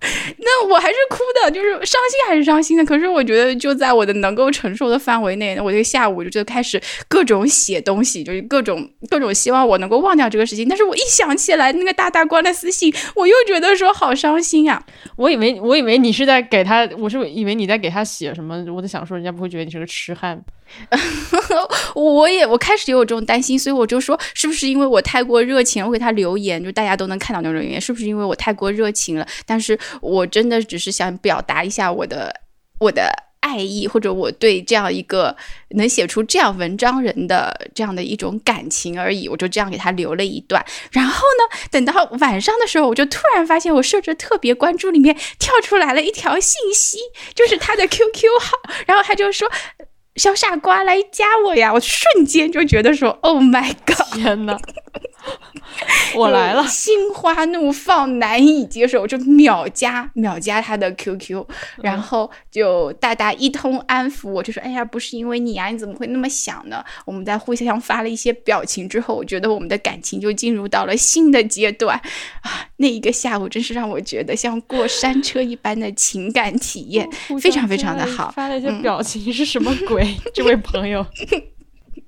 [0.39, 2.83] 那我还是哭的，就是伤心还是伤心的。
[2.83, 10.67] 可是我觉得就在我的能够承受的范围内，我这个下午就就开始各种写东西，就是各种各种希望我能够忘掉这个事情。
[10.67, 14.83] 但是我一想起来那个大大关的私信，我又觉得说好伤心啊。
[15.15, 20.43] 我以为我以为你是在给他，我是以为你在给他写什么，我在想说人家不会觉得你是个痴汉。
[21.95, 29.27] 我也我开始也有这种担心，所以我就说，是不是因为我太过热情，我给他留言，就大家都能看到那种留言，是不是因为我太过热情了？
[29.45, 32.33] 但是我真的只是想表达一下我的
[32.79, 35.35] 我的爱意，或者我对这样一个
[35.71, 39.27] 能写出这样文章人的这样的一种感情而已。
[39.27, 46.97] 我就这样给他留了一段，然后呢，等到晚上的时候，我就突然发现我设置特别关注里面跳出来了一条信息，
[47.35, 48.51] 就是他的 QQ 号，
[48.85, 49.49] 然后他就说。
[50.15, 51.73] 小傻瓜来加我呀！
[51.73, 54.13] 我瞬间就觉得说，Oh my god！
[54.13, 54.57] 天哪，
[56.15, 56.65] 我来了。
[56.67, 61.45] 心花怒放，难以接受，就秒加秒加他的 QQ，
[61.81, 71.97] 然后就大大一通安抚我，就说：“哎呀，不是因为你啊，你怎么会那么想呢？”我们在互相发了一些表情之后，我觉得我们的感情就进入到了新的阶段
[72.41, 72.67] 啊！
[72.77, 77.09] 那一个下午真是让我觉得像过山车一般的情感体验，
[77.41, 78.31] 非常非常的好。
[78.35, 80.15] 发了一些嗯表情是什么鬼？
[80.33, 81.05] 这位朋友，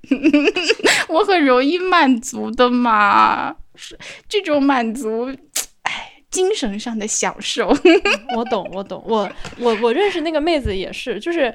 [1.09, 5.33] 我很容易满足的嘛，是这种满足，
[5.83, 7.67] 哎，精神上的享受。
[8.35, 9.29] 我懂，我懂，我
[9.59, 11.53] 我我认识那个妹子也是，就是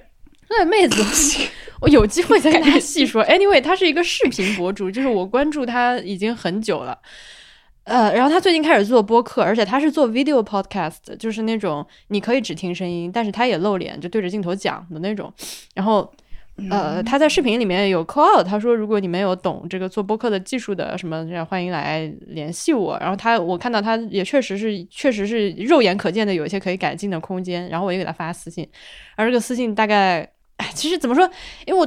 [0.48, 1.02] 那个妹子，
[1.81, 3.24] 我有机会再跟她细说。
[3.24, 6.98] Anyway，她是一个视频博主，就是我关注她已经很久了。
[7.85, 15.32] 呃，然后她最近开始做播客，而且她是做 video podcast，就是那种你可以只听声音，但是她也露脸，就对着镜头讲的那种。
[15.74, 16.12] 然后
[16.69, 22.99] 呃，他在视频里面有 call out，他说如果你们有懂这个做播客的技术的什么，这样欢迎来联系我。
[23.01, 28.69] 然后他我看到他也确实是确实是肉眼可见的有一些可以改进的空间，然后我也给他发私信，
[29.16, 30.28] 而这个私信大概。
[30.61, 31.24] 哎，其实怎么说？
[31.65, 31.87] 因为我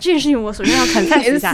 [0.00, 1.52] 这件事情，我首先要 confess 一下，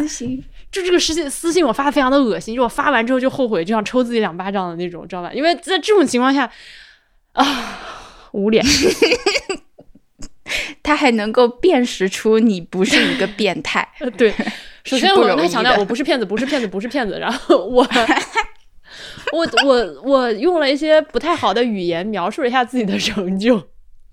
[0.71, 5.33] 就这个私信私信我发的非常的恶心，就我发完之后就后悔，就想抽自己两巴掌的那种，知道吧？
[5.35, 6.49] 因为在这种情况下，
[7.33, 7.45] 啊，
[8.31, 8.65] 无脸。
[10.83, 13.87] 他还能够辨识出你不是一个变态。
[14.01, 14.33] 呃，对，
[14.85, 17.19] 首先我跟他强调我不是骗子，不是骗子，不是骗子。
[17.19, 17.87] 然后我
[19.33, 23.63] 我我我用了一些不太好的语言描述了一下自己的成就。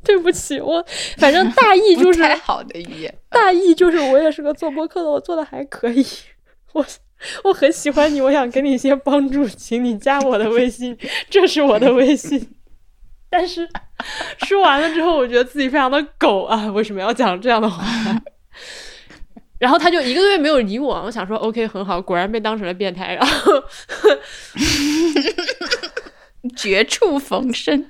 [0.04, 0.86] 对不起，我
[1.18, 6.06] 反正大意就是太好的语言，大意就是我也是个做播客的，我做的还可以。
[6.74, 6.86] 我
[7.44, 10.96] 我很喜欢你，我想给你一些帮助，请你加我的微信，
[11.30, 12.48] 这是我的微信。
[13.30, 13.68] 但是
[14.46, 16.68] 说完了之后，我觉得自己非常的狗啊！
[16.72, 17.84] 为什么要讲这样的话？
[19.60, 23.16] 然后他就一个多月没有理我，我想说 OK 很好，果然被当成了变态。
[23.20, 23.52] 然后
[26.56, 27.90] 绝处逢生。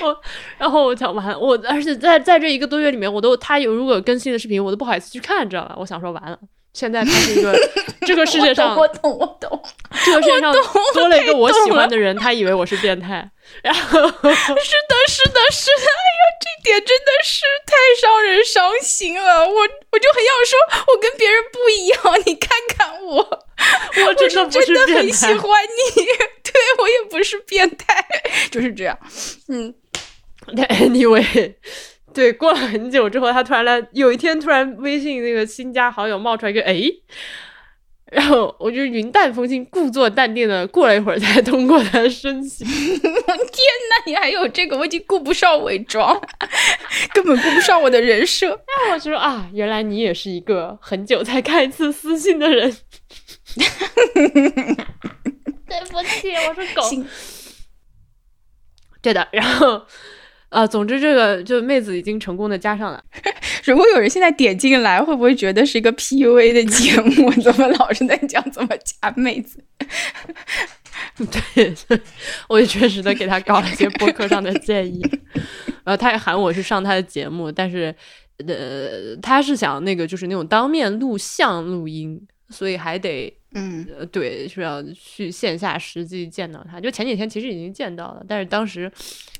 [0.00, 0.16] 我，
[0.56, 5.74] 然后我讲完，我而且在在这一个多月里面，我都他有如果更新的视频，我都不好意思去看，知道吧？
[5.76, 6.38] 我想说完了，
[6.72, 7.54] 现在他是一个
[8.06, 9.60] 这个世界上，我懂我懂，
[10.04, 10.54] 这个世界上
[10.94, 13.28] 多了一个我喜欢的人，他以为我是变态，
[13.62, 19.54] 然后是的，是的，是的，哎呀，这点真的是太让人伤心了，我
[19.90, 23.18] 我就很想说，我跟别人不一样，你看看我，
[24.06, 26.04] 我真的真的很喜欢你，
[26.42, 28.06] 对我也不是变态，
[28.50, 28.98] 就是这样，
[29.48, 29.74] 嗯。
[30.80, 31.56] Anyway，
[32.14, 36.80] 对，过了很久之后，他突然来，有一天突然微信那个新加好友冒出来一个哎，
[38.10, 42.66] 然后我就云淡风轻、故作淡定的过了一会儿才通过他的申请。
[42.66, 42.74] 天
[43.04, 44.78] 呐，你还有这个？
[44.78, 46.18] 我已经顾不上伪装，
[47.12, 48.46] 根本顾不上我的人设。
[48.48, 48.56] 然
[48.86, 52.74] 后我就说啊，原来你也是一个很久才看一次私信的人。
[55.68, 56.82] 对不起，我是狗。
[59.02, 59.86] 对的，然后。
[60.48, 63.02] 啊，总之这个就妹子已经成功的加上了。
[63.64, 67.30] 如果有人现在点进来，会不会觉得是一个 PUA 的节目？
[67.42, 69.62] 怎么老是在讲怎么加妹子？
[71.54, 71.74] 对，
[72.48, 75.02] 我也确实的给他搞了一些播客上的建议。
[75.84, 77.94] 然后他也喊我去上他的节目，但是
[78.46, 83.37] 呃，他是想那个就是那种当面录像录音，所以还得。
[83.54, 86.78] 嗯，对，是要去线下实际见到他。
[86.78, 88.90] 就前几天其实已经见到了，但是当时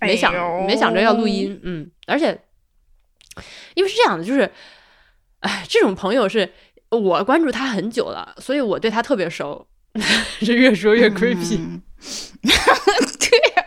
[0.01, 0.33] 没想
[0.67, 1.61] 没想着要录音。
[1.63, 2.41] 嗯，而且
[3.75, 4.51] 因为是这样的，就是，
[5.41, 6.51] 哎，这种朋友是
[6.91, 9.69] 我关注他很久了，所以我对他特别熟。
[10.41, 11.81] 这越说越 creepy。
[12.41, 13.65] 对呀。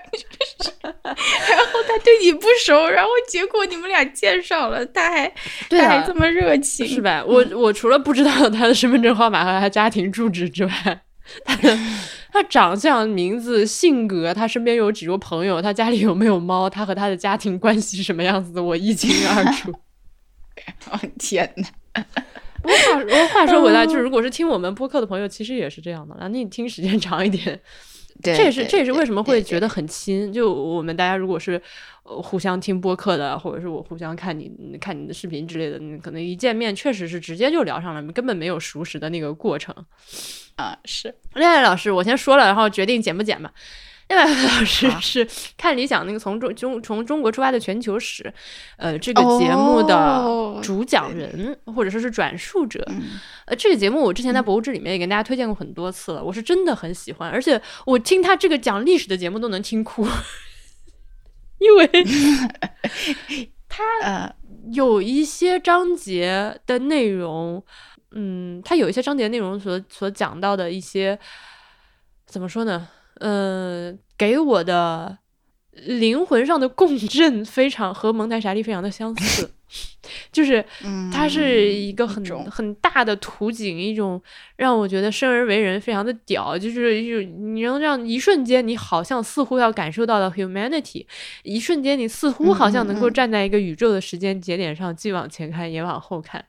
[0.84, 5.34] 然后他对你不熟，然后结果你们俩见上了，他还
[5.70, 7.24] 他还这么热情，是吧？
[7.26, 11.02] 我我除了不知道他的身份证号码和他家庭住址之外，
[11.46, 11.78] 他的
[12.32, 19.72] 他长相、名字、性格，他身边有几桌朋友，他家里有没有猫，他和他的家庭关系是什么样子的，我一清二楚。
[20.92, 21.66] 哦天哪！
[22.62, 26.16] 不过话，不过话说回来，就是如果是听我们播客的朋友，其实也是这样的。
[26.20, 27.60] 那你听时间长一点。
[28.22, 30.32] 这也是这也是为什么会觉得很亲。
[30.32, 31.62] 就我们大家如果是
[32.04, 39.74] 互相听播客的，或者是我互相看你看你的视频之类的，你可能一见面确实是直接就聊上了，根本没有熟识的那个过程。
[40.56, 43.52] 啊，是恋爱老师，我先说了，然后决定剪不剪吧。
[44.12, 45.26] 另外老师是
[45.56, 48.32] 看理想那个从中中从中国出发的全球史，
[48.76, 52.86] 呃，这个节目的主讲人或者说是转述者。
[53.46, 60.06] 呃，这个节目我之前在博物志里面也跟大家推荐过很多次了，我是真的很喜欢，而且我听他这个讲历史的节目都能听哭，
[61.60, 61.90] 因为
[63.70, 64.36] 他
[64.74, 67.64] 有一些章节的内容，
[68.12, 71.18] 嗯，他有一些章节内容所所讲到的一些，
[72.26, 72.90] 怎么说呢？
[73.22, 75.20] 呃，给我的
[75.74, 79.54] 灵魂上的共振非常和蒙台莎利非常的相似，
[80.34, 80.66] 就是
[81.14, 84.20] 它是一个很很大的图景，一种
[84.56, 91.06] 让我觉得生而为人非常的屌，就是就你能让一瞬间你好像似乎要感受到了 humanity，
[91.44, 96.44] 一瞬间你似乎好像能够站在一个宇宙的时间节点上，既往前看也往后看。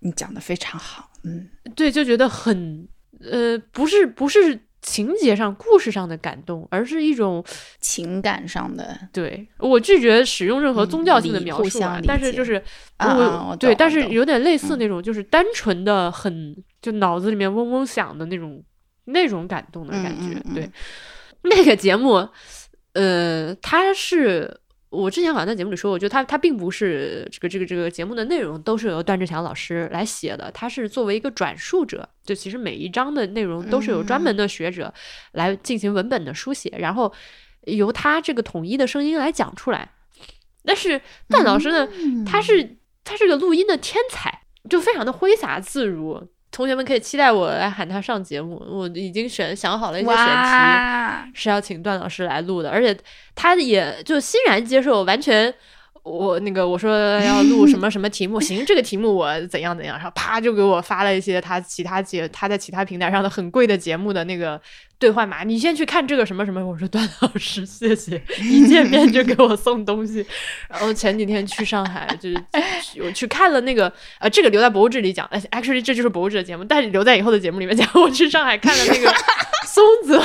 [0.00, 2.86] 你讲的非常好，嗯，对，就觉得很
[3.20, 4.60] 呃，不是不是。
[4.86, 7.44] 情节上、故事上的感动，而是一种
[7.80, 8.96] 情感上的。
[9.12, 12.62] 对我拒绝使用任何宗教性的描述，但是就是
[13.00, 18.62] 我对，但是有点类似那种，就是单纯的很就脑子里面嗡嗡响的那种
[19.06, 20.40] 那种感动的感觉。
[20.54, 20.70] 对，
[21.42, 22.26] 那个节目，
[22.92, 24.60] 呃，它是。
[24.88, 34.92] 我之前好像在节目里说，我觉得他他并不是这个这个这个节目的内容都是由段志强老师来写的，他是作为一个转述者，就其实每一章的内容都是有专门的学者
[35.32, 37.12] 来进行文本的书写，然后
[37.62, 39.90] 由他这个统一的声音来讲出来。
[40.64, 41.88] 但是段老师呢，
[42.24, 46.28] 他是他是个录音的天才，就非常的挥洒自如。
[46.56, 52.96] 同学们可以期待我来喊他上节目，我已经选想好了一些选题，是要请段老师来录的，而且
[53.34, 55.52] 他也就欣然接受，完全
[56.02, 64.58] 我那个我说要录 什么什么题目，行，这个题目我怎样怎样，然后啪就给我发了一些他其他节他在其他平台上的很贵的节目的那个
[64.98, 70.24] 兑换码，你先去看这个什么什么，我说段老师 谢谢，一见面就给我送东西。
[70.70, 72.36] 然后前几天去上海，就是
[73.02, 79.14] 我去看了那个呃，这个留在博物志里讲，哎，actually 这就是博物志的节目，但是留在以后的节目里面讲， 我去上海看了那个
[79.66, 80.22] 松泽。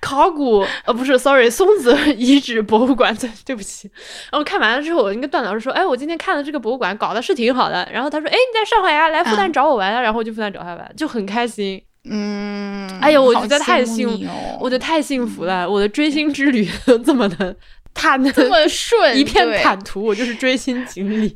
[0.00, 3.88] 考古呃不是，sorry，松泽遗址博物馆，对对不起。
[4.32, 7.88] 然后看完了之后，我跟段老师说，哎，我今天看了这个博物馆，搞的是挺好的。
[7.92, 10.00] 然后他说，哎，你在上海呀，来复旦找我玩啊。
[10.00, 11.80] 然后我就复旦找他玩，就很开心。
[12.04, 17.54] 嗯，哎呦，我好觉得太幸哦我觉得太幸福了，我的追星之旅都 这么的
[17.94, 21.34] 坦的这么顺，一片坦途，我就是追星经历。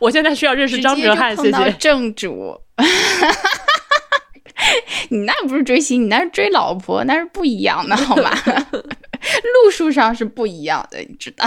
[0.00, 1.72] 我现在需要认识张哲瀚，谢谢。
[1.78, 2.60] 正主。
[5.10, 8.30] 你那不是追星，你那是追老婆，那是不一样的，好吗？
[9.64, 11.46] 路数上是不一样的，你知道？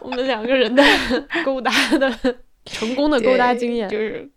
[0.00, 0.82] 我们两个人的
[1.44, 2.12] 勾搭的
[2.64, 4.28] 成功的勾搭经验，就是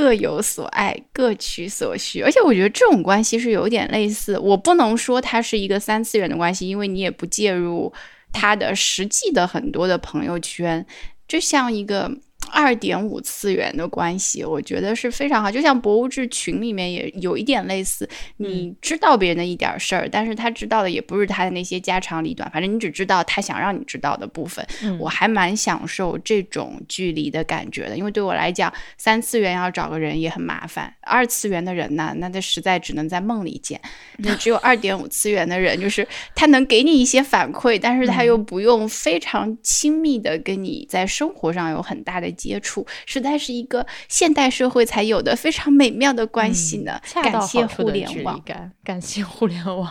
[0.00, 2.22] 各有所爱，各取所需。
[2.22, 7.92] 而且我觉得这种关系是有点类似，我不能说它是一个三次元的关系，因为你也不介入
[8.32, 10.86] 他的实际的很多的朋友圈，
[11.28, 12.10] 就像一个。
[12.52, 15.50] 二点五次元的关系，我觉得是非常好。
[15.50, 18.08] 就像博物志群里面也有一点类似，
[18.38, 24.66] 你知道别人的一点事儿，但是他知道的也不是他的那些家长里短，反正你只知道他想让你知道的部分。
[24.98, 33.80] 我还蛮享受这种距离的感觉的，因为对我来讲，三次元要找个人也很麻烦，二次元的人呢，那他实在只能在梦里见。
[34.18, 47.00] 那只有二点五次元的人，就是他能给你一些反馈，但是他又不用非常亲密的跟你在生活上有很大的接触，实在是一个现代社会才有的非常美妙的关系呢。
[47.14, 48.40] 感谢互联网。
[48.44, 49.90] 感，感谢互联网。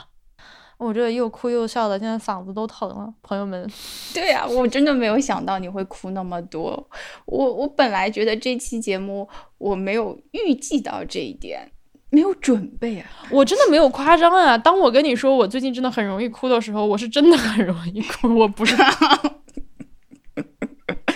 [0.78, 3.70] 我这又哭又笑的，现在嗓子都疼了，朋友们。
[4.16, 6.90] 对呀、我真的没有想到你会哭那么多。
[7.26, 11.70] 我我本来觉得这期节目我没有预计到这一点，
[12.12, 13.06] 没有准备啊。
[13.30, 14.58] 我真的没有夸张啊！
[14.58, 18.74] 当我跟你说我最近真的很容易哭的时候，我是真的很容易哭，我不是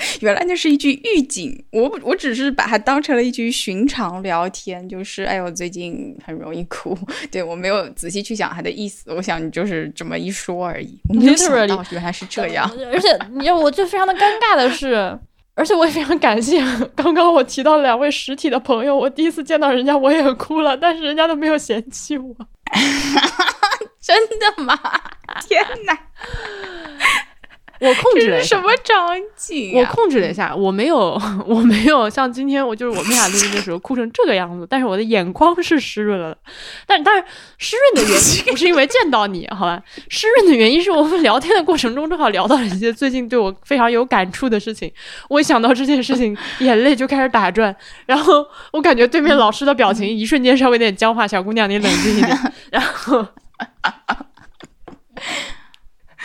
[0.22, 6.98] 原来那是一句预警，我我只是把它当成了一句寻常聊天，就是哎呦最近很容易哭，
[7.32, 12.70] 对我没有仔细去想它的意思，我想你就是这么一说而已，我没有想到原来是这样。
[12.92, 15.18] 而且你让我就非常的尴尬的是，
[15.56, 16.64] 而且我也非常感谢
[16.96, 22.36] 刚刚我提到两位实体的朋友，我第一次见到人家我也哭了，但是人家都没有嫌弃我。
[24.02, 24.78] 真的吗？
[25.48, 25.98] 天哪，
[27.84, 29.80] 我控制了什么场景、啊？
[29.80, 36.38] 我控制了一下，我没有，我没有像今天我就是我们俩录音的时候哭成这个样子，但是我的眼眶是湿润了的。
[36.88, 37.24] 但但是
[37.58, 39.84] 湿润的原因不是因为见到你，好吧？
[40.08, 44.92] 湿润的原因是我们聊天的过程中正好聊到了一些最近对我非常有感触的事情。
[45.28, 52.54] 我一想到这件事情，眼泪就开始打转，然后我感觉对面老师的表情一瞬间稍微有点僵化，小姑娘你冷静一点。
[52.72, 53.26] 然后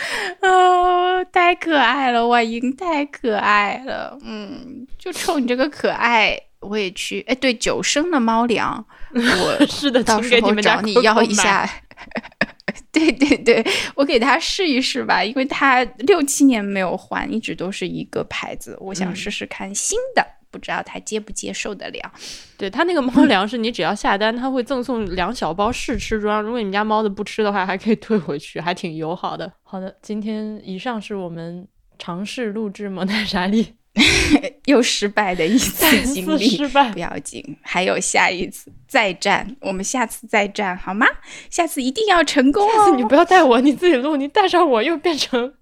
[0.41, 7.21] 哦，太可爱了，婉莹太可爱了，嗯，就冲你这个可爱，我也去。
[7.27, 11.69] 哎，对，九升的猫粮， 我是的，到时候找你要一下。
[12.91, 13.65] 对对对，
[13.95, 22.11] 我给他试一试吧，因为他六七年没有换，一直都是一个牌子，我想嗯试试看新的，不知道他接不接受得了。
[22.57, 26.41] 对他那个猫粮是你只要下单，他会赠送两小包试吃装。
[26.41, 29.51] 如果你们家猫子不吃的话，还可以退回去，还挺友好的。
[29.63, 31.67] 好的，今天以上是我们
[31.97, 33.75] 尝试录制蒙太莎莉
[34.65, 36.99] 又失败的一次经历，失败不。
[36.99, 41.05] 要紧，还有下一次再战，我们下次再战好吗？
[41.49, 42.71] 下次一定要成功哦！
[42.73, 45.53] 下次你不要带我，你自己录，你带上我又变成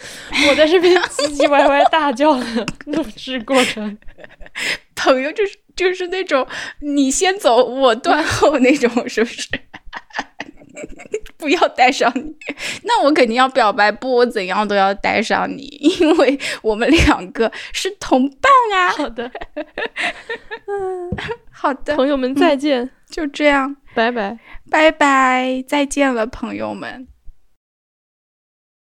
[0.48, 3.96] 我在这边唧唧歪歪大叫的录制过程。
[4.96, 6.46] 朋友就是就是那种
[6.80, 9.48] 你先走我断后那种，是不是？
[11.36, 12.34] 不要带上你，
[12.84, 18.90] 那我肯定要表白，不，我怎样都要带上你，因为我们两个是同伴啊。
[18.92, 19.30] 好的，
[20.66, 21.16] 嗯
[21.50, 24.38] 好的，朋友们再见，就这样，拜拜。
[24.70, 27.08] 拜拜，再见了，朋友们。